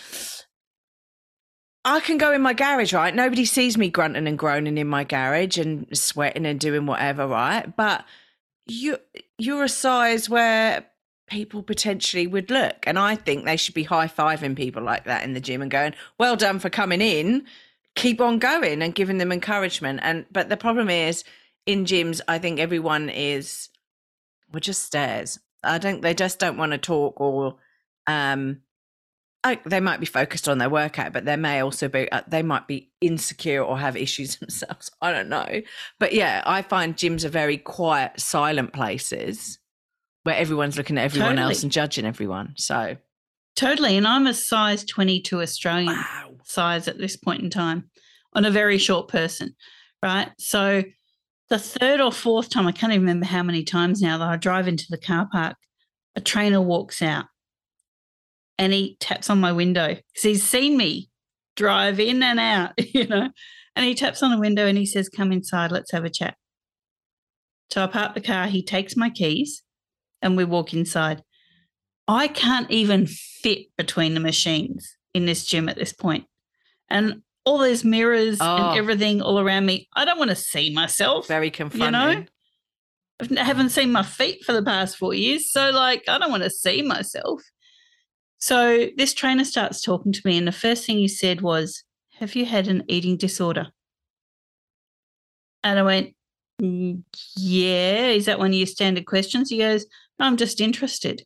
I 1.83 1.99
can 1.99 2.17
go 2.17 2.31
in 2.31 2.41
my 2.41 2.53
garage, 2.53 2.93
right? 2.93 3.13
Nobody 3.15 3.45
sees 3.45 3.77
me 3.77 3.89
grunting 3.89 4.27
and 4.27 4.37
groaning 4.37 4.77
in 4.77 4.87
my 4.87 5.03
garage 5.03 5.57
and 5.57 5.87
sweating 5.97 6.45
and 6.45 6.59
doing 6.59 6.85
whatever, 6.85 7.27
right? 7.27 7.75
But 7.75 8.05
you 8.67 8.97
you're 9.37 9.63
a 9.63 9.69
size 9.69 10.29
where 10.29 10.85
people 11.27 11.63
potentially 11.63 12.27
would 12.27 12.51
look. 12.51 12.75
And 12.83 12.99
I 12.99 13.15
think 13.15 13.45
they 13.45 13.57
should 13.57 13.73
be 13.73 13.83
high 13.83 14.07
fiving 14.07 14.55
people 14.55 14.83
like 14.83 15.05
that 15.05 15.23
in 15.23 15.33
the 15.33 15.39
gym 15.39 15.61
and 15.61 15.71
going, 15.71 15.93
Well 16.17 16.35
done 16.35 16.59
for 16.59 16.69
coming 16.69 17.01
in. 17.01 17.45
Keep 17.95 18.21
on 18.21 18.39
going 18.39 18.81
and 18.81 18.95
giving 18.95 19.17
them 19.17 19.31
encouragement. 19.31 20.01
And 20.03 20.25
but 20.31 20.49
the 20.49 20.57
problem 20.57 20.89
is 20.89 21.23
in 21.65 21.85
gyms, 21.85 22.21
I 22.27 22.37
think 22.37 22.59
everyone 22.59 23.09
is 23.09 23.69
we're 24.51 24.59
just 24.59 24.83
stares. 24.83 25.39
I 25.63 25.77
don't 25.77 26.01
they 26.01 26.13
just 26.13 26.39
don't 26.39 26.57
want 26.57 26.71
to 26.71 26.77
talk 26.77 27.19
or 27.19 27.55
um 28.07 28.61
I, 29.43 29.59
they 29.65 29.79
might 29.79 29.99
be 29.99 30.05
focused 30.05 30.47
on 30.47 30.59
their 30.59 30.69
workout, 30.69 31.13
but 31.13 31.25
they 31.25 31.35
may 31.35 31.61
also 31.61 31.87
be 31.87 32.11
uh, 32.11 32.21
they 32.27 32.43
might 32.43 32.67
be 32.67 32.91
insecure 33.01 33.63
or 33.63 33.79
have 33.79 33.97
issues 33.97 34.35
themselves. 34.39 34.91
I 35.01 35.11
don't 35.11 35.29
know, 35.29 35.61
but 35.99 36.13
yeah, 36.13 36.43
I 36.45 36.61
find 36.61 36.95
gyms 36.95 37.25
are 37.25 37.29
very 37.29 37.57
quiet, 37.57 38.19
silent 38.19 38.71
places 38.73 39.57
where 40.23 40.35
everyone's 40.35 40.77
looking 40.77 40.99
at 40.99 41.05
everyone 41.05 41.37
Totally. 41.37 41.53
else 41.53 41.63
and 41.63 41.71
judging 41.71 42.05
everyone. 42.05 42.53
So 42.57 42.97
Totally. 43.55 43.97
And 43.97 44.07
I'm 44.07 44.27
a 44.27 44.33
size 44.33 44.83
22 44.85 45.41
Australian 45.41 45.93
wow, 45.93 46.31
size 46.43 46.87
at 46.87 46.97
this 46.97 47.17
point 47.17 47.41
in 47.41 47.49
time 47.49 47.89
on 48.33 48.45
a 48.45 48.51
very 48.51 48.77
short 48.77 49.07
person, 49.07 49.55
right? 50.01 50.29
So 50.39 50.83
the 51.51 51.59
third 51.59 51.99
or 51.99 52.13
fourth 52.13 52.49
time, 52.49 52.65
I 52.65 52.71
can't 52.71 52.93
even 52.93 53.03
remember 53.03 53.25
how 53.25 53.43
many 53.43 53.63
times 53.63 54.01
now 54.01 54.17
that 54.17 54.27
I 54.27 54.37
drive 54.37 54.69
into 54.69 54.85
the 54.89 54.97
car 54.97 55.27
park, 55.29 55.57
a 56.15 56.21
trainer 56.21 56.61
walks 56.61 57.01
out 57.01 57.25
and 58.57 58.71
he 58.71 58.95
taps 59.01 59.29
on 59.29 59.41
my 59.41 59.51
window 59.51 59.89
because 59.89 60.23
he's 60.23 60.43
seen 60.43 60.77
me 60.77 61.09
drive 61.57 61.99
in 61.99 62.23
and 62.23 62.39
out, 62.39 62.71
you 62.95 63.05
know, 63.05 63.29
and 63.75 63.85
he 63.85 63.93
taps 63.93 64.23
on 64.23 64.31
the 64.31 64.39
window 64.39 64.65
and 64.65 64.77
he 64.77 64.85
says, 64.85 65.09
Come 65.09 65.33
inside, 65.33 65.73
let's 65.73 65.91
have 65.91 66.05
a 66.05 66.09
chat. 66.09 66.35
So 67.69 67.83
I 67.83 67.87
park 67.87 68.13
the 68.13 68.21
car, 68.21 68.47
he 68.47 68.63
takes 68.63 68.95
my 68.95 69.09
keys 69.09 69.61
and 70.21 70.37
we 70.37 70.45
walk 70.45 70.73
inside. 70.73 71.21
I 72.07 72.29
can't 72.29 72.71
even 72.71 73.07
fit 73.07 73.75
between 73.77 74.13
the 74.13 74.21
machines 74.21 74.95
in 75.13 75.25
this 75.25 75.45
gym 75.45 75.67
at 75.67 75.75
this 75.75 75.91
point. 75.91 76.27
And 76.89 77.23
all 77.45 77.57
those 77.57 77.83
mirrors 77.83 78.37
Oh. 78.39 78.69
and 78.69 78.77
everything 78.77 79.21
all 79.21 79.39
around 79.39 79.65
me, 79.65 79.87
I 79.95 80.05
don't 80.05 80.19
want 80.19 80.29
to 80.29 80.35
see 80.35 80.71
myself. 80.73 81.27
very 81.27 81.49
confronting. 81.51 82.27
You 83.19 83.35
know, 83.35 83.41
I 83.41 83.43
haven't 83.45 83.69
seen 83.69 83.91
my 83.91 84.03
feet 84.03 84.43
for 84.43 84.53
the 84.53 84.63
past 84.63 84.97
four 84.97 85.13
years. 85.13 85.51
So, 85.51 85.69
like, 85.71 86.03
I 86.07 86.17
don't 86.17 86.31
want 86.31 86.43
to 86.43 86.49
see 86.49 86.81
myself. 86.81 87.41
So, 88.39 88.87
this 88.97 89.13
trainer 89.13 89.43
starts 89.45 89.81
talking 89.81 90.11
to 90.11 90.21
me, 90.25 90.37
and 90.37 90.47
the 90.47 90.51
first 90.51 90.85
thing 90.85 90.97
he 90.97 91.07
said 91.07 91.41
was, 91.41 91.83
Have 92.19 92.35
you 92.35 92.45
had 92.45 92.67
an 92.67 92.83
eating 92.87 93.17
disorder? 93.17 93.67
And 95.63 95.77
I 95.79 95.83
went, 95.83 96.15
"Mm, 96.61 97.03
Yeah. 97.35 98.07
Is 98.07 98.25
that 98.25 98.39
one 98.39 98.49
of 98.49 98.53
your 98.55 98.65
standard 98.67 99.05
questions? 99.05 99.49
He 99.49 99.57
goes, 99.59 99.85
I'm 100.19 100.37
just 100.37 100.61
interested. 100.61 101.23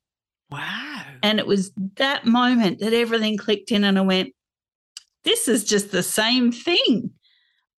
Wow. 0.49 1.03
And 1.23 1.39
it 1.39 1.47
was 1.47 1.71
that 1.95 2.25
moment 2.25 2.79
that 2.79 2.93
everything 2.93 3.37
clicked 3.37 3.71
in, 3.71 3.83
and 3.83 3.97
I 3.97 4.01
went, 4.01 4.34
This 5.25 5.47
is 5.47 5.63
just 5.65 5.91
the 5.91 6.03
same 6.03 6.51
thing. 6.51 7.11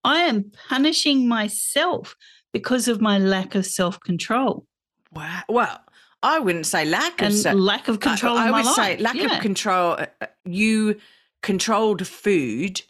I 0.03 0.19
am 0.19 0.51
punishing 0.69 1.27
myself 1.27 2.15
because 2.53 2.87
of 2.87 3.01
my 3.01 3.17
lack 3.17 3.55
of 3.55 3.65
self 3.65 3.99
control 3.99 4.65
wow. 5.13 5.41
Well, 5.49 5.79
I 6.21 6.39
wouldn't 6.39 6.65
say 6.65 6.85
lack 6.85 7.21
of 7.21 7.27
and 7.27 7.35
se- 7.35 7.53
lack 7.53 7.87
of 7.87 7.99
control 7.99 8.37
I, 8.37 8.47
I 8.47 8.51
would 8.51 8.65
life. 8.65 8.75
say 8.75 8.97
lack 8.97 9.15
Yeah. 9.15 9.35
of 9.37 9.41
control. 9.41 9.93
uh, 9.93 10.05
uh, 10.21 10.27
You 10.45 10.97
controlled 11.41 12.05
food 12.05 12.81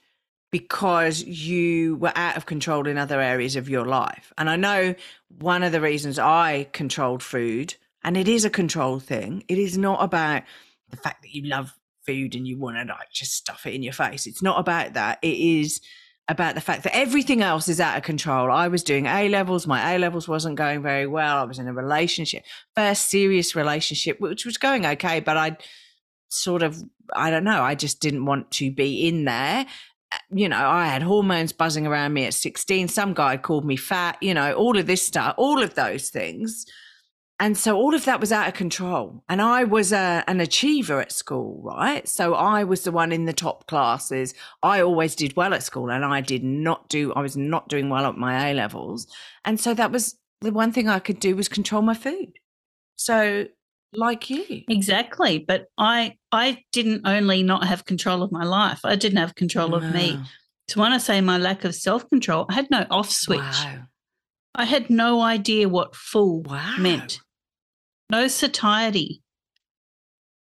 because 0.51 1.24
you 1.24 1.95
were 1.97 2.12
out 2.16 2.38
of 2.38 2.45
control 2.45 2.88
in 2.88 2.97
other 2.97 3.22
areas 3.22 3.55
of 3.55 3.70
your 3.70 3.86
life. 3.86 4.34
And 4.38 4.49
I 4.49 4.55
know 4.55 4.95
one 5.39 5.62
of 5.64 5.72
the 5.72 5.82
reasons 5.82 6.18
I 6.20 6.68
controlled 6.74 7.22
food, 7.22 7.76
and 8.03 8.16
it 8.18 8.28
is 8.28 8.45
a 8.45 8.49
control 8.49 8.99
thing, 8.99 9.43
it 9.47 9.58
is 9.58 9.78
not 9.78 10.01
about 10.03 10.43
the 10.89 10.97
fact 10.97 11.22
that 11.24 11.34
you 11.36 11.43
love 11.43 11.74
food 12.08 12.34
and 12.34 12.47
you 12.47 12.58
want 12.58 12.78
to 12.78 12.91
like 12.91 13.12
just 13.12 13.34
stuff 13.34 13.68
it 13.68 13.76
in 13.76 13.84
your 13.84 13.93
face. 13.93 14.26
It's 14.26 14.41
not 14.41 14.60
about 14.60 14.93
that. 14.93 15.20
It 15.22 15.38
is 15.38 15.82
about 16.30 16.55
the 16.55 16.62
fact 16.62 16.84
that 16.84 16.95
everything 16.95 17.41
else 17.41 17.70
is 17.70 17.80
out 17.80 17.97
of 17.97 18.03
control. 18.03 18.51
I 18.51 18.68
was 18.68 18.84
doing 18.84 19.05
A 19.05 19.30
levels, 19.30 19.68
my 19.68 19.93
A 19.93 19.99
levels 19.99 20.28
wasn't 20.28 20.55
going 20.55 20.82
very 20.82 21.08
well. 21.08 21.38
I 21.38 21.43
was 21.43 21.60
in 21.60 21.68
a 21.68 21.74
relationship, 21.74 22.43
first 22.76 23.10
serious 23.10 23.55
relationship, 23.55 24.20
which 24.20 24.45
was 24.45 24.58
going 24.58 24.86
okay, 24.86 25.20
but 25.20 25.38
I 25.38 25.58
sort 26.30 26.64
of, 26.64 26.82
I 27.16 27.30
don't 27.30 27.45
know, 27.45 27.62
I 27.62 27.76
just 27.76 28.01
didn't 28.01 28.26
want 28.26 28.51
to 28.51 28.72
be 28.72 29.08
in 29.08 29.24
there. 29.26 29.66
Uh, 30.12 30.18
You 30.32 30.49
know, 30.49 30.58
I 30.58 30.88
had 30.88 31.01
hormones 31.01 31.53
buzzing 31.53 31.88
around 31.88 32.14
me 32.14 32.26
at 32.26 32.34
16. 32.34 32.89
Some 32.89 33.14
guy 33.14 33.38
called 33.38 33.66
me 33.66 33.78
fat, 33.78 34.18
you 34.22 34.34
know, 34.34 34.53
all 34.53 34.78
of 34.78 34.86
this 34.88 35.05
stuff, 35.05 35.36
all 35.38 35.62
of 35.62 35.76
those 35.76 36.10
things. 36.10 36.66
And 37.40 37.56
so 37.56 37.78
all 37.78 37.94
of 37.94 38.06
that 38.06 38.20
was 38.20 38.32
out 38.32 38.48
of 38.48 38.56
control. 38.56 39.24
And 39.30 39.42
I 39.42 39.64
was 39.64 39.94
a, 39.94 40.24
an 40.28 40.40
achiever 40.42 41.00
at 41.00 41.12
school, 41.12 41.62
right? 41.64 42.08
So 42.08 42.34
I 42.34 42.64
was 42.64 42.84
the 42.84 42.92
one 42.92 43.12
in 43.12 43.26
the 43.26 43.34
top 43.34 43.68
classes. 43.68 44.34
I 44.64 44.82
always 44.82 45.14
did 45.16 45.36
well 45.36 45.54
at 45.54 45.62
school 45.62 45.92
and 45.92 46.04
I 46.04 46.22
did 46.22 46.44
not 46.44 46.90
do, 46.90 47.14
I 47.14 47.22
was 47.22 47.38
not 47.38 47.70
doing 47.70 47.90
well 47.90 48.08
at 48.08 48.18
my 48.18 48.50
A 48.50 48.54
levels. 48.56 49.06
And 49.46 49.60
so 49.60 49.76
that 49.76 49.92
was 49.92 50.18
the 50.42 50.52
one 50.52 50.72
thing 50.72 50.90
I 50.90 50.98
could 50.98 51.20
do 51.20 51.36
was 51.36 51.48
control 51.48 51.84
my 51.84 51.94
food. 51.94 52.34
So, 52.96 53.46
like 53.94 54.30
you. 54.30 54.64
Exactly. 54.68 55.40
But 55.40 55.66
I 55.78 56.16
I 56.32 56.64
didn't 56.72 57.08
only 57.08 57.42
not 57.44 57.66
have 57.66 57.86
control 57.86 58.22
of 58.22 58.32
my 58.32 58.44
life, 58.44 58.80
I 58.84 58.96
didn't 58.96 59.20
have 59.20 59.36
control 59.36 59.76
of 59.76 59.84
me. 59.92 60.20
So 60.70 60.82
when 60.82 60.92
I 60.92 60.98
say 60.98 61.22
my 61.22 61.38
lack 61.38 61.64
of 61.64 61.74
self 61.74 62.10
control, 62.10 62.46
I 62.50 62.54
had 62.54 62.70
no 62.70 62.86
off 62.92 63.10
switch. 63.10 63.40
Wow. 63.40 63.84
I 64.56 64.66
had 64.66 64.90
no 64.90 65.22
idea 65.22 65.70
what 65.70 65.96
full 65.96 66.42
Wow. 66.42 66.76
meant. 66.80 67.20
No 68.10 68.28
satiety. 68.28 69.22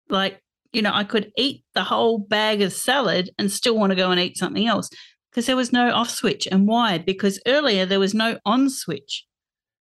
Like, 0.10 0.42
you 0.72 0.82
know, 0.82 0.92
I 0.94 1.04
could 1.04 1.32
eat 1.38 1.64
the 1.76 1.84
whole 1.84 2.18
bag 2.18 2.62
of 2.62 2.74
salad 2.74 3.30
and 3.38 3.52
still 3.52 3.78
want 3.78 3.92
to 3.92 3.96
go 3.96 4.12
and 4.12 4.20
eat 4.20 4.38
something 4.38 4.68
else 4.68 4.90
because 5.32 5.46
there 5.46 5.56
was 5.56 5.72
no 5.72 5.92
off 5.92 6.10
switch. 6.10 6.48
And 6.52 6.68
why? 6.68 6.98
Because 6.98 7.42
earlier 7.48 7.86
there 7.86 8.00
was 8.00 8.14
no 8.14 8.40
on 8.46 8.70
switch. 8.70 9.26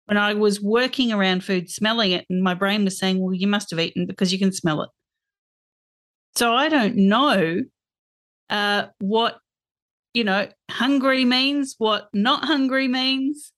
When 0.06 0.18
I 0.18 0.36
was 0.36 0.62
working 0.62 1.12
around 1.12 1.44
food, 1.44 1.70
smelling 1.70 2.12
it, 2.12 2.26
and 2.30 2.44
my 2.44 2.54
brain 2.54 2.84
was 2.84 3.00
saying, 3.00 3.20
well, 3.20 3.34
you 3.34 3.48
must 3.48 3.72
have 3.72 3.80
eaten 3.80 4.06
because 4.06 4.32
you 4.32 4.38
can 4.38 4.52
smell 4.52 4.84
it. 4.84 4.90
So 6.36 6.54
I 6.54 6.70
don't 6.70 6.96
know 6.96 7.64
uh, 8.50 8.86
what, 9.00 9.40
you 10.14 10.24
know, 10.24 10.48
hungry 10.70 11.26
means, 11.26 11.76
what 11.80 12.10
not 12.14 12.46
hungry 12.46 12.88
means. 12.88 13.52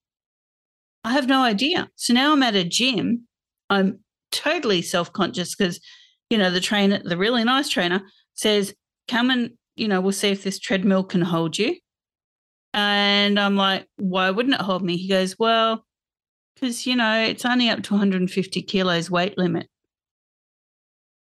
I 1.04 1.12
have 1.12 1.28
no 1.28 1.42
idea. 1.42 1.90
So 1.96 2.14
now 2.14 2.32
I'm 2.32 2.44
at 2.44 2.56
a 2.56 2.64
gym. 2.64 3.27
I'm 3.70 4.00
totally 4.32 4.82
self 4.82 5.12
conscious 5.14 5.56
because, 5.56 5.80
you 6.30 6.38
know, 6.38 6.52
the 6.52 6.60
trainer, 6.60 7.02
the 7.04 7.18
really 7.18 7.44
nice 7.44 7.70
trainer 7.70 8.02
says, 8.34 8.74
come 9.08 9.30
and, 9.30 9.52
you 9.76 9.88
know, 9.88 10.02
we'll 10.02 10.12
see 10.12 10.30
if 10.30 10.44
this 10.44 10.60
treadmill 10.60 11.04
can 11.04 11.22
hold 11.22 11.58
you. 11.58 11.76
And 12.74 13.40
I'm 13.40 13.56
like, 13.56 13.88
why 13.98 14.30
wouldn't 14.30 14.56
it 14.56 14.62
hold 14.62 14.84
me? 14.84 14.98
He 14.98 15.08
goes, 15.08 15.38
well, 15.40 15.86
because, 16.56 16.86
you 16.86 16.96
know, 16.96 17.24
it's 17.24 17.46
only 17.46 17.70
up 17.70 17.84
to 17.84 17.94
150 17.94 18.62
kilos 18.64 19.10
weight 19.10 19.38
limit. 19.38 19.68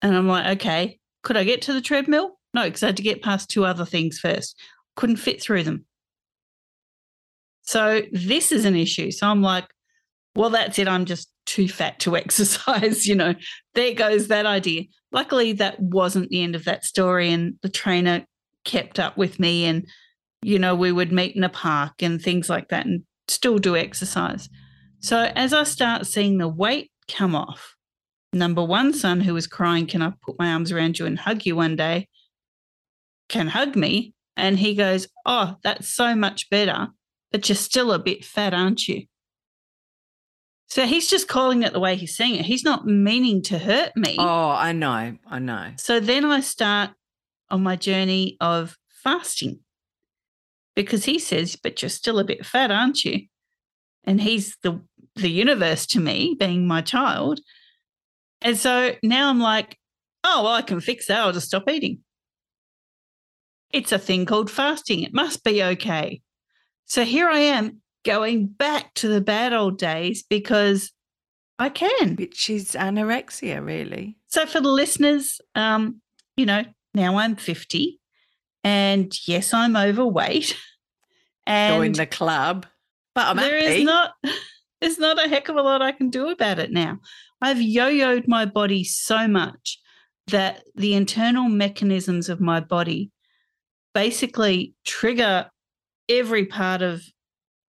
And 0.02 0.14
I'm 0.14 0.28
like, 0.28 0.58
okay, 0.58 0.98
could 1.22 1.36
I 1.36 1.44
get 1.44 1.62
to 1.62 1.72
the 1.72 1.80
treadmill? 1.80 2.38
No, 2.54 2.64
because 2.64 2.82
I 2.82 2.86
had 2.86 2.96
to 2.96 3.02
get 3.02 3.22
past 3.22 3.50
two 3.50 3.64
other 3.64 3.84
things 3.84 4.18
first. 4.18 4.58
Couldn't 4.94 5.16
fit 5.16 5.42
through 5.42 5.64
them. 5.64 5.84
So 7.62 8.02
this 8.12 8.52
is 8.52 8.64
an 8.64 8.76
issue. 8.76 9.10
So 9.10 9.26
I'm 9.26 9.42
like, 9.42 9.66
well, 10.36 10.50
that's 10.50 10.78
it. 10.78 10.88
I'm 10.88 11.04
just 11.04 11.28
too 11.46 11.68
fat 11.68 11.98
to 12.00 12.16
exercise. 12.16 13.06
You 13.06 13.14
know, 13.14 13.34
there 13.74 13.94
goes 13.94 14.28
that 14.28 14.46
idea. 14.46 14.84
Luckily, 15.12 15.52
that 15.54 15.80
wasn't 15.80 16.28
the 16.28 16.42
end 16.42 16.54
of 16.54 16.64
that 16.64 16.84
story. 16.84 17.32
And 17.32 17.54
the 17.62 17.68
trainer 17.68 18.26
kept 18.64 18.98
up 18.98 19.16
with 19.16 19.40
me. 19.40 19.64
And, 19.64 19.86
you 20.42 20.58
know, 20.58 20.74
we 20.74 20.92
would 20.92 21.12
meet 21.12 21.36
in 21.36 21.44
a 21.44 21.48
park 21.48 22.02
and 22.02 22.20
things 22.20 22.48
like 22.48 22.68
that 22.68 22.86
and 22.86 23.02
still 23.28 23.58
do 23.58 23.76
exercise. 23.76 24.48
So 25.00 25.30
as 25.34 25.52
I 25.52 25.64
start 25.64 26.06
seeing 26.06 26.38
the 26.38 26.48
weight 26.48 26.90
come 27.08 27.34
off, 27.34 27.74
number 28.32 28.64
one 28.64 28.92
son 28.92 29.20
who 29.20 29.34
was 29.34 29.46
crying, 29.46 29.86
Can 29.86 30.02
I 30.02 30.12
put 30.22 30.38
my 30.38 30.52
arms 30.52 30.72
around 30.72 30.98
you 30.98 31.06
and 31.06 31.18
hug 31.18 31.46
you 31.46 31.56
one 31.56 31.76
day? 31.76 32.08
Can 33.28 33.48
hug 33.48 33.76
me. 33.76 34.14
And 34.36 34.58
he 34.58 34.74
goes, 34.74 35.08
Oh, 35.24 35.56
that's 35.62 35.88
so 35.88 36.14
much 36.14 36.50
better 36.50 36.88
but 37.32 37.48
you're 37.48 37.56
still 37.56 37.92
a 37.92 37.98
bit 37.98 38.24
fat, 38.24 38.54
aren't 38.54 38.88
you? 38.88 39.04
So 40.68 40.86
he's 40.86 41.08
just 41.08 41.28
calling 41.28 41.62
it 41.62 41.72
the 41.72 41.80
way 41.80 41.96
he's 41.96 42.16
saying 42.16 42.36
it. 42.36 42.44
He's 42.44 42.64
not 42.64 42.86
meaning 42.86 43.42
to 43.42 43.58
hurt 43.58 43.96
me. 43.96 44.16
Oh, 44.18 44.50
I 44.50 44.72
know. 44.72 45.16
I 45.26 45.38
know. 45.38 45.72
So 45.76 46.00
then 46.00 46.24
I 46.24 46.40
start 46.40 46.90
on 47.50 47.62
my 47.62 47.76
journey 47.76 48.36
of 48.40 48.76
fasting 49.04 49.60
because 50.74 51.04
he 51.04 51.18
says, 51.18 51.56
But 51.56 51.80
you're 51.82 51.88
still 51.88 52.18
a 52.18 52.24
bit 52.24 52.44
fat, 52.44 52.70
aren't 52.70 53.04
you? 53.04 53.26
And 54.04 54.20
he's 54.20 54.56
the 54.62 54.82
the 55.16 55.30
universe 55.30 55.86
to 55.86 56.00
me, 56.00 56.36
being 56.38 56.66
my 56.66 56.82
child. 56.82 57.40
And 58.42 58.56
so 58.56 58.94
now 59.02 59.30
I'm 59.30 59.40
like, 59.40 59.78
oh 60.24 60.42
well, 60.44 60.52
I 60.52 60.62
can 60.62 60.80
fix 60.80 61.06
that. 61.06 61.20
I'll 61.20 61.32
just 61.32 61.46
stop 61.48 61.68
eating. 61.68 62.00
it's 63.72 63.92
a 63.92 63.98
thing 63.98 64.26
called 64.26 64.50
fasting. 64.50 65.02
It 65.02 65.14
must 65.14 65.42
be 65.42 65.62
okay. 65.62 66.20
So 66.84 67.04
here 67.04 67.28
I 67.28 67.40
am 67.40 67.80
going 68.06 68.46
back 68.46 68.94
to 68.94 69.08
the 69.08 69.20
bad 69.20 69.52
old 69.52 69.76
days 69.76 70.22
because 70.22 70.92
I 71.58 71.68
can. 71.68 72.16
Which 72.16 72.48
is 72.48 72.72
anorexia, 72.72 73.64
really. 73.64 74.16
So 74.28 74.46
for 74.46 74.60
the 74.60 74.70
listeners, 74.70 75.40
um, 75.54 76.00
you 76.36 76.46
know, 76.46 76.64
now 76.94 77.18
I'm 77.18 77.36
50 77.36 78.00
and 78.64 79.12
yes, 79.26 79.52
I'm 79.52 79.76
overweight. 79.76 80.56
And 81.48 81.76
Join 81.76 81.92
the 81.92 82.06
club. 82.06 82.66
But 83.14 83.26
I'm 83.26 83.36
there 83.36 83.60
happy. 83.60 83.76
is 83.76 83.84
not 83.84 84.14
there's 84.80 84.98
not 84.98 85.24
a 85.24 85.28
heck 85.28 85.48
of 85.48 85.54
a 85.54 85.62
lot 85.62 85.80
I 85.80 85.92
can 85.92 86.10
do 86.10 86.28
about 86.30 86.58
it 86.58 86.72
now. 86.72 86.98
I've 87.40 87.60
yo-yoed 87.60 88.26
my 88.26 88.46
body 88.46 88.82
so 88.82 89.28
much 89.28 89.78
that 90.26 90.64
the 90.74 90.94
internal 90.94 91.48
mechanisms 91.48 92.28
of 92.28 92.40
my 92.40 92.58
body 92.58 93.12
basically 93.94 94.74
trigger 94.84 95.48
every 96.08 96.46
part 96.46 96.82
of 96.82 97.04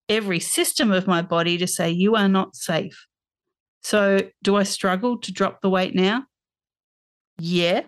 every 0.10 0.40
system 0.40 0.92
of 0.92 1.08
my 1.08 1.22
body 1.22 1.58
to 1.58 1.68
say 1.68 1.90
you 1.90 2.16
are 2.16 2.28
not 2.28 2.56
safe. 2.56 3.08
So, 3.84 4.20
do 4.44 4.56
I 4.56 4.64
struggle 4.64 5.18
to 5.20 5.32
drop 5.32 5.62
the 5.62 5.70
weight 5.70 5.96
now? 5.96 6.26
Yeah. 7.40 7.84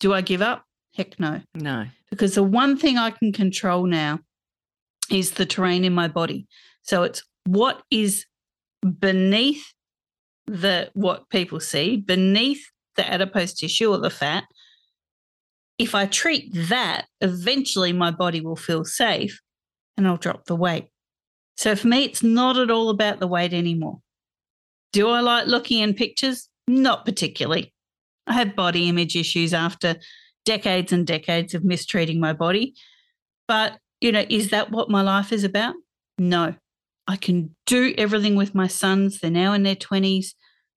Do 0.00 0.12
I 0.12 0.20
give 0.20 0.42
up? 0.42 0.64
Heck 0.94 1.18
no 1.18 1.40
no. 1.54 1.86
because 2.10 2.36
the 2.36 2.42
one 2.42 2.78
thing 2.78 2.98
I 2.98 3.10
can 3.10 3.32
control 3.32 3.84
now 3.84 4.20
is 5.10 5.32
the 5.32 5.46
terrain 5.46 5.84
in 5.84 5.92
my 5.92 6.08
body. 6.08 6.46
So 6.82 7.02
it's 7.02 7.22
what 7.44 7.82
is 7.90 8.26
beneath 8.82 9.64
the 10.46 10.90
what 10.94 11.28
people 11.30 11.60
see, 11.60 11.96
beneath 11.96 12.64
the 12.96 13.10
adipose 13.10 13.54
tissue 13.54 13.90
or 13.90 13.98
the 13.98 14.10
fat. 14.10 14.44
If 15.78 15.94
I 15.94 16.06
treat 16.06 16.50
that, 16.68 17.06
eventually 17.20 17.92
my 17.92 18.12
body 18.12 18.40
will 18.40 18.56
feel 18.56 18.84
safe 18.84 19.40
and 19.96 20.06
I'll 20.06 20.16
drop 20.16 20.44
the 20.44 20.54
weight. 20.54 20.86
So 21.56 21.76
for 21.76 21.86
me, 21.86 22.04
it's 22.04 22.22
not 22.22 22.56
at 22.56 22.70
all 22.70 22.90
about 22.90 23.20
the 23.20 23.26
weight 23.26 23.52
anymore. 23.52 24.00
Do 24.92 25.08
I 25.08 25.20
like 25.20 25.46
looking 25.46 25.80
in 25.80 25.94
pictures? 25.94 26.48
Not 26.66 27.04
particularly. 27.04 27.72
I 28.26 28.32
had 28.32 28.56
body 28.56 28.88
image 28.88 29.16
issues 29.16 29.52
after 29.52 29.96
decades 30.44 30.92
and 30.92 31.06
decades 31.06 31.54
of 31.54 31.64
mistreating 31.64 32.20
my 32.20 32.32
body. 32.32 32.74
But, 33.46 33.78
you 34.00 34.12
know, 34.12 34.24
is 34.28 34.50
that 34.50 34.70
what 34.70 34.90
my 34.90 35.02
life 35.02 35.32
is 35.32 35.44
about? 35.44 35.74
No. 36.18 36.54
I 37.06 37.16
can 37.16 37.54
do 37.66 37.94
everything 37.98 38.34
with 38.34 38.54
my 38.54 38.66
sons. 38.66 39.20
They're 39.20 39.30
now 39.30 39.52
in 39.52 39.62
their 39.62 39.76
20s. 39.76 40.28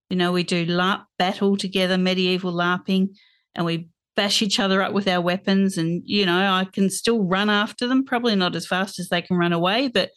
You 0.09 0.17
know, 0.17 0.31
we 0.31 0.43
do 0.43 0.65
LARP 0.65 1.03
battle 1.17 1.57
together, 1.57 1.97
medieval 1.97 2.53
LARPing, 2.53 3.09
and 3.55 3.65
we 3.65 3.89
bash 4.15 4.41
each 4.41 4.59
other 4.59 4.81
up 4.81 4.93
with 4.93 5.07
our 5.07 5.21
weapons. 5.21 5.77
And, 5.77 6.01
you 6.05 6.25
know, 6.25 6.37
I 6.37 6.65
can 6.65 6.89
still 6.89 7.23
run 7.23 7.49
after 7.49 7.87
them, 7.87 8.03
probably 8.03 8.35
not 8.35 8.55
as 8.55 8.67
fast 8.67 8.99
as 8.99 9.09
they 9.09 9.21
can 9.21 9.37
run 9.37 9.53
away, 9.53 9.87
but 9.87 10.11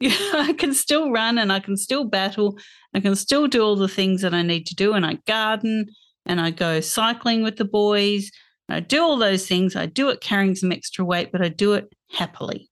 know, 0.10 0.32
I 0.34 0.52
can 0.52 0.74
still 0.74 1.10
run 1.10 1.38
and 1.38 1.52
I 1.52 1.60
can 1.60 1.76
still 1.76 2.04
battle. 2.04 2.58
I 2.94 3.00
can 3.00 3.16
still 3.16 3.46
do 3.46 3.62
all 3.62 3.76
the 3.76 3.88
things 3.88 4.22
that 4.22 4.34
I 4.34 4.42
need 4.42 4.66
to 4.66 4.74
do. 4.74 4.92
And 4.92 5.04
I 5.04 5.14
garden 5.26 5.86
and 6.26 6.40
I 6.40 6.50
go 6.50 6.80
cycling 6.80 7.42
with 7.42 7.56
the 7.56 7.64
boys. 7.64 8.30
I 8.68 8.80
do 8.80 9.02
all 9.02 9.16
those 9.16 9.46
things. 9.46 9.74
I 9.74 9.86
do 9.86 10.10
it 10.10 10.20
carrying 10.20 10.54
some 10.54 10.72
extra 10.72 11.04
weight, 11.04 11.32
but 11.32 11.42
I 11.42 11.48
do 11.48 11.72
it 11.72 11.92
happily. 12.10 12.68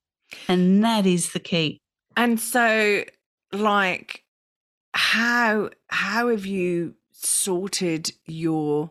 And 0.46 0.84
that 0.84 1.06
is 1.06 1.32
the 1.32 1.40
key. 1.40 1.80
And 2.16 2.38
so, 2.38 3.04
like, 3.52 4.22
how 4.92 5.70
how 5.88 6.28
have 6.28 6.46
you 6.46 6.94
sorted 7.12 8.12
your 8.26 8.90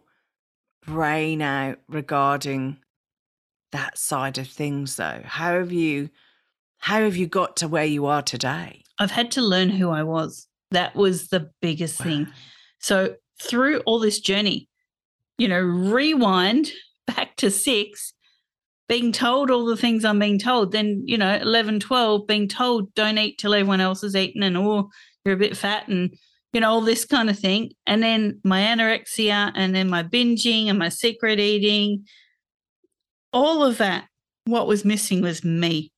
brain 0.85 1.41
out 1.41 1.79
regarding 1.87 2.77
that 3.71 3.97
side 3.97 4.37
of 4.37 4.47
things 4.47 4.95
though? 4.95 5.21
How 5.23 5.55
have 5.55 5.71
you 5.71 6.09
how 6.85 7.01
have 7.01 7.15
you 7.15 7.25
got 7.25 7.57
to 7.57 7.67
where 7.67 7.83
you 7.83 8.05
are 8.05 8.21
today? 8.21 8.83
I've 8.99 9.09
had 9.09 9.31
to 9.31 9.41
learn 9.41 9.69
who 9.69 9.89
I 9.89 10.03
was. 10.03 10.47
That 10.69 10.95
was 10.95 11.29
the 11.29 11.49
biggest 11.59 11.97
thing. 11.99 12.27
So, 12.79 13.15
through 13.41 13.79
all 13.87 13.97
this 13.99 14.19
journey, 14.19 14.69
you 15.39 15.47
know, 15.47 15.59
rewind 15.59 16.69
back 17.07 17.37
to 17.37 17.49
six, 17.49 18.13
being 18.87 19.11
told 19.11 19.49
all 19.49 19.65
the 19.65 19.75
things 19.75 20.05
I'm 20.05 20.19
being 20.19 20.37
told, 20.37 20.73
then, 20.73 21.01
you 21.07 21.17
know, 21.17 21.35
11, 21.37 21.79
12, 21.79 22.27
being 22.27 22.47
told 22.47 22.93
don't 22.93 23.17
eat 23.17 23.39
till 23.39 23.55
everyone 23.55 23.81
else 23.81 24.03
is 24.03 24.15
eating 24.15 24.43
and, 24.43 24.55
oh, 24.55 24.91
you're 25.25 25.33
a 25.33 25.39
bit 25.39 25.57
fat 25.57 25.87
and, 25.87 26.15
you 26.53 26.61
know, 26.61 26.69
all 26.69 26.81
this 26.81 27.03
kind 27.03 27.31
of 27.31 27.39
thing. 27.39 27.71
And 27.87 28.03
then 28.03 28.39
my 28.43 28.61
anorexia 28.61 29.51
and 29.55 29.73
then 29.73 29.89
my 29.89 30.03
binging 30.03 30.67
and 30.67 30.77
my 30.77 30.89
secret 30.89 31.39
eating, 31.39 32.05
all 33.33 33.63
of 33.63 33.79
that. 33.79 34.05
What 34.45 34.67
was 34.67 34.85
missing 34.85 35.23
was 35.23 35.43
me. 35.43 35.91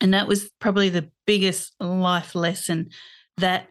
And 0.00 0.14
that 0.14 0.28
was 0.28 0.50
probably 0.60 0.88
the 0.88 1.10
biggest 1.26 1.74
life 1.80 2.34
lesson 2.34 2.90
that 3.36 3.68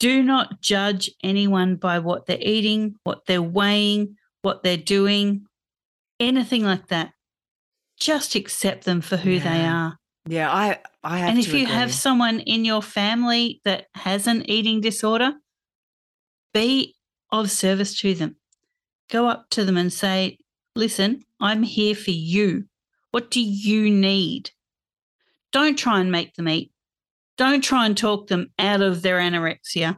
do 0.00 0.22
not 0.22 0.60
judge 0.60 1.10
anyone 1.22 1.76
by 1.76 1.98
what 1.98 2.26
they're 2.26 2.38
eating, 2.40 2.96
what 3.04 3.26
they're 3.26 3.42
weighing, 3.42 4.16
what 4.42 4.62
they're 4.62 4.76
doing, 4.76 5.46
anything 6.20 6.64
like 6.64 6.88
that. 6.88 7.12
Just 7.98 8.34
accept 8.34 8.84
them 8.84 9.00
for 9.00 9.16
who 9.16 9.38
they 9.38 9.64
are. 9.64 9.98
Yeah, 10.26 10.50
I 10.52 10.78
I 11.02 11.18
have 11.18 11.30
And 11.30 11.38
if 11.38 11.52
you 11.52 11.66
have 11.66 11.92
someone 11.92 12.40
in 12.40 12.64
your 12.64 12.82
family 12.82 13.60
that 13.64 13.86
has 13.94 14.26
an 14.26 14.48
eating 14.50 14.80
disorder, 14.80 15.34
be 16.52 16.94
of 17.30 17.50
service 17.50 17.98
to 18.00 18.14
them. 18.14 18.36
Go 19.10 19.28
up 19.28 19.50
to 19.50 19.64
them 19.64 19.76
and 19.76 19.92
say, 19.92 20.38
Listen, 20.74 21.22
I'm 21.40 21.62
here 21.62 21.94
for 21.94 22.10
you. 22.10 22.64
What 23.10 23.30
do 23.30 23.40
you 23.40 23.90
need? 23.90 24.50
Don't 25.54 25.78
try 25.78 26.00
and 26.00 26.10
make 26.10 26.34
them 26.34 26.48
eat. 26.48 26.72
Don't 27.38 27.62
try 27.62 27.86
and 27.86 27.96
talk 27.96 28.26
them 28.26 28.50
out 28.58 28.82
of 28.82 29.02
their 29.02 29.18
anorexia. 29.18 29.96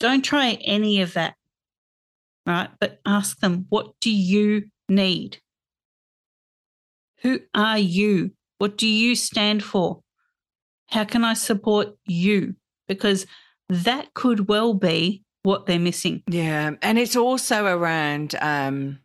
Don't 0.00 0.24
try 0.24 0.58
any 0.64 1.02
of 1.02 1.12
that. 1.12 1.34
Right? 2.46 2.70
But 2.80 3.00
ask 3.04 3.38
them, 3.40 3.66
What 3.68 3.92
do 4.00 4.10
you 4.10 4.64
need? 4.88 5.38
Who 7.20 7.40
are 7.54 7.78
you? 7.78 8.30
What 8.56 8.78
do 8.78 8.86
you 8.86 9.14
stand 9.14 9.62
for? 9.62 10.00
How 10.88 11.04
can 11.04 11.24
I 11.24 11.34
support 11.34 11.88
you? 12.06 12.54
Because 12.88 13.26
that 13.68 14.14
could 14.14 14.48
well 14.48 14.72
be 14.72 15.24
what 15.42 15.66
they're 15.66 15.78
missing. 15.78 16.22
Yeah, 16.26 16.70
and 16.80 16.98
it's 16.98 17.16
also 17.16 17.66
around 17.66 18.34
um 18.40 19.00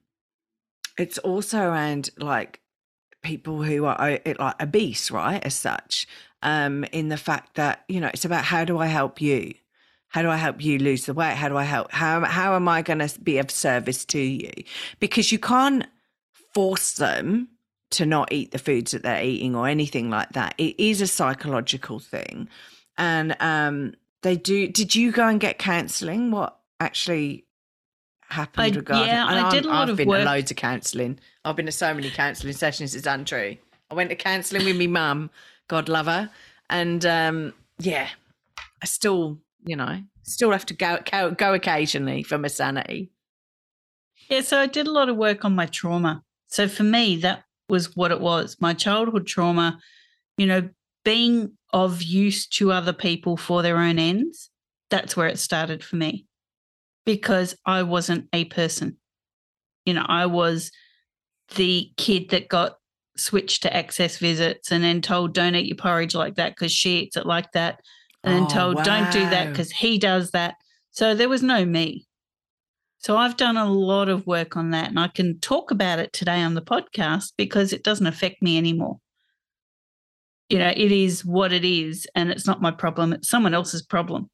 it's 0.98 1.18
also 1.18 1.60
around 1.60 2.12
like 2.18 2.61
people 3.22 3.64
who 3.64 3.86
are 3.86 4.20
like 4.40 4.62
obese, 4.62 5.12
right? 5.12 5.44
As 5.44 5.56
such, 5.56 6.08
um 6.42 6.84
in 6.92 7.10
the 7.10 7.18
fact 7.18 7.56
that, 7.56 7.84
you 7.88 8.00
know, 8.00 8.08
it's 8.08 8.26
about 8.26 8.44
how 8.44 8.66
do 8.66 8.80
I 8.80 8.88
help 8.88 9.22
you? 9.22 9.54
How 10.10 10.22
do 10.22 10.30
I 10.30 10.36
help 10.38 10.64
you 10.64 10.78
lose 10.78 11.06
the 11.06 11.14
weight? 11.14 11.36
How 11.36 11.48
do 11.50 11.58
I 11.58 11.64
help 11.64 11.92
how 11.92 12.26
how 12.26 12.56
am 12.56 12.68
I 12.68 12.82
going 12.82 13.00
to 13.00 13.20
be 13.22 13.38
of 13.38 13.50
service 13.50 14.04
to 14.06 14.20
you? 14.20 14.52
Because 15.00 15.32
you 15.32 15.40
can't 15.40 15.86
force 16.54 16.94
them 16.94 17.48
to 17.92 18.06
not 18.06 18.32
eat 18.32 18.52
the 18.52 18.58
foods 18.58 18.92
that 18.92 19.04
they're 19.04 19.24
eating 19.24 19.56
or 19.56 19.68
anything 19.68 20.10
like 20.10 20.30
that. 20.30 20.56
It 20.58 20.80
is 20.80 21.02
a 21.02 21.08
psychological 21.08 22.00
thing. 22.00 22.50
And 22.98 23.36
um 23.40 23.94
they 24.22 24.36
do 24.36 24.68
did 24.68 24.96
you 24.96 25.12
go 25.12 25.28
and 25.28 25.40
get 25.40 25.60
counselling? 25.60 26.32
What 26.32 26.58
actually 26.80 27.46
happened 28.32 28.74
I- 28.74 28.78
regarding 28.78 29.08
yeah, 29.08 29.26
I 29.26 29.50
did 29.52 29.66
a 29.66 29.70
lot 29.70 29.84
I've 29.84 29.90
of 29.90 29.98
been 29.98 30.08
work- 30.08 30.20
to 30.20 30.26
loads 30.26 30.52
of 30.52 30.58
counselling. 30.58 31.20
I've 31.46 31.56
been 31.56 31.66
to 31.66 31.72
so 31.72 31.94
many 31.94 32.10
counselling 32.10 32.54
sessions, 32.54 32.96
it's 32.96 33.08
untrue. 33.08 33.58
I 33.90 33.94
went 33.94 34.10
to 34.10 34.16
counselling 34.16 34.66
with 34.66 34.78
my 34.78 34.88
mum, 34.88 35.30
God 35.68 35.90
love 35.90 36.06
her. 36.08 36.30
And 36.70 37.06
um 37.06 37.54
yeah, 37.80 38.10
I 38.82 38.86
still, 38.86 39.40
you 39.66 39.76
know, 39.76 40.02
still 40.24 40.52
have 40.52 40.66
to 40.68 40.74
go 40.74 41.00
go, 41.12 41.32
go 41.32 41.54
occasionally 41.54 42.24
for 42.24 42.38
my 42.38 42.48
sanity. 42.48 43.12
Yeah, 44.30 44.42
so 44.42 44.60
I 44.60 44.68
did 44.68 44.88
a 44.88 44.92
lot 44.92 45.10
of 45.10 45.18
work 45.18 45.44
on 45.44 45.56
my 45.56 45.66
trauma. 45.66 46.24
So 46.48 46.68
for 46.68 46.84
me, 46.84 47.18
that 47.18 47.44
was 47.68 47.96
what 47.96 48.12
it 48.12 48.22
was 48.22 48.58
my 48.60 48.74
childhood 48.74 49.28
trauma, 49.28 49.80
you 50.38 50.46
know, 50.46 50.70
being 51.04 51.58
of 51.74 52.02
use 52.04 52.48
to 52.48 52.72
other 52.72 52.94
people 52.94 53.36
for 53.38 53.62
their 53.62 53.78
own 53.78 53.98
ends. 54.00 54.50
That's 54.90 55.16
where 55.18 55.28
it 55.28 55.40
started 55.40 55.84
for 55.84 55.96
me 55.96 56.26
because 57.16 57.56
I 57.66 57.84
wasn't 57.84 58.28
a 58.34 58.46
person. 58.46 58.98
You 59.86 59.94
know, 59.96 60.06
I 60.08 60.26
was 60.28 60.72
the 61.56 61.92
kid 61.98 62.30
that 62.30 62.48
got 62.48 62.76
switched 63.18 63.64
to 63.64 63.76
access 63.76 64.18
visits 64.18 64.72
and 64.72 64.84
then 64.84 65.02
told, 65.02 65.34
don't 65.34 65.56
eat 65.56 65.68
your 65.68 65.76
porridge 65.76 66.16
like 66.16 66.36
that 66.36 66.56
because 66.56 66.72
she 66.72 67.00
eats 67.00 67.18
it 67.18 67.26
like 67.26 67.52
that. 67.52 67.80
And 68.24 68.34
then 68.34 68.44
Oh, 68.44 68.48
told, 68.48 68.84
don't 68.84 69.12
do 69.12 69.30
that 69.30 69.52
because 69.52 69.72
he 69.72 69.98
does 69.98 70.32
that. 70.32 70.56
So 70.92 71.16
there 71.16 71.30
was 71.30 71.44
no 71.44 71.66
me. 71.66 72.06
So 73.00 73.18
I've 73.18 73.36
done 73.38 73.58
a 73.58 73.70
lot 73.70 74.10
of 74.10 74.28
work 74.28 74.56
on 74.56 74.72
that 74.72 74.90
and 74.90 75.00
I 75.00 75.08
can 75.08 75.40
talk 75.40 75.72
about 75.72 76.00
it 76.00 76.14
today 76.14 76.42
on 76.42 76.54
the 76.54 76.62
podcast 76.62 77.34
because 77.36 77.74
it 77.74 77.84
doesn't 77.84 78.06
affect 78.06 78.42
me 78.42 78.58
anymore. 78.58 79.00
You 80.50 80.60
know, 80.60 80.70
it 80.76 80.92
is 80.92 81.26
what 81.26 81.52
it 81.52 81.66
is 81.66 82.08
and 82.14 82.30
it's 82.30 82.46
not 82.46 82.62
my 82.62 82.72
problem. 82.72 83.14
It's 83.14 83.30
someone 83.30 83.54
else's 83.54 83.82
problem. 83.82 84.30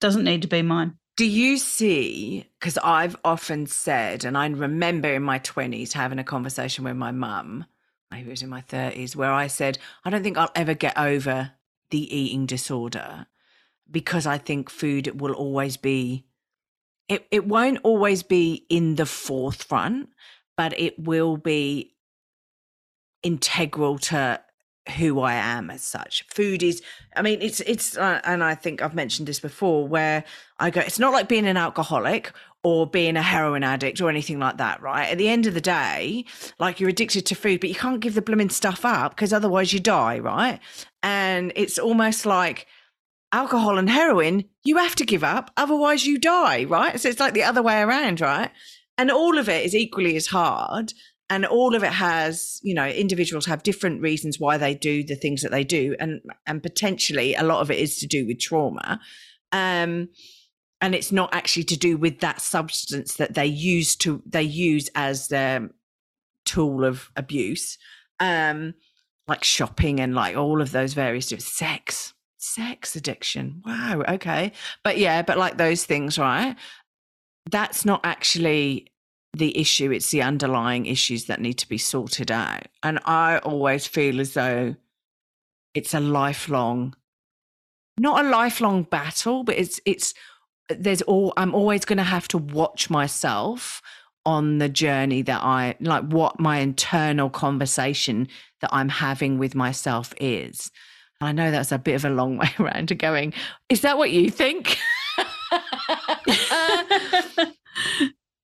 Doesn't 0.00 0.24
need 0.24 0.42
to 0.42 0.48
be 0.48 0.62
mine. 0.62 0.98
Do 1.16 1.26
you 1.26 1.58
see? 1.58 2.46
Because 2.58 2.78
I've 2.78 3.16
often 3.24 3.66
said, 3.66 4.24
and 4.24 4.36
I 4.36 4.46
remember 4.46 5.12
in 5.12 5.22
my 5.22 5.38
20s 5.40 5.92
having 5.92 6.18
a 6.18 6.24
conversation 6.24 6.84
with 6.84 6.96
my 6.96 7.10
mum, 7.12 7.66
maybe 8.10 8.28
it 8.28 8.30
was 8.30 8.42
in 8.42 8.48
my 8.48 8.62
30s, 8.62 9.14
where 9.14 9.32
I 9.32 9.46
said, 9.46 9.78
I 10.04 10.10
don't 10.10 10.22
think 10.22 10.38
I'll 10.38 10.50
ever 10.54 10.74
get 10.74 10.96
over 10.96 11.52
the 11.90 12.16
eating 12.16 12.46
disorder 12.46 13.26
because 13.90 14.26
I 14.26 14.38
think 14.38 14.70
food 14.70 15.20
will 15.20 15.34
always 15.34 15.76
be, 15.76 16.24
it, 17.08 17.26
it 17.30 17.46
won't 17.46 17.80
always 17.82 18.22
be 18.22 18.64
in 18.70 18.94
the 18.94 19.04
forefront, 19.06 20.08
but 20.56 20.78
it 20.80 20.98
will 20.98 21.36
be 21.36 21.94
integral 23.22 23.98
to 23.98 24.40
who 24.96 25.20
I 25.20 25.34
am 25.34 25.70
as 25.70 25.82
such. 25.82 26.26
Food 26.28 26.62
is, 26.62 26.82
I 27.14 27.22
mean, 27.22 27.40
it's, 27.40 27.60
it's, 27.60 27.96
uh, 27.96 28.20
and 28.24 28.42
I 28.42 28.54
think 28.54 28.82
I've 28.82 28.94
mentioned 28.94 29.28
this 29.28 29.40
before 29.40 29.86
where 29.86 30.24
I 30.58 30.70
go, 30.70 30.80
it's 30.80 30.98
not 30.98 31.12
like 31.12 31.28
being 31.28 31.46
an 31.46 31.56
alcoholic 31.56 32.32
or 32.64 32.86
being 32.86 33.16
a 33.16 33.22
heroin 33.22 33.64
addict 33.64 34.00
or 34.00 34.08
anything 34.08 34.38
like 34.38 34.56
that, 34.58 34.82
right? 34.82 35.08
At 35.08 35.18
the 35.18 35.28
end 35.28 35.46
of 35.46 35.54
the 35.54 35.60
day, 35.60 36.24
like 36.58 36.80
you're 36.80 36.90
addicted 36.90 37.26
to 37.26 37.34
food, 37.34 37.60
but 37.60 37.68
you 37.68 37.74
can't 37.74 38.00
give 38.00 38.14
the 38.14 38.22
blooming 38.22 38.50
stuff 38.50 38.84
up 38.84 39.14
because 39.14 39.32
otherwise 39.32 39.72
you 39.72 39.80
die, 39.80 40.18
right? 40.18 40.60
And 41.02 41.52
it's 41.56 41.78
almost 41.78 42.26
like 42.26 42.66
alcohol 43.32 43.78
and 43.78 43.90
heroin, 43.90 44.44
you 44.62 44.76
have 44.76 44.94
to 44.96 45.04
give 45.04 45.24
up, 45.24 45.50
otherwise 45.56 46.06
you 46.06 46.18
die, 46.18 46.64
right? 46.64 47.00
So 47.00 47.08
it's 47.08 47.20
like 47.20 47.34
the 47.34 47.44
other 47.44 47.62
way 47.62 47.80
around, 47.80 48.20
right? 48.20 48.50
And 48.98 49.10
all 49.10 49.38
of 49.38 49.48
it 49.48 49.64
is 49.64 49.74
equally 49.74 50.16
as 50.16 50.26
hard 50.26 50.92
and 51.32 51.46
all 51.46 51.74
of 51.74 51.82
it 51.82 51.92
has 51.92 52.60
you 52.62 52.74
know 52.74 52.86
individuals 52.86 53.46
have 53.46 53.62
different 53.62 54.02
reasons 54.02 54.38
why 54.38 54.58
they 54.58 54.74
do 54.74 55.02
the 55.02 55.16
things 55.16 55.40
that 55.40 55.50
they 55.50 55.64
do. 55.64 55.96
And 55.98 56.20
and 56.46 56.62
potentially 56.62 57.34
a 57.34 57.42
lot 57.42 57.62
of 57.62 57.70
it 57.70 57.78
is 57.78 57.96
to 57.98 58.06
do 58.06 58.26
with 58.26 58.38
trauma. 58.38 59.00
Um 59.50 60.10
and 60.82 60.94
it's 60.94 61.12
not 61.12 61.32
actually 61.32 61.64
to 61.64 61.78
do 61.78 61.96
with 61.96 62.20
that 62.20 62.42
substance 62.42 63.14
that 63.14 63.34
they 63.34 63.46
use 63.46 63.96
to 63.96 64.22
they 64.26 64.42
use 64.42 64.90
as 64.94 65.28
their 65.28 65.70
tool 66.44 66.84
of 66.84 67.10
abuse. 67.16 67.78
Um 68.20 68.74
like 69.26 69.42
shopping 69.42 70.00
and 70.00 70.14
like 70.14 70.36
all 70.36 70.60
of 70.60 70.72
those 70.72 70.92
various 70.92 71.28
sex 71.28 72.12
sex 72.36 72.94
addiction. 72.94 73.62
Wow 73.64 74.02
okay. 74.06 74.52
But 74.84 74.98
yeah 74.98 75.22
but 75.22 75.38
like 75.38 75.56
those 75.56 75.86
things 75.86 76.18
right? 76.18 76.56
That's 77.50 77.86
not 77.86 78.02
actually 78.04 78.91
the 79.34 79.58
issue, 79.58 79.90
it's 79.90 80.10
the 80.10 80.22
underlying 80.22 80.86
issues 80.86 81.26
that 81.26 81.40
need 81.40 81.54
to 81.54 81.68
be 81.68 81.78
sorted 81.78 82.30
out. 82.30 82.66
And 82.82 82.98
I 83.04 83.38
always 83.38 83.86
feel 83.86 84.20
as 84.20 84.34
though 84.34 84.76
it's 85.74 85.94
a 85.94 86.00
lifelong, 86.00 86.94
not 87.98 88.24
a 88.24 88.28
lifelong 88.28 88.82
battle, 88.82 89.42
but 89.42 89.56
it's, 89.56 89.80
it's, 89.86 90.12
there's 90.68 91.02
all, 91.02 91.32
I'm 91.36 91.54
always 91.54 91.84
going 91.84 91.98
to 91.98 92.02
have 92.02 92.28
to 92.28 92.38
watch 92.38 92.90
myself 92.90 93.80
on 94.24 94.58
the 94.58 94.68
journey 94.68 95.22
that 95.22 95.42
I 95.42 95.74
like, 95.80 96.04
what 96.04 96.38
my 96.38 96.58
internal 96.58 97.30
conversation 97.30 98.28
that 98.60 98.70
I'm 98.72 98.88
having 98.88 99.38
with 99.38 99.54
myself 99.54 100.14
is. 100.20 100.70
I 101.20 101.32
know 101.32 101.50
that's 101.50 101.72
a 101.72 101.78
bit 101.78 101.94
of 101.94 102.04
a 102.04 102.10
long 102.10 102.36
way 102.38 102.50
around 102.58 102.88
to 102.88 102.94
going, 102.94 103.32
is 103.68 103.80
that 103.80 103.98
what 103.98 104.10
you 104.10 104.30
think? 104.30 104.78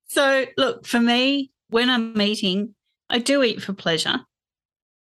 So, 0.09 0.47
look, 0.57 0.87
for 0.87 1.01
me, 1.01 1.51
when 1.71 1.91
I'm 1.91 2.21
eating, 2.21 2.75
I 3.11 3.19
do 3.19 3.43
eat 3.43 3.63
for 3.63 3.73
pleasure, 3.73 4.21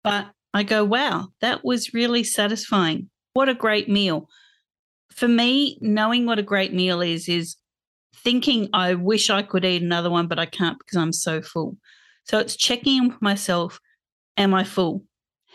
but 0.04 0.26
I 0.52 0.62
go, 0.62 0.84
wow, 0.84 1.28
that 1.40 1.64
was 1.64 1.94
really 1.94 2.24
satisfying. 2.24 3.10
What 3.32 3.48
a 3.48 3.54
great 3.54 3.88
meal. 3.88 4.28
For 5.10 5.28
me, 5.28 5.78
knowing 5.80 6.26
what 6.26 6.38
a 6.38 6.42
great 6.42 6.74
meal 6.74 7.00
is, 7.00 7.28
is 7.28 7.56
thinking 8.14 8.68
I 8.72 8.94
wish 8.94 9.30
I 9.30 9.42
could 9.42 9.64
eat 9.64 9.82
another 9.82 10.10
one, 10.10 10.26
but 10.26 10.38
I 10.38 10.46
can't 10.46 10.78
because 10.78 10.96
I'm 10.96 11.12
so 11.12 11.40
full. 11.40 11.76
So 12.24 12.38
it's 12.38 12.56
checking 12.56 12.96
in 12.96 13.08
with 13.08 13.22
myself 13.22 13.80
Am 14.36 14.52
I 14.52 14.64
full? 14.64 15.04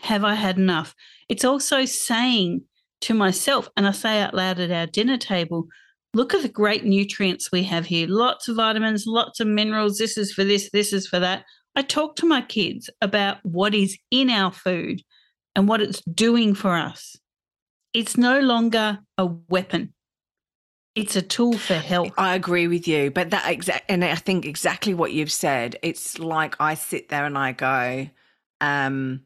Have 0.02 0.24
I 0.24 0.34
had 0.34 0.58
enough? 0.58 0.94
It's 1.28 1.44
also 1.44 1.84
saying 1.84 2.62
to 3.02 3.14
myself, 3.14 3.68
and 3.76 3.86
I 3.86 3.92
say 3.92 4.20
out 4.20 4.34
loud 4.34 4.58
at 4.58 4.70
our 4.70 4.86
dinner 4.86 5.16
table, 5.16 5.68
look 6.14 6.34
at 6.34 6.42
the 6.42 6.48
great 6.48 6.84
nutrients 6.84 7.50
we 7.50 7.62
have 7.64 7.86
here 7.86 8.06
lots 8.08 8.48
of 8.48 8.56
vitamins, 8.56 9.06
lots 9.06 9.40
of 9.40 9.46
minerals. 9.46 9.98
This 9.98 10.16
is 10.16 10.32
for 10.32 10.44
this, 10.44 10.70
this 10.72 10.92
is 10.92 11.06
for 11.06 11.18
that. 11.18 11.44
I 11.74 11.82
talk 11.82 12.16
to 12.16 12.26
my 12.26 12.42
kids 12.42 12.90
about 13.00 13.38
what 13.42 13.74
is 13.74 13.96
in 14.10 14.28
our 14.28 14.52
food 14.52 15.00
and 15.56 15.68
what 15.68 15.80
it's 15.80 16.02
doing 16.02 16.54
for 16.54 16.72
us. 16.76 17.16
It's 17.94 18.16
no 18.16 18.40
longer 18.40 19.00
a 19.16 19.26
weapon. 19.26 19.94
It's 20.94 21.16
a 21.16 21.22
tool 21.22 21.56
for 21.56 21.74
health. 21.74 22.12
I 22.18 22.34
agree 22.34 22.68
with 22.68 22.86
you, 22.86 23.10
but 23.10 23.30
that 23.30 23.50
exact 23.50 23.84
and 23.88 24.04
I 24.04 24.14
think 24.14 24.44
exactly 24.44 24.92
what 24.92 25.12
you've 25.12 25.32
said. 25.32 25.76
It's 25.82 26.18
like 26.18 26.56
I 26.60 26.74
sit 26.74 27.08
there 27.08 27.24
and 27.24 27.38
I 27.38 27.52
go, 27.52 28.08
um, 28.60 29.22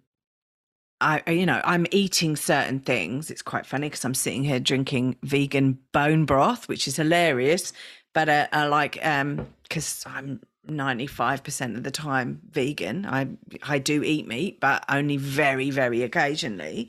I, 1.00 1.22
you 1.30 1.44
know, 1.44 1.60
I'm 1.64 1.86
eating 1.90 2.36
certain 2.36 2.80
things. 2.80 3.30
It's 3.30 3.42
quite 3.42 3.66
funny 3.66 3.88
because 3.88 4.04
I'm 4.04 4.14
sitting 4.14 4.44
here 4.44 4.60
drinking 4.60 5.16
vegan 5.22 5.78
bone 5.92 6.24
broth, 6.24 6.68
which 6.68 6.88
is 6.88 6.96
hilarious. 6.96 7.72
But 8.14 8.28
uh, 8.28 8.46
I 8.50 8.66
like, 8.66 8.98
um, 9.04 9.46
because 9.62 10.02
I'm 10.06 10.40
95% 10.68 11.76
of 11.76 11.82
the 11.82 11.90
time 11.90 12.40
vegan. 12.50 13.06
I 13.06 13.28
I 13.62 13.78
do 13.78 14.02
eat 14.02 14.26
meat, 14.26 14.60
but 14.60 14.84
only 14.88 15.16
very, 15.16 15.70
very 15.70 16.02
occasionally. 16.02 16.88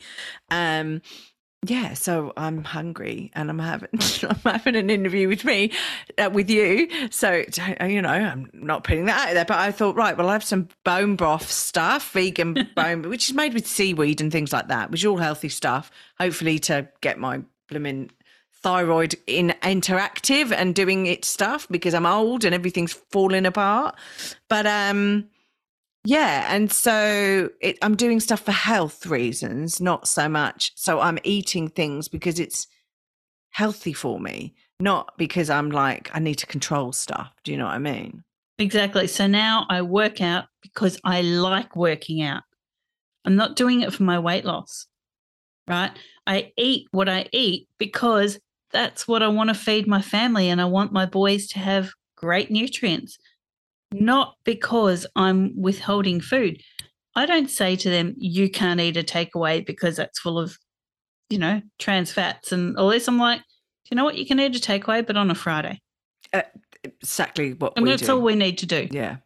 Um, 0.49 1.01
yeah, 1.66 1.93
so 1.95 2.34
I'm 2.38 2.64
hungry 2.64 3.32
and 3.34 3.49
I'm 3.49 3.60
having 3.60 3.89
I'm 4.24 4.39
having 4.43 4.76
an 4.76 4.89
interview 4.89 5.28
with 5.28 5.43
me, 5.43 5.72
uh, 6.18 6.30
with 6.32 6.49
you. 6.49 6.88
So 7.10 7.43
you 7.82 8.01
know, 8.01 8.10
I'm 8.10 8.49
not 8.53 8.84
putting 8.84 9.05
that 9.05 9.30
out 9.30 9.34
there, 9.34 9.45
but 9.45 9.58
I 9.58 9.72
thought, 9.72 9.95
right, 9.95 10.16
well, 10.16 10.28
I'll 10.28 10.34
have 10.34 10.43
some 10.43 10.70
bone 10.84 11.16
broth 11.16 11.49
stuff, 11.49 12.12
vegan 12.12 12.70
bone, 12.76 13.10
which 13.10 13.30
is 13.30 13.36
made 13.36 13.53
with 13.53 13.68
seaweed 13.68 14.22
and 14.22 14.32
things 14.32 14.53
like 14.53 14.68
that, 14.68 14.91
which 14.91 15.01
is 15.01 15.05
all 15.05 15.18
healthy 15.18 15.49
stuff. 15.49 15.89
Hopefully, 16.20 16.60
to 16.60 16.88
get 17.01 17.18
my 17.18 17.41
blooming 17.70 18.12
thyroid 18.53 19.16
in 19.28 19.53
interactive 19.62 20.51
and 20.51 20.76
doing 20.76 21.05
its 21.05 21.28
stuff 21.28 21.68
because 21.70 21.93
I'm 21.93 22.05
old 22.05 22.45
and 22.45 22.53
everything's 22.53 22.93
falling 22.93 23.45
apart. 23.45 23.95
But 24.47 24.68
um 24.68 25.30
yeah, 26.08 26.45
and 26.55 26.72
so 26.72 27.49
it, 27.60 27.78
I'm 27.82 27.97
doing 27.97 28.22
stuff 28.22 28.39
for 28.39 28.53
health 28.53 29.05
reasons, 29.05 29.82
not 29.82 30.08
so 30.08 30.30
much. 30.30 30.72
So 30.78 31.01
I'm 31.01 31.20
eating 31.26 31.68
things 31.68 32.08
because 32.08 32.39
it's 32.39 32.66
healthy 33.49 33.91
for 33.91 34.18
me, 34.18 34.55
not 34.80 35.12
because 35.18 35.49
I'm 35.49 35.70
like 35.70 36.10
I 36.14 36.20
need 36.20 36.36
to 36.36 36.45
control 36.45 36.93
stuff. 36.93 37.34
Do 37.43 37.51
you 37.51 37.58
know 37.58 37.66
what 37.66 37.74
I 37.74 37.80
mean? 37.80 38.24
Exactly. 38.58 39.08
So 39.08 39.28
now 39.28 39.66
I 39.70 39.82
work 39.82 40.22
out 40.22 40.45
because 40.62 40.97
I 41.03 41.24
like 41.24 41.76
working 41.76 42.22
out. 42.22 42.43
I'm 43.26 43.36
not 43.36 43.58
doing 43.58 43.82
it 43.82 43.93
for 43.93 44.03
my 44.03 44.18
weight 44.18 44.45
loss, 44.45 44.88
right? 45.68 45.91
I 46.26 46.53
eat 46.58 46.88
what 46.91 47.10
I 47.10 47.28
eat 47.34 47.68
because 47.80 48.39
that's 48.72 49.10
what 49.10 49.24
I 49.24 49.28
want 49.28 49.49
to 49.49 49.55
feed 49.55 49.88
my 49.88 50.01
family 50.01 50.47
and 50.47 50.62
I 50.62 50.66
want 50.66 50.93
my 50.93 51.05
boys 51.05 51.47
to 51.47 51.60
have 51.60 51.89
great 52.16 52.49
nutrients 52.49 53.18
not 53.92 54.36
because 54.44 55.06
I'm 55.16 55.60
withholding 55.60 56.22
food. 56.22 56.62
I 57.16 57.26
don't 57.26 57.50
say 57.50 57.76
to 57.76 57.90
them, 57.90 58.14
you 58.18 58.50
can't 58.50 58.80
eat 58.80 58.98
a 58.98 59.04
takeaway 59.04 59.66
because 59.66 59.96
that's 59.96 60.20
full 60.20 60.38
of, 60.38 60.58
you 61.30 61.40
know, 61.40 61.62
trans 61.80 62.12
fats 62.12 62.52
and 62.52 62.78
all 62.78 62.90
this. 62.90 63.08
I'm 63.08 63.18
like, 63.18 63.40
do 63.40 63.90
you 63.92 63.96
know 63.96 64.04
what? 64.04 64.18
You 64.18 64.26
can 64.26 64.40
eat 64.40 64.56
a 64.56 64.60
takeaway, 64.60 65.06
but 65.06 65.18
on 65.18 65.32
a 65.32 65.36
Friday. 65.36 65.82
Uh, 66.34 66.44
exactly 66.84 67.54
what 67.54 67.74
and 67.76 67.88
that's 67.88 68.04
do. 68.04 68.14
all 68.14 68.22
we 68.22 68.36
need 68.36 68.58
to 68.60 68.66
do. 68.66 68.88
Yeah. 68.92 69.18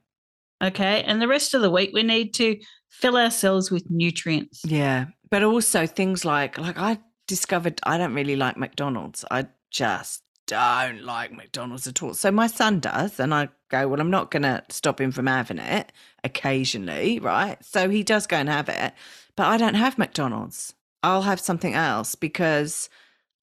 Okay. 0.64 1.04
And 1.04 1.22
the 1.22 1.28
rest 1.28 1.54
of 1.54 1.62
the 1.62 1.72
week, 1.72 1.92
we 1.94 2.04
need 2.04 2.34
to 2.36 2.60
fill 2.90 3.18
ourselves 3.18 3.72
with 3.72 3.90
nutrients. 3.90 4.62
Yeah. 4.64 5.08
But 5.30 5.44
also 5.44 5.88
things 5.88 6.24
like, 6.24 6.58
like 6.58 6.78
I 6.78 7.00
discovered 7.28 7.80
I 7.84 7.98
don't 7.98 8.14
really 8.14 8.36
like 8.36 8.58
McDonald's. 8.58 9.26
I 9.32 9.48
just 9.72 10.22
don't 10.52 11.04
like 11.04 11.32
McDonald's 11.32 11.88
at 11.88 12.04
all. 12.04 12.14
So 12.14 12.30
my 12.30 12.48
son 12.48 12.82
does, 12.82 13.22
and 13.22 13.34
I 13.34 13.48
go, 13.70 13.88
well, 13.88 14.02
I'm 14.02 14.12
not 14.12 14.32
going 14.32 14.44
to 14.44 14.62
stop 14.68 15.00
him 15.00 15.14
from 15.14 15.28
having 15.28 15.60
it 15.60 15.94
occasionally, 16.26 17.20
right? 17.20 17.58
So 17.64 17.90
he 17.90 18.04
does 18.04 18.28
go 18.28 18.36
and 18.36 18.50
have 18.50 18.68
it, 18.68 18.92
but 19.38 19.46
I 19.46 19.56
don't 19.56 19.76
have 19.76 19.98
McDonald's. 19.98 20.74
I'll 21.04 21.22
have 21.22 21.40
something 21.40 21.74
else 21.74 22.16
because 22.16 22.90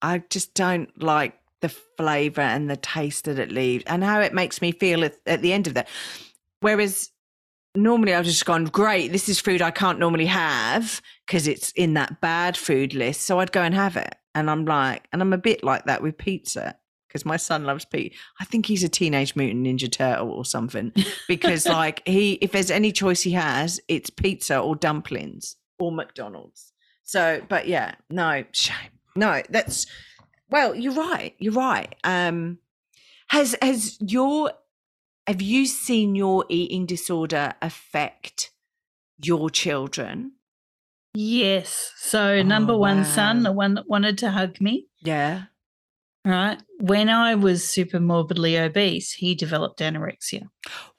I 0.02 0.22
just 0.28 0.52
don't 0.52 1.02
like 1.02 1.32
the 1.60 1.70
flavor 1.70 2.42
and 2.42 2.68
the 2.68 2.76
taste 2.76 3.24
that 3.24 3.38
it 3.38 3.50
leaves 3.50 3.84
and 3.86 4.04
how 4.04 4.20
it 4.20 4.34
makes 4.34 4.60
me 4.60 4.70
feel 4.70 5.02
at, 5.02 5.16
at 5.26 5.40
the 5.40 5.54
end 5.54 5.66
of 5.66 5.72
that. 5.74 5.88
Whereas 6.60 7.10
normally 7.74 8.14
I've 8.14 8.26
just 8.26 8.44
gone, 8.44 8.66
great, 8.66 9.12
this 9.12 9.30
is 9.30 9.40
food 9.40 9.62
I 9.62 9.70
can't 9.70 9.98
normally 9.98 10.26
have 10.26 11.00
because 11.26 11.48
it's 11.48 11.70
in 11.70 11.94
that 11.94 12.20
bad 12.20 12.54
food 12.54 12.92
list. 12.92 13.22
So 13.22 13.40
I'd 13.40 13.50
go 13.50 13.62
and 13.62 13.74
have 13.74 13.96
it. 13.96 14.14
And 14.34 14.50
I'm 14.50 14.66
like, 14.66 15.08
and 15.10 15.22
I'm 15.22 15.32
a 15.32 15.38
bit 15.38 15.64
like 15.64 15.86
that 15.86 16.02
with 16.02 16.18
pizza 16.18 16.76
because 17.18 17.26
my 17.26 17.36
son 17.36 17.64
loves 17.64 17.84
Pete. 17.84 18.14
I 18.40 18.44
think 18.44 18.66
he's 18.66 18.84
a 18.84 18.88
teenage 18.88 19.34
mutant 19.34 19.66
ninja 19.66 19.90
turtle 19.90 20.30
or 20.30 20.44
something. 20.44 20.92
Because 21.28 21.66
like 21.66 22.02
he, 22.06 22.34
if 22.34 22.52
there's 22.52 22.70
any 22.70 22.92
choice 22.92 23.22
he 23.22 23.32
has, 23.32 23.80
it's 23.88 24.08
pizza 24.08 24.58
or 24.58 24.76
dumplings 24.76 25.56
or 25.78 25.92
McDonald's. 25.92 26.72
So, 27.02 27.42
but 27.48 27.66
yeah, 27.68 27.94
no 28.08 28.44
shame. 28.52 28.92
No, 29.16 29.42
that's 29.50 29.86
well, 30.50 30.74
you're 30.74 30.94
right. 30.94 31.34
You're 31.38 31.52
right. 31.52 31.94
Um, 32.04 32.58
Has 33.28 33.56
has 33.60 33.98
your 34.00 34.52
have 35.26 35.42
you 35.42 35.66
seen 35.66 36.14
your 36.14 36.44
eating 36.48 36.86
disorder 36.86 37.54
affect 37.60 38.50
your 39.22 39.50
children? 39.50 40.32
Yes. 41.14 41.92
So, 41.96 42.36
Oh, 42.38 42.42
number 42.42 42.76
one 42.76 43.04
son, 43.04 43.42
the 43.42 43.52
one 43.52 43.74
that 43.74 43.88
wanted 43.88 44.18
to 44.18 44.30
hug 44.30 44.60
me, 44.60 44.86
Yeah. 45.02 45.44
Right? 46.24 46.60
When 46.80 47.08
I 47.08 47.34
was 47.34 47.68
super 47.68 48.00
morbidly 48.00 48.58
obese, 48.58 49.12
he 49.12 49.34
developed 49.34 49.80
anorexia. 49.80 50.48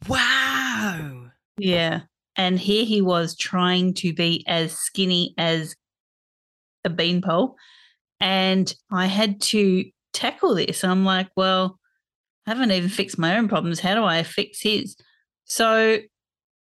Wow. 0.07 1.27
Yeah. 1.57 2.01
And 2.35 2.59
here 2.59 2.85
he 2.85 3.01
was 3.01 3.35
trying 3.35 3.93
to 3.95 4.13
be 4.13 4.45
as 4.47 4.71
skinny 4.73 5.33
as 5.37 5.75
a 6.85 6.89
beanpole. 6.89 7.55
And 8.19 8.73
I 8.91 9.07
had 9.07 9.41
to 9.41 9.85
tackle 10.13 10.55
this. 10.55 10.83
I'm 10.83 11.05
like, 11.05 11.29
well, 11.35 11.79
I 12.47 12.51
haven't 12.51 12.71
even 12.71 12.89
fixed 12.89 13.19
my 13.19 13.37
own 13.37 13.47
problems. 13.47 13.79
How 13.79 13.95
do 13.95 14.03
I 14.03 14.23
fix 14.23 14.61
his? 14.61 14.95
So, 15.45 15.99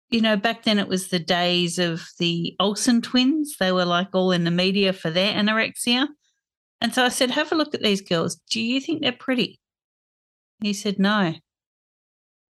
you 0.10 0.22
know, 0.22 0.36
back 0.36 0.64
then 0.64 0.80
it 0.80 0.88
was 0.88 1.08
the 1.08 1.20
days 1.20 1.80
of 1.80 2.06
the 2.20 2.56
Olsen 2.60 3.02
twins. 3.02 3.56
They 3.60 3.72
were 3.72 3.86
like 3.86 4.10
all 4.14 4.32
in 4.32 4.43
the 4.43 4.52
media 4.52 4.93
for 4.93 5.10
their 5.10 5.34
anorexia. 5.34 6.08
And 6.82 6.93
so 6.93 7.05
I 7.05 7.09
said, 7.09 7.32
have 7.32 7.51
a 7.51 7.55
look 7.55 7.75
at 7.75 7.84
these 7.84 8.01
girls. 8.01 8.38
Do 8.49 8.59
you 8.59 8.82
think 8.82 9.01
they're 9.01 9.11
pretty? 9.11 9.59
He 10.61 10.73
said, 10.73 10.97
no. 10.99 11.36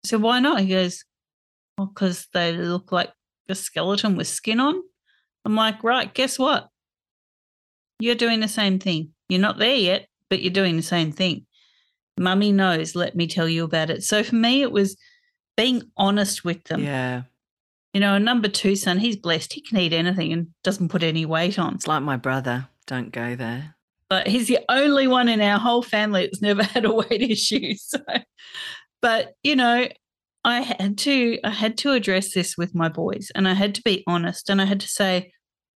Said, 0.05 0.21
why 0.21 0.39
not? 0.39 0.61
He 0.61 0.67
goes, 0.67 1.03
well, 1.77 1.87
because 1.87 2.27
they 2.33 2.53
look 2.53 2.91
like 2.91 3.11
a 3.49 3.55
skeleton 3.55 4.15
with 4.15 4.27
skin 4.27 4.59
on. 4.59 4.81
I'm 5.43 5.55
like, 5.55 5.83
right, 5.83 6.13
guess 6.13 6.39
what? 6.39 6.69
You're 7.99 8.15
doing 8.15 8.39
the 8.39 8.47
same 8.47 8.79
thing. 8.79 9.09
You're 9.29 9.41
not 9.41 9.57
there 9.57 9.75
yet, 9.75 10.07
but 10.29 10.41
you're 10.41 10.53
doing 10.53 10.77
the 10.77 10.83
same 10.83 11.11
thing. 11.11 11.45
Mummy 12.17 12.51
knows, 12.51 12.95
let 12.95 13.15
me 13.15 13.27
tell 13.27 13.49
you 13.49 13.63
about 13.63 13.89
it. 13.89 14.03
So 14.03 14.23
for 14.23 14.35
me, 14.35 14.61
it 14.61 14.71
was 14.71 14.97
being 15.57 15.83
honest 15.97 16.45
with 16.45 16.63
them. 16.65 16.83
Yeah. 16.83 17.23
You 17.93 17.99
know, 17.99 18.15
a 18.15 18.19
number 18.19 18.47
two 18.47 18.75
son, 18.75 18.99
he's 18.99 19.17
blessed. 19.17 19.53
He 19.53 19.61
can 19.61 19.77
eat 19.77 19.93
anything 19.93 20.31
and 20.31 20.47
doesn't 20.63 20.89
put 20.89 21.03
any 21.03 21.25
weight 21.25 21.59
on. 21.59 21.75
It's 21.75 21.87
like 21.87 22.03
my 22.03 22.17
brother. 22.17 22.67
Don't 22.87 23.11
go 23.11 23.35
there. 23.35 23.75
But 24.11 24.27
he's 24.27 24.49
the 24.49 24.59
only 24.67 25.07
one 25.07 25.29
in 25.29 25.39
our 25.39 25.57
whole 25.57 25.81
family 25.81 26.23
that's 26.23 26.41
never 26.41 26.63
had 26.75 26.83
a 26.83 26.93
weight 26.93 27.21
issue. 27.21 27.75
So, 27.77 27.99
but 29.01 29.35
you 29.41 29.55
know, 29.55 29.87
I 30.43 30.59
had 30.59 30.97
to 30.99 31.39
I 31.45 31.51
had 31.51 31.77
to 31.79 31.93
address 31.93 32.33
this 32.33 32.57
with 32.57 32.75
my 32.75 32.89
boys 32.89 33.31
and 33.33 33.47
I 33.47 33.53
had 33.53 33.73
to 33.75 33.81
be 33.83 34.03
honest 34.07 34.49
and 34.49 34.61
I 34.61 34.65
had 34.65 34.81
to 34.81 34.87
say, 34.87 35.31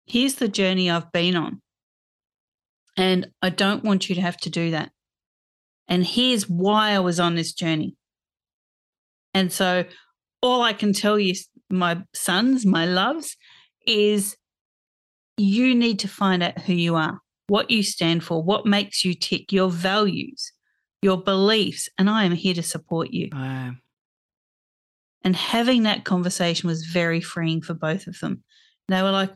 here's 0.06 0.36
the 0.36 0.48
journey 0.48 0.90
I've 0.90 1.12
been 1.12 1.36
on. 1.36 1.60
And 2.96 3.30
I 3.42 3.50
don't 3.50 3.84
want 3.84 4.08
you 4.08 4.14
to 4.14 4.22
have 4.22 4.38
to 4.38 4.50
do 4.50 4.70
that. 4.70 4.92
And 5.86 6.02
here's 6.02 6.48
why 6.48 6.92
I 6.92 7.00
was 7.00 7.20
on 7.20 7.34
this 7.34 7.52
journey. 7.52 7.96
And 9.34 9.52
so 9.52 9.84
all 10.40 10.62
I 10.62 10.72
can 10.72 10.94
tell 10.94 11.18
you, 11.18 11.34
my 11.68 12.02
sons, 12.14 12.64
my 12.64 12.86
loves, 12.86 13.36
is 13.86 14.38
you 15.36 15.74
need 15.74 15.98
to 15.98 16.08
find 16.08 16.42
out 16.42 16.60
who 16.60 16.72
you 16.72 16.96
are, 16.96 17.18
what 17.48 17.70
you 17.70 17.82
stand 17.82 18.24
for, 18.24 18.42
what 18.42 18.66
makes 18.66 19.04
you 19.04 19.14
tick, 19.14 19.52
your 19.52 19.70
values, 19.70 20.52
your 21.02 21.20
beliefs. 21.20 21.88
And 21.98 22.08
I 22.08 22.24
am 22.24 22.32
here 22.32 22.54
to 22.54 22.62
support 22.62 23.10
you. 23.10 23.28
Wow. 23.32 23.72
And 25.24 25.36
having 25.36 25.84
that 25.84 26.04
conversation 26.04 26.68
was 26.68 26.84
very 26.84 27.20
freeing 27.20 27.62
for 27.62 27.74
both 27.74 28.06
of 28.06 28.18
them. 28.20 28.42
They 28.88 29.02
were 29.02 29.10
like, 29.10 29.30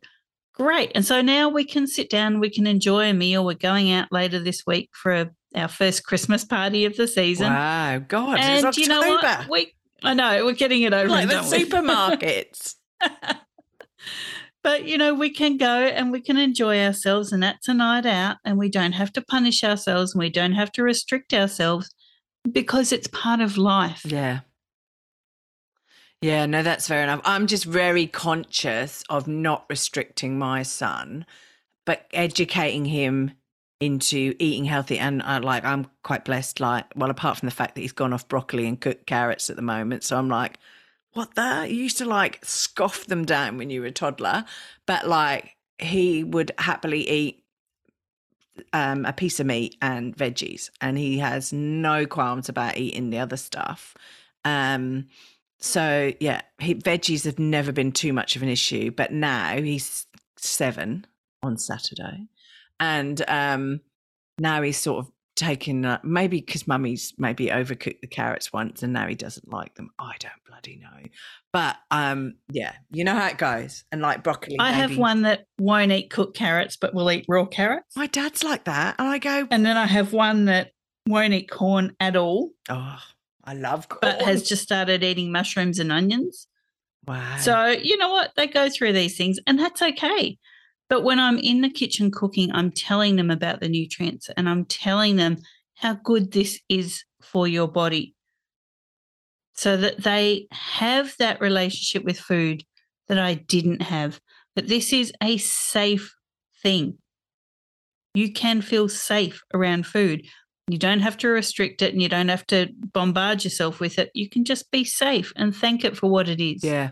great. 0.54 0.92
And 0.94 1.04
so 1.04 1.20
now 1.22 1.48
we 1.48 1.64
can 1.64 1.86
sit 1.86 2.10
down, 2.10 2.40
we 2.40 2.50
can 2.50 2.66
enjoy 2.66 3.10
a 3.10 3.14
meal. 3.14 3.44
We're 3.44 3.54
going 3.54 3.92
out 3.92 4.10
later 4.10 4.40
this 4.40 4.64
week 4.66 4.90
for 4.92 5.12
a, 5.12 5.30
our 5.54 5.68
first 5.68 6.04
Christmas 6.04 6.44
party 6.44 6.86
of 6.86 6.96
the 6.96 7.06
season. 7.06 7.52
Wow. 7.52 7.98
God, 7.98 8.38
and 8.40 8.66
it's 8.66 8.78
you 8.78 8.88
know 8.88 9.00
what? 9.00 9.48
We, 9.48 9.74
I 10.02 10.14
know, 10.14 10.44
we're 10.44 10.52
getting 10.52 10.82
it 10.82 10.92
over. 10.92 11.08
like 11.08 11.28
the 11.28 11.34
supermarkets. 11.56 12.74
but 14.66 14.84
you 14.84 14.98
know 14.98 15.14
we 15.14 15.30
can 15.30 15.56
go 15.56 15.78
and 15.84 16.10
we 16.10 16.20
can 16.20 16.36
enjoy 16.36 16.84
ourselves 16.84 17.30
and 17.32 17.40
that's 17.40 17.68
a 17.68 17.74
night 17.74 18.04
out 18.04 18.36
and 18.44 18.58
we 18.58 18.68
don't 18.68 18.94
have 18.94 19.12
to 19.12 19.22
punish 19.22 19.62
ourselves 19.62 20.12
and 20.12 20.18
we 20.18 20.28
don't 20.28 20.54
have 20.54 20.72
to 20.72 20.82
restrict 20.82 21.32
ourselves 21.32 21.94
because 22.50 22.90
it's 22.90 23.06
part 23.06 23.40
of 23.40 23.56
life 23.56 24.02
yeah. 24.04 24.40
Yeah, 26.22 26.46
no, 26.46 26.62
that's 26.62 26.88
fair 26.88 27.02
enough. 27.02 27.20
I'm 27.24 27.46
just 27.46 27.66
very 27.66 28.06
conscious 28.06 29.04
of 29.10 29.28
not 29.28 29.66
restricting 29.68 30.38
my 30.38 30.62
son, 30.62 31.26
but 31.84 32.06
educating 32.14 32.86
him 32.86 33.32
into 33.80 34.34
eating 34.38 34.64
healthy. 34.64 34.98
And 34.98 35.22
I 35.22 35.38
like, 35.38 35.62
I'm 35.64 35.86
quite 36.02 36.24
blessed. 36.24 36.58
Like, 36.58 36.86
well, 36.96 37.10
apart 37.10 37.38
from 37.38 37.48
the 37.48 37.54
fact 37.54 37.74
that 37.74 37.82
he's 37.82 37.92
gone 37.92 38.14
off 38.14 38.26
broccoli 38.28 38.66
and 38.66 38.80
cooked 38.80 39.06
carrots 39.06 39.50
at 39.50 39.56
the 39.56 39.62
moment, 39.62 40.04
so 40.04 40.16
I'm 40.16 40.30
like, 40.30 40.58
what 41.16 41.34
the? 41.34 41.66
You 41.68 41.76
used 41.76 41.98
to 41.98 42.04
like 42.04 42.44
scoff 42.44 43.06
them 43.06 43.24
down 43.24 43.56
when 43.56 43.70
you 43.70 43.80
were 43.80 43.86
a 43.86 43.92
toddler, 43.92 44.44
but 44.86 45.08
like 45.08 45.56
he 45.78 46.22
would 46.22 46.52
happily 46.58 47.08
eat 47.08 47.42
um, 48.72 49.04
a 49.04 49.12
piece 49.12 49.40
of 49.40 49.46
meat 49.46 49.76
and 49.80 50.16
veggies, 50.16 50.70
and 50.80 50.98
he 50.98 51.18
has 51.18 51.52
no 51.52 52.06
qualms 52.06 52.48
about 52.48 52.76
eating 52.76 53.10
the 53.10 53.18
other 53.18 53.36
stuff. 53.36 53.94
Um, 54.44 55.06
so 55.58 56.12
yeah, 56.20 56.42
he, 56.58 56.74
veggies 56.74 57.24
have 57.24 57.38
never 57.38 57.72
been 57.72 57.92
too 57.92 58.12
much 58.12 58.36
of 58.36 58.42
an 58.42 58.48
issue, 58.48 58.90
but 58.90 59.12
now 59.12 59.56
he's 59.56 60.06
seven 60.36 61.06
on 61.42 61.56
Saturday, 61.56 62.26
and 62.78 63.24
um, 63.28 63.80
now 64.38 64.60
he's 64.60 64.76
sort 64.76 65.06
of 65.06 65.12
taken 65.36 65.84
uh, 65.84 65.98
maybe 66.02 66.40
because 66.40 66.66
mummy's 66.66 67.12
maybe 67.18 67.46
overcooked 67.46 68.00
the 68.00 68.06
carrots 68.06 68.52
once, 68.52 68.82
and 68.82 68.92
now 68.92 69.06
he 69.06 69.14
doesn't 69.14 69.50
like 69.52 69.74
them. 69.74 69.90
I 69.98 70.14
don't 70.18 70.32
bloody 70.46 70.76
know, 70.76 71.08
but 71.52 71.76
um, 71.90 72.34
yeah, 72.50 72.72
you 72.90 73.04
know 73.04 73.14
how 73.14 73.28
it 73.28 73.38
goes. 73.38 73.84
And 73.92 74.02
like 74.02 74.22
broccoli, 74.24 74.56
i 74.58 74.72
have 74.72 74.96
one 74.96 75.22
that 75.22 75.46
won't 75.58 75.92
eat 75.92 76.10
cooked 76.10 76.36
carrots 76.36 76.76
but 76.76 76.94
will 76.94 77.10
eat 77.10 77.26
raw 77.28 77.44
carrots 77.44 77.96
My 77.96 78.06
dad's 78.06 78.42
like 78.42 78.64
that, 78.64 78.96
and 78.98 79.08
I 79.08 79.18
go, 79.18 79.46
and 79.50 79.64
then 79.64 79.76
i 79.76 79.86
have 79.86 80.12
one 80.12 80.46
that 80.46 80.72
won't 81.06 81.32
eat 81.34 81.50
corn 81.50 81.94
at 82.00 82.16
all 82.16 82.50
oh, 82.68 82.98
I 83.44 83.54
love 83.54 83.88
corn. 83.88 84.00
but 84.02 84.22
has 84.22 84.42
just 84.42 84.62
started 84.62 85.04
eating 85.04 85.30
mushrooms 85.30 85.78
and 85.78 85.92
onions 85.92 86.48
wow. 87.06 87.36
So, 87.38 87.66
you 87.66 87.96
know 87.96 88.10
what? 88.10 88.32
They 88.36 88.46
go 88.46 88.68
through 88.68 88.92
these 88.92 89.16
things, 89.16 89.38
and 89.46 89.58
that's 89.58 89.82
okay. 89.82 90.38
But 90.88 91.02
when 91.02 91.18
I'm 91.18 91.38
in 91.38 91.62
the 91.62 91.70
kitchen 91.70 92.10
cooking, 92.10 92.50
I'm 92.52 92.70
telling 92.70 93.16
them 93.16 93.30
about 93.30 93.60
the 93.60 93.68
nutrients 93.68 94.28
and 94.36 94.48
I'm 94.48 94.64
telling 94.64 95.16
them 95.16 95.38
how 95.74 95.94
good 95.94 96.32
this 96.32 96.60
is 96.68 97.04
for 97.20 97.48
your 97.48 97.68
body 97.68 98.14
so 99.54 99.76
that 99.76 100.02
they 100.02 100.46
have 100.52 101.14
that 101.18 101.40
relationship 101.40 102.04
with 102.04 102.18
food 102.18 102.62
that 103.08 103.18
I 103.18 103.34
didn't 103.34 103.82
have. 103.82 104.20
But 104.54 104.68
this 104.68 104.92
is 104.92 105.12
a 105.22 105.38
safe 105.38 106.14
thing. 106.62 106.98
You 108.14 108.32
can 108.32 108.62
feel 108.62 108.88
safe 108.88 109.42
around 109.52 109.86
food. 109.86 110.26
You 110.68 110.78
don't 110.78 111.00
have 111.00 111.16
to 111.18 111.28
restrict 111.28 111.82
it 111.82 111.92
and 111.92 112.02
you 112.02 112.08
don't 112.08 112.28
have 112.28 112.46
to 112.48 112.68
bombard 112.92 113.44
yourself 113.44 113.80
with 113.80 113.98
it. 113.98 114.10
You 114.14 114.28
can 114.28 114.44
just 114.44 114.70
be 114.70 114.84
safe 114.84 115.32
and 115.36 115.54
thank 115.54 115.84
it 115.84 115.96
for 115.96 116.10
what 116.10 116.28
it 116.28 116.40
is. 116.40 116.64
Yeah. 116.64 116.90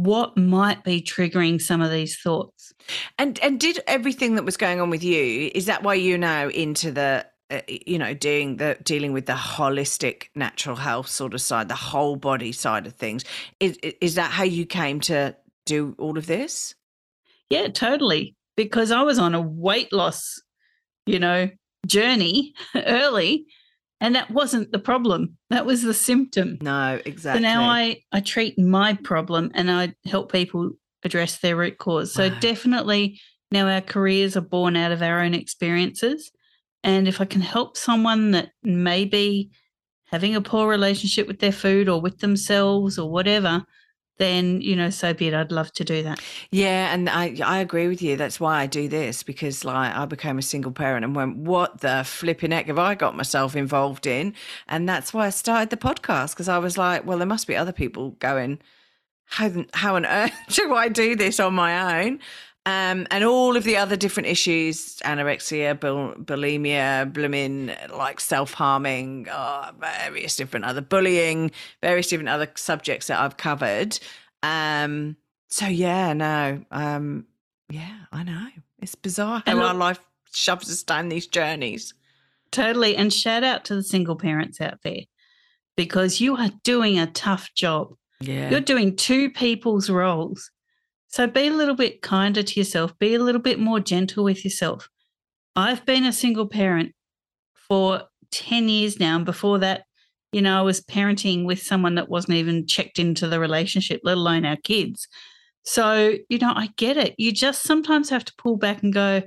what 0.03 0.35
might 0.35 0.83
be 0.83 1.01
triggering 1.01 1.61
some 1.61 1.81
of 1.81 1.91
these 1.91 2.19
thoughts. 2.19 2.73
And 3.17 3.39
and 3.39 3.59
did 3.59 3.79
everything 3.87 4.35
that 4.35 4.43
was 4.45 4.57
going 4.57 4.81
on 4.81 4.89
with 4.89 5.03
you? 5.03 5.51
Is 5.55 5.65
that 5.65 5.83
why 5.83 5.95
you're 5.95 6.17
now 6.17 6.49
into 6.49 6.91
the 6.91 7.25
uh, 7.49 7.61
you 7.67 7.97
know 7.97 8.13
doing 8.13 8.57
the 8.57 8.77
dealing 8.83 9.13
with 9.13 9.25
the 9.25 9.33
holistic 9.33 10.25
natural 10.35 10.75
health 10.75 11.07
sort 11.07 11.33
of 11.33 11.41
side, 11.41 11.69
the 11.69 11.75
whole 11.75 12.15
body 12.15 12.51
side 12.51 12.85
of 12.85 12.93
things? 12.93 13.23
Is 13.59 13.77
is 13.77 14.15
that 14.15 14.31
how 14.31 14.43
you 14.43 14.65
came 14.65 14.99
to 15.01 15.35
do 15.65 15.95
all 15.97 16.17
of 16.17 16.27
this? 16.27 16.75
Yeah, 17.49 17.67
totally. 17.67 18.35
Because 18.57 18.91
I 18.91 19.03
was 19.03 19.19
on 19.19 19.35
a 19.35 19.41
weight 19.41 19.91
loss, 19.91 20.41
you 21.05 21.19
know, 21.19 21.49
journey 21.85 22.53
early, 22.75 23.47
and 24.01 24.15
that 24.15 24.29
wasn't 24.31 24.71
the 24.71 24.79
problem. 24.79 25.37
That 25.49 25.65
was 25.65 25.81
the 25.81 25.93
symptom. 25.93 26.57
No, 26.61 26.99
exactly. 27.05 27.43
So 27.43 27.53
now 27.53 27.63
I, 27.63 28.01
I 28.11 28.19
treat 28.19 28.57
my 28.59 28.93
problem 28.93 29.51
and 29.53 29.71
I 29.71 29.93
help 30.05 30.31
people 30.31 30.71
address 31.03 31.39
their 31.39 31.55
root 31.55 31.77
cause. 31.77 32.13
So 32.13 32.29
Wow. 32.29 32.39
definitely 32.39 33.19
now 33.51 33.67
our 33.67 33.81
careers 33.81 34.35
are 34.35 34.41
born 34.41 34.75
out 34.75 34.91
of 34.91 35.01
our 35.01 35.21
own 35.21 35.33
experiences. 35.33 36.31
And 36.83 37.07
if 37.07 37.21
I 37.21 37.25
can 37.25 37.41
help 37.41 37.77
someone 37.77 38.31
that 38.31 38.49
may 38.63 39.05
be 39.05 39.51
having 40.05 40.35
a 40.35 40.41
poor 40.41 40.67
relationship 40.67 41.27
with 41.27 41.39
their 41.39 41.51
food 41.51 41.89
or 41.89 41.99
with 42.01 42.19
themselves 42.19 42.99
or 42.99 43.09
whatever, 43.09 43.63
then, 44.17 44.61
you 44.61 44.75
know, 44.75 44.89
so 44.89 45.13
be 45.13 45.27
it. 45.27 45.33
I'd 45.33 45.51
love 45.51 45.71
to 45.73 45.83
do 45.83 46.03
that. 46.03 46.21
Yeah, 46.51 46.93
and 46.93 47.09
I 47.09 47.35
I 47.43 47.59
agree 47.59 47.87
with 47.87 48.01
you. 48.01 48.15
That's 48.15 48.39
why 48.39 48.61
I 48.61 48.65
do 48.67 48.87
this 48.87 49.23
because 49.23 49.65
like 49.65 49.93
I 49.95 50.05
became 50.05 50.37
a 50.37 50.41
single 50.41 50.71
parent 50.71 51.03
and 51.03 51.15
went, 51.15 51.37
what 51.37 51.81
the 51.81 52.03
flipping 52.05 52.51
heck 52.51 52.67
have 52.67 52.79
I 52.79 52.95
got 52.95 53.15
myself 53.15 53.55
involved 53.55 54.07
in? 54.07 54.33
And 54.67 54.87
that's 54.87 55.13
why 55.13 55.27
I 55.27 55.29
started 55.31 55.69
the 55.69 55.77
podcast 55.77 56.31
because 56.31 56.49
I 56.49 56.57
was 56.59 56.77
like, 56.77 57.05
well, 57.05 57.17
there 57.17 57.27
must 57.27 57.47
be 57.47 57.55
other 57.55 57.73
people 57.73 58.11
going, 58.11 58.59
how 59.25 59.65
how 59.73 59.95
on 59.95 60.05
earth 60.05 60.33
do 60.49 60.73
I 60.73 60.87
do 60.89 61.15
this 61.15 61.39
on 61.39 61.53
my 61.53 62.03
own? 62.05 62.19
Um, 62.67 63.05
and 63.11 63.23
all 63.23 63.55
of 63.55 63.63
the 63.63 63.77
other 63.77 63.95
different 63.95 64.27
issues, 64.27 64.97
anorexia, 65.05 65.79
bul- 65.79 66.15
bulimia, 66.15 67.13
blooming, 67.13 67.71
like 67.95 68.19
self-harming, 68.19 69.29
uh, 69.29 69.71
various 69.79 70.35
different 70.35 70.65
other 70.65 70.81
bullying, 70.81 71.51
various 71.81 72.07
different 72.07 72.29
other 72.29 72.51
subjects 72.55 73.07
that 73.07 73.19
I've 73.19 73.37
covered. 73.37 73.99
Um, 74.41 75.15
so 75.47 75.67
yeah, 75.67 76.13
no, 76.13 76.65
um, 76.71 77.27
yeah, 77.69 77.97
I 78.11 78.23
know. 78.23 78.47
It's 78.79 78.95
bizarre 78.95 79.43
how 79.45 79.51
And 79.51 79.61
our 79.61 79.73
life 79.73 79.99
shoves 80.33 80.69
us 80.69 80.83
down 80.83 81.09
these 81.09 81.27
journeys. 81.27 81.93
Totally. 82.51 82.95
And 82.95 83.13
shout 83.13 83.43
out 83.43 83.65
to 83.65 83.75
the 83.75 83.83
single 83.83 84.15
parents 84.15 84.61
out 84.61 84.79
there 84.83 85.01
because 85.75 86.21
you 86.21 86.35
are 86.35 86.49
doing 86.63 86.99
a 86.99 87.07
tough 87.07 87.53
job. 87.53 87.93
Yeah. 88.21 88.49
You're 88.49 88.61
doing 88.61 88.95
two 88.95 89.29
people's 89.29 89.89
roles. 89.89 90.51
So 91.07 91.27
be 91.27 91.47
a 91.47 91.51
little 91.53 91.75
bit 91.75 92.01
kinder 92.01 92.43
to 92.43 92.59
yourself, 92.59 92.97
be 92.99 93.13
a 93.15 93.19
little 93.19 93.41
bit 93.41 93.59
more 93.59 93.79
gentle 93.79 94.23
with 94.23 94.43
yourself. 94.43 94.89
I've 95.55 95.85
been 95.85 96.05
a 96.05 96.11
single 96.11 96.47
parent 96.47 96.93
for 97.53 98.03
10 98.31 98.67
years 98.67 98.99
now. 98.99 99.15
And 99.15 99.25
before 99.25 99.59
that, 99.59 99.83
you 100.33 100.41
know, 100.41 100.57
I 100.59 100.61
was 100.61 100.81
parenting 100.81 101.45
with 101.45 101.61
someone 101.61 101.95
that 101.95 102.09
wasn't 102.09 102.35
even 102.37 102.67
checked 102.67 102.99
into 102.99 103.27
the 103.27 103.39
relationship, 103.39 104.01
let 104.03 104.17
alone 104.17 104.45
our 104.45 104.57
kids. 104.57 105.07
So, 105.63 106.15
you 106.29 106.37
know, 106.39 106.51
I 106.53 106.69
get 106.75 106.97
it. 106.97 107.15
You 107.17 107.31
just 107.31 107.63
sometimes 107.63 108.09
have 108.09 108.25
to 108.25 108.33
pull 108.37 108.57
back 108.57 108.83
and 108.83 108.93
go, 108.93 109.23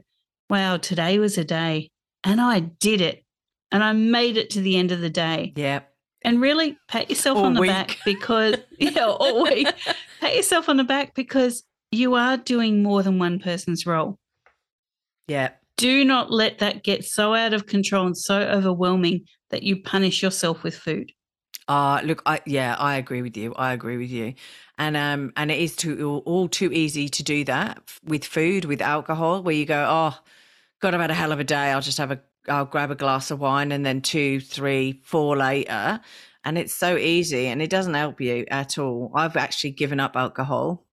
wow, 0.51 0.77
today 0.77 1.19
was 1.19 1.39
a 1.39 1.45
day 1.45 1.91
and 2.25 2.41
I 2.41 2.61
did 2.61 3.01
it 3.01 3.25
and 3.73 3.83
I 3.83 3.93
made 3.93 4.37
it 4.37 4.51
to 4.51 4.61
the 4.61 4.77
end 4.77 4.93
of 4.93 5.01
the 5.01 5.11
day 5.11 5.53
Yeah. 5.57 5.81
and 6.23 6.41
really 6.41 6.77
pat 6.89 7.09
yourself 7.09 7.39
All 7.39 7.47
on 7.47 7.55
the 7.55 7.61
week. 7.63 7.71
back 7.71 7.97
because 8.05 8.57
yeah, 8.79 9.07
all 9.07 9.43
week. 9.45 9.67
pat 10.21 10.37
yourself 10.37 10.69
on 10.69 10.77
the 10.77 10.85
back 10.85 11.15
because 11.15 11.65
you 11.91 12.15
are 12.15 12.37
doing 12.37 12.83
more 12.83 13.03
than 13.03 13.19
one 13.19 13.39
person's 13.39 13.87
role. 13.87 14.19
Yeah. 15.27 15.51
Do 15.77 16.05
not 16.05 16.33
let 16.33 16.59
that 16.59 16.83
get 16.83 17.05
so 17.05 17.35
out 17.35 17.55
of 17.55 17.67
control 17.67 18.07
and 18.07 18.17
so 18.17 18.41
overwhelming 18.41 19.27
that 19.51 19.63
you 19.63 19.81
punish 19.83 20.23
yourself 20.23 20.63
with 20.63 20.77
food. 20.77 21.13
Uh 21.69 22.01
look, 22.03 22.23
I 22.27 22.41
yeah, 22.47 22.75
I 22.79 22.97
agree 22.97 23.23
with 23.23 23.37
you. 23.37 23.55
I 23.55 23.73
agree 23.73 23.97
with 23.97 24.11
you. 24.11 24.35
And 24.79 24.97
um 24.97 25.33
and 25.37 25.51
it 25.51 25.59
is 25.59 25.77
too 25.77 26.23
all, 26.25 26.49
too 26.49 26.73
easy 26.73 27.09
to 27.09 27.23
do 27.23 27.45
that 27.45 27.79
with 28.05 28.25
food, 28.25 28.65
with 28.65 28.81
alcohol, 28.81 29.43
where 29.43 29.55
you 29.55 29.67
go, 29.67 29.87
Oh, 29.89 30.19
God, 30.81 30.95
I've 30.95 31.01
had 31.01 31.11
a 31.11 31.15
hell 31.15 31.33
of 31.33 31.41
a 31.41 31.45
day. 31.45 31.73
I'll 31.73 31.81
just 31.81 31.99
have 31.99 32.11
a 32.11 32.21
I'll 32.49 32.65
grab 32.65 32.91
a 32.91 32.95
glass 32.95 33.31
of 33.31 33.41
wine 33.41 33.71
and 33.73 33.85
then 33.85 34.01
two, 34.01 34.41
three, 34.41 35.01
four 35.05 35.37
later. 35.37 36.01
And 36.45 36.57
it's 36.57 36.73
so 36.73 36.97
easy 36.97 37.47
and 37.49 37.61
it 37.61 37.69
doesn't 37.71 37.95
help 37.95 38.21
you 38.21 38.47
at 38.51 38.79
all. 38.79 39.13
I've 39.15 39.37
actually 39.37 39.73
given 39.73 40.01
up 40.01 40.17
alcohol. 40.17 40.88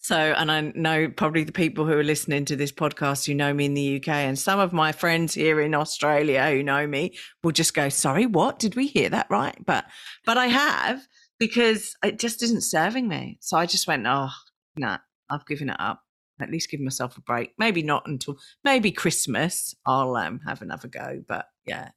So, 0.00 0.16
and 0.16 0.50
I 0.50 0.60
know 0.74 1.08
probably 1.08 1.44
the 1.44 1.52
people 1.52 1.84
who 1.84 1.92
are 1.92 2.04
listening 2.04 2.44
to 2.46 2.56
this 2.56 2.72
podcast 2.72 3.26
who 3.26 3.34
know 3.34 3.52
me 3.52 3.66
in 3.66 3.74
the 3.74 3.96
UK 3.96 4.08
and 4.08 4.38
some 4.38 4.60
of 4.60 4.72
my 4.72 4.92
friends 4.92 5.34
here 5.34 5.60
in 5.60 5.74
Australia 5.74 6.48
who 6.50 6.62
know 6.62 6.86
me 6.86 7.16
will 7.42 7.52
just 7.52 7.74
go, 7.74 7.88
sorry, 7.88 8.24
what? 8.24 8.58
Did 8.58 8.76
we 8.76 8.86
hear 8.86 9.08
that 9.10 9.26
right? 9.28 9.56
But, 9.66 9.84
but 10.24 10.38
I 10.38 10.46
have 10.46 11.06
because 11.38 11.96
it 12.02 12.18
just 12.18 12.42
isn't 12.42 12.62
serving 12.62 13.08
me. 13.08 13.38
So 13.40 13.56
I 13.56 13.66
just 13.66 13.86
went, 13.86 14.06
oh, 14.06 14.30
no, 14.76 14.98
I've 15.28 15.46
given 15.46 15.68
it 15.68 15.76
up. 15.78 16.02
At 16.40 16.50
least 16.50 16.70
give 16.70 16.80
myself 16.80 17.16
a 17.16 17.20
break. 17.20 17.50
Maybe 17.58 17.82
not 17.82 18.06
until 18.06 18.38
maybe 18.62 18.92
Christmas. 18.92 19.74
I'll 19.84 20.14
um, 20.14 20.40
have 20.46 20.62
another 20.62 20.86
go. 20.86 21.22
But 21.26 21.46
yeah. 21.66 21.90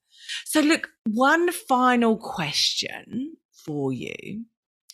So 0.45 0.61
look, 0.61 0.89
one 1.05 1.51
final 1.51 2.17
question 2.17 3.35
for 3.51 3.93
you 3.93 4.45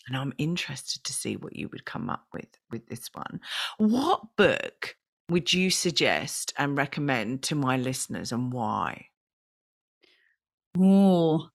and 0.07 0.15
I'm 0.17 0.33
interested 0.37 1.03
to 1.03 1.13
see 1.13 1.35
what 1.35 1.55
you 1.55 1.67
would 1.69 1.85
come 1.85 2.09
up 2.09 2.25
with 2.33 2.47
with 2.71 2.87
this 2.87 3.09
one. 3.13 3.39
What 3.77 4.21
book 4.37 4.95
would 5.29 5.51
you 5.51 5.69
suggest 5.69 6.53
and 6.57 6.77
recommend 6.77 7.43
to 7.43 7.55
my 7.55 7.77
listeners 7.77 8.31
and 8.31 8.51
why? 8.53 9.07
Oh, 10.79 11.49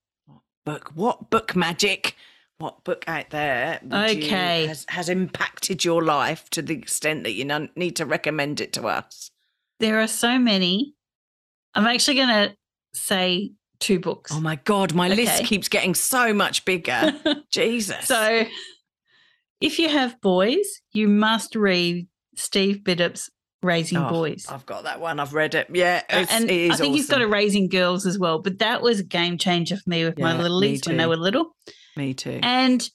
Book 0.64 0.92
what 0.94 1.28
book 1.30 1.56
magic? 1.56 2.14
What 2.58 2.84
book 2.84 3.04
out 3.08 3.30
there 3.30 3.80
would 3.82 4.10
you- 4.16 4.24
Okay. 4.26 4.66
has, 4.66 4.84
has 4.88 5.08
impacted 5.08 5.84
your 5.84 6.04
life 6.04 6.48
to 6.50 6.62
the 6.62 6.74
extent 6.74 7.24
that 7.24 7.32
you 7.32 7.44
need 7.74 7.96
to 7.96 8.06
recommend 8.06 8.60
it 8.60 8.72
to 8.74 8.86
us? 8.86 9.30
there 9.80 10.00
are 10.00 10.06
so 10.06 10.38
many. 10.38 10.94
I'm 11.74 11.86
actually 11.88 12.14
going 12.14 12.28
to 12.28 12.56
say 12.94 13.50
two 13.82 13.98
books. 13.98 14.32
Oh 14.32 14.40
my 14.40 14.56
god, 14.56 14.94
my 14.94 15.08
list 15.08 15.44
keeps 15.44 15.68
getting 15.68 15.94
so 15.94 16.32
much 16.32 16.64
bigger. 16.64 17.14
Jesus. 17.50 18.06
So, 18.06 18.44
if 19.60 19.78
you 19.78 19.88
have 19.88 20.20
boys, 20.20 20.66
you 20.92 21.08
must 21.08 21.54
read 21.54 22.06
Steve 22.36 22.78
Biddulph's 22.84 23.30
Raising 23.62 23.98
Oh, 23.98 24.08
Boys. 24.08 24.46
I've 24.48 24.66
got 24.66 24.84
that 24.84 25.00
one. 25.00 25.20
I've 25.20 25.34
read 25.34 25.54
it. 25.54 25.68
Yeah, 25.72 26.02
Uh, 26.10 26.26
and 26.30 26.50
it 26.50 26.50
is 26.50 26.72
I 26.72 26.76
think 26.76 26.96
he's 26.96 27.08
got 27.08 27.22
a. 27.22 27.28
Raising 27.28 27.68
Girls 27.68 28.06
as 28.06 28.18
well, 28.18 28.40
but 28.40 28.58
that 28.58 28.82
was 28.82 28.98
a 29.00 29.04
game 29.04 29.38
changer 29.38 29.76
for 29.76 29.88
me 29.88 30.04
with 30.04 30.18
my 30.18 30.32
Yeah, 30.32 30.42
little 30.42 30.60
me 30.60 30.68
leagues 30.68 30.88
when 30.88 30.96
they 30.96 31.06
were 31.06 31.16
little. 31.16 31.54
Me 31.96 32.12
too. 32.12 32.40
And 32.42 32.88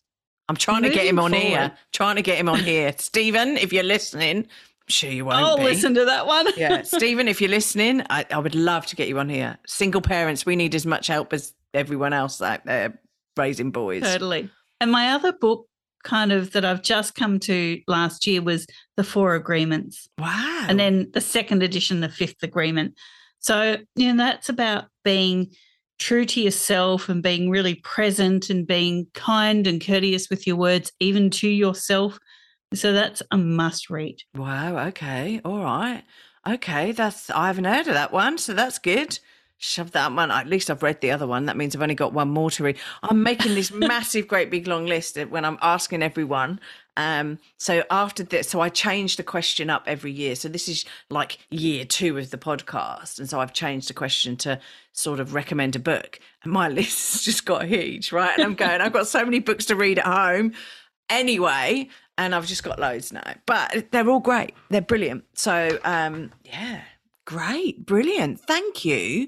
I'm 0.49 0.57
trying 0.57 0.83
to 0.83 0.89
get 0.89 1.05
him 1.05 1.19
on 1.19 1.31
moving 1.31 1.47
here. 1.47 1.71
Trying 1.93 2.17
to 2.17 2.21
get 2.21 2.37
him 2.37 2.49
on 2.49 2.59
here. 2.59 2.93
Stephen, 2.97 3.55
if 3.57 3.71
you're 3.71 3.83
listening, 3.83 4.47
sure 4.87 5.09
you 5.09 5.25
won't 5.25 5.37
I'll 5.37 5.57
be. 5.57 5.63
listen 5.63 5.93
to 5.95 6.05
that 6.05 6.25
one. 6.27 6.47
yeah, 6.57 6.81
Stephen, 6.83 7.27
if 7.27 7.41
you're 7.41 7.49
listening, 7.49 8.03
I, 8.09 8.25
I 8.31 8.39
would 8.39 8.55
love 8.55 8.85
to 8.87 8.95
get 8.95 9.07
you 9.07 9.19
on 9.19 9.29
here. 9.29 9.57
Single 9.67 10.01
parents, 10.01 10.45
we 10.45 10.55
need 10.55 10.75
as 10.75 10.85
much 10.85 11.07
help 11.07 11.33
as 11.33 11.53
everyone 11.73 12.13
else 12.13 12.41
out 12.41 12.65
there 12.65 12.99
raising 13.37 13.71
boys. 13.71 14.03
totally. 14.03 14.49
And 14.79 14.91
my 14.91 15.11
other 15.11 15.31
book, 15.33 15.67
kind 16.03 16.31
of 16.31 16.53
that 16.53 16.63
I've 16.63 16.81
just 16.83 17.15
come 17.15 17.39
to 17.41 17.79
last 17.87 18.25
year, 18.25 18.41
was 18.41 18.65
The 18.95 19.03
Four 19.03 19.35
Agreements. 19.35 20.07
Wow. 20.17 20.65
and 20.69 20.79
then 20.79 21.09
the 21.13 21.21
second 21.21 21.63
edition, 21.63 21.99
the 21.99 22.09
fifth 22.09 22.41
agreement. 22.43 22.95
So, 23.39 23.77
you 23.95 24.13
know, 24.13 24.17
that's 24.23 24.49
about 24.49 24.85
being 25.03 25.51
true 25.99 26.25
to 26.25 26.41
yourself 26.41 27.09
and 27.09 27.23
being 27.23 27.49
really 27.49 27.75
present 27.75 28.49
and 28.49 28.67
being 28.67 29.07
kind 29.13 29.65
and 29.67 29.83
courteous 29.83 30.29
with 30.29 30.45
your 30.45 30.55
words, 30.55 30.91
even 30.99 31.29
to 31.31 31.47
yourself. 31.49 32.19
So 32.73 32.93
that's 32.93 33.23
a 33.31 33.37
must 33.37 33.89
read. 33.89 34.23
Wow. 34.35 34.87
Okay. 34.87 35.41
All 35.45 35.63
right. 35.63 36.03
Okay. 36.47 36.91
That's 36.91 37.29
I 37.29 37.47
haven't 37.47 37.65
heard 37.65 37.87
of 37.87 37.93
that 37.93 38.11
one, 38.11 38.37
so 38.37 38.53
that's 38.53 38.79
good. 38.79 39.19
Shove 39.59 39.91
that 39.91 40.13
one. 40.13 40.29
At 40.29 40.47
least 40.47 40.69
I've 40.69 40.83
read 40.83 41.01
the 41.01 41.11
other 41.11 41.25
one. 41.25 41.45
That 41.45 41.57
means 41.57 41.75
I've 41.75 41.81
only 41.81 41.95
got 41.95 42.13
one 42.13 42.29
more 42.29 42.51
to 42.51 42.63
read. 42.63 42.77
I'm 43.01 43.23
making 43.23 43.55
this 43.55 43.71
massive, 43.73 44.27
great, 44.27 44.51
big, 44.51 44.67
long 44.67 44.85
list 44.85 45.17
when 45.17 45.45
I'm 45.45 45.57
asking 45.63 46.03
everyone. 46.03 46.59
Um, 46.95 47.39
so 47.57 47.83
after 47.89 48.23
this, 48.23 48.49
so 48.49 48.59
I 48.59 48.69
change 48.69 49.15
the 49.15 49.23
question 49.23 49.69
up 49.69 49.83
every 49.87 50.11
year. 50.11 50.35
So 50.35 50.47
this 50.47 50.67
is 50.67 50.85
like 51.09 51.39
year 51.49 51.85
two 51.85 52.17
of 52.17 52.29
the 52.29 52.37
podcast, 52.37 53.17
and 53.19 53.29
so 53.29 53.39
I've 53.39 53.53
changed 53.53 53.89
the 53.89 53.93
question 53.93 54.35
to 54.37 54.59
sort 54.91 55.19
of 55.19 55.33
recommend 55.33 55.75
a 55.75 55.79
book. 55.79 56.19
And 56.43 56.53
my 56.53 56.69
list 56.69 57.23
just 57.23 57.45
got 57.45 57.65
huge, 57.65 58.11
right? 58.11 58.37
And 58.37 58.43
I'm 58.43 58.55
going. 58.55 58.81
I've 58.81 58.93
got 58.93 59.07
so 59.07 59.23
many 59.23 59.39
books 59.39 59.65
to 59.65 59.75
read 59.75 59.97
at 59.97 60.05
home. 60.05 60.53
Anyway, 61.09 61.89
and 62.17 62.33
I've 62.33 62.45
just 62.45 62.63
got 62.63 62.79
loads 62.79 63.11
now. 63.11 63.33
But 63.45 63.91
they're 63.91 64.09
all 64.09 64.19
great. 64.19 64.53
They're 64.69 64.81
brilliant. 64.81 65.25
So 65.33 65.79
um, 65.83 66.31
yeah, 66.43 66.81
great, 67.25 67.85
brilliant. 67.85 68.39
Thank 68.41 68.85
you. 68.85 69.27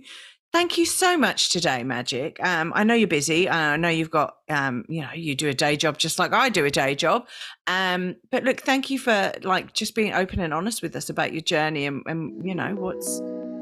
Thank 0.52 0.80
you 0.80 0.86
so 0.88 1.16
much 1.16 1.52
today, 1.52 1.84
Magic. 1.84 2.44
Um, 2.44 2.74
I 2.76 2.84
know 2.84 2.96
you're 2.96 3.08
busy. 3.08 3.48
I 3.48 3.78
know 3.78 3.90
you've 3.90 4.10
got, 4.10 4.38
um, 4.50 4.84
you 4.90 5.02
know, 5.02 5.12
you 5.14 5.36
do 5.36 5.48
a 5.48 5.54
day 5.54 5.78
job 5.78 6.00
just 6.00 6.18
like 6.18 6.34
I 6.34 6.50
do 6.50 6.66
a 6.66 6.72
day 6.72 6.96
job. 6.96 7.28
Um, 7.68 8.16
but 8.32 8.44
look, 8.44 8.62
thank 8.62 8.90
you 8.90 8.98
for 8.98 9.32
like 9.44 9.74
just 9.74 9.94
being 9.94 10.12
open 10.14 10.40
and 10.40 10.52
honest 10.52 10.82
with 10.82 10.96
us 10.96 11.08
about 11.12 11.34
your 11.34 11.44
journey 11.44 11.86
and, 11.86 12.02
and 12.08 12.44
you 12.44 12.56
know 12.56 12.74
what's 12.74 13.20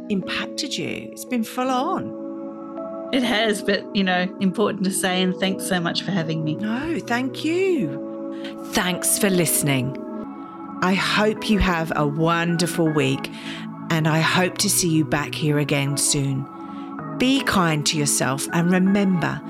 impacted 0.09 0.77
you. 0.77 1.09
It's 1.11 1.25
been 1.25 1.43
full 1.43 1.69
on. 1.69 3.09
It 3.11 3.23
has, 3.23 3.61
but 3.61 3.93
you 3.93 4.05
know, 4.05 4.33
important 4.39 4.85
to 4.85 4.91
say. 4.91 5.21
And 5.21 5.35
thanks 5.35 5.65
so 5.65 5.81
much 5.81 6.03
for 6.03 6.11
having 6.11 6.45
me. 6.45 6.55
No, 6.55 6.99
thank 6.99 7.43
you. 7.43 8.06
Thanks 8.73 9.17
for 9.17 9.29
listening. 9.29 9.97
I 10.81 10.93
hope 10.93 11.49
you 11.49 11.59
have 11.59 11.91
a 11.95 12.05
wonderful 12.05 12.87
week, 12.87 13.31
and 13.89 14.07
I 14.07 14.19
hope 14.19 14.57
to 14.59 14.69
see 14.69 14.89
you 14.89 15.05
back 15.05 15.33
here 15.33 15.57
again 15.57 15.97
soon. 15.97 16.45
Be 17.17 17.41
kind 17.41 17.85
to 17.87 17.97
yourself 17.97 18.47
and 18.53 18.71
remember, 18.71 19.41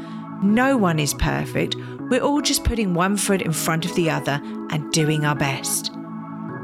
no 0.41 0.77
one 0.77 0.99
is 0.99 1.13
perfect. 1.13 1.75
We're 2.09 2.21
all 2.21 2.41
just 2.41 2.63
putting 2.63 2.93
one 2.93 3.17
foot 3.17 3.41
in 3.41 3.51
front 3.51 3.85
of 3.85 3.93
the 3.95 4.09
other 4.09 4.39
and 4.69 4.91
doing 4.93 5.25
our 5.25 5.35
best. 5.35 5.91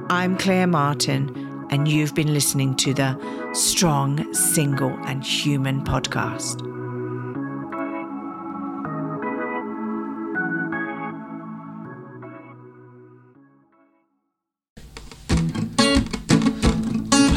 I'm 0.09 0.37
Claire 0.37 0.67
Martin, 0.67 1.67
and 1.69 1.87
you've 1.87 2.15
been 2.15 2.33
listening 2.33 2.75
to 2.75 2.93
the 2.93 3.19
Strong, 3.53 4.33
Single, 4.33 4.97
and 5.05 5.23
Human 5.23 5.83
podcast. 5.83 6.72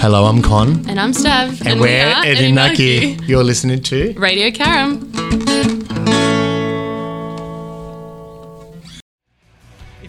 Hello, 0.07 0.27
I'm 0.27 0.41
Con. 0.41 0.89
And 0.89 1.01
I'm 1.01 1.11
Stav. 1.11 1.67
And, 1.67 1.81
we 1.81 1.89
we're 1.89 2.07
are 2.07 2.25
Eddie 2.25 2.53
Nucky. 2.53 3.19
You're 3.27 3.43
listening 3.43 3.83
to 3.91 4.15
Radio 4.17 4.51
Carrum. 4.51 5.03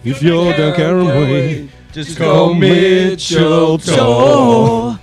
If 0.04 0.22
you're 0.22 0.56
down 0.56 0.74
Carrum 0.74 1.06
Way, 1.08 1.68
just 1.90 2.16
call 2.16 2.54
Mitchell 2.54 3.78
Tor. 3.78 5.00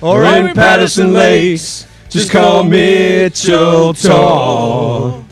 Or 0.00 0.24
in 0.24 0.54
Patterson 0.54 1.12
Lakes, 1.12 1.88
just 2.08 2.30
call 2.30 2.62
Mitchell 2.62 3.92
Tor. 3.92 5.24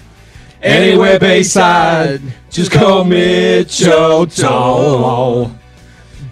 Anywhere 0.60 1.20
Bayside, 1.20 2.22
just 2.50 2.72
call 2.72 3.04
Mitchell 3.04 4.26
Tor. 4.26 5.52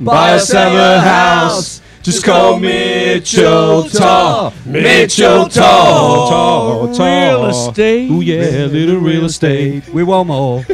Buy 0.00 0.32
a 0.32 0.40
summer 0.40 0.98
house, 0.98 1.73
just 2.04 2.22
call 2.22 2.58
Mitchell 2.60 3.84
Tor. 3.84 4.52
Mitchell 4.66 5.48
Tor. 5.48 6.88
Real 6.88 7.46
estate. 7.46 8.10
Ooh 8.10 8.20
yeah, 8.20 8.66
little 8.66 8.98
real 8.98 9.24
estate. 9.24 9.88
We 9.88 10.02
want 10.02 10.28
more. 10.28 10.64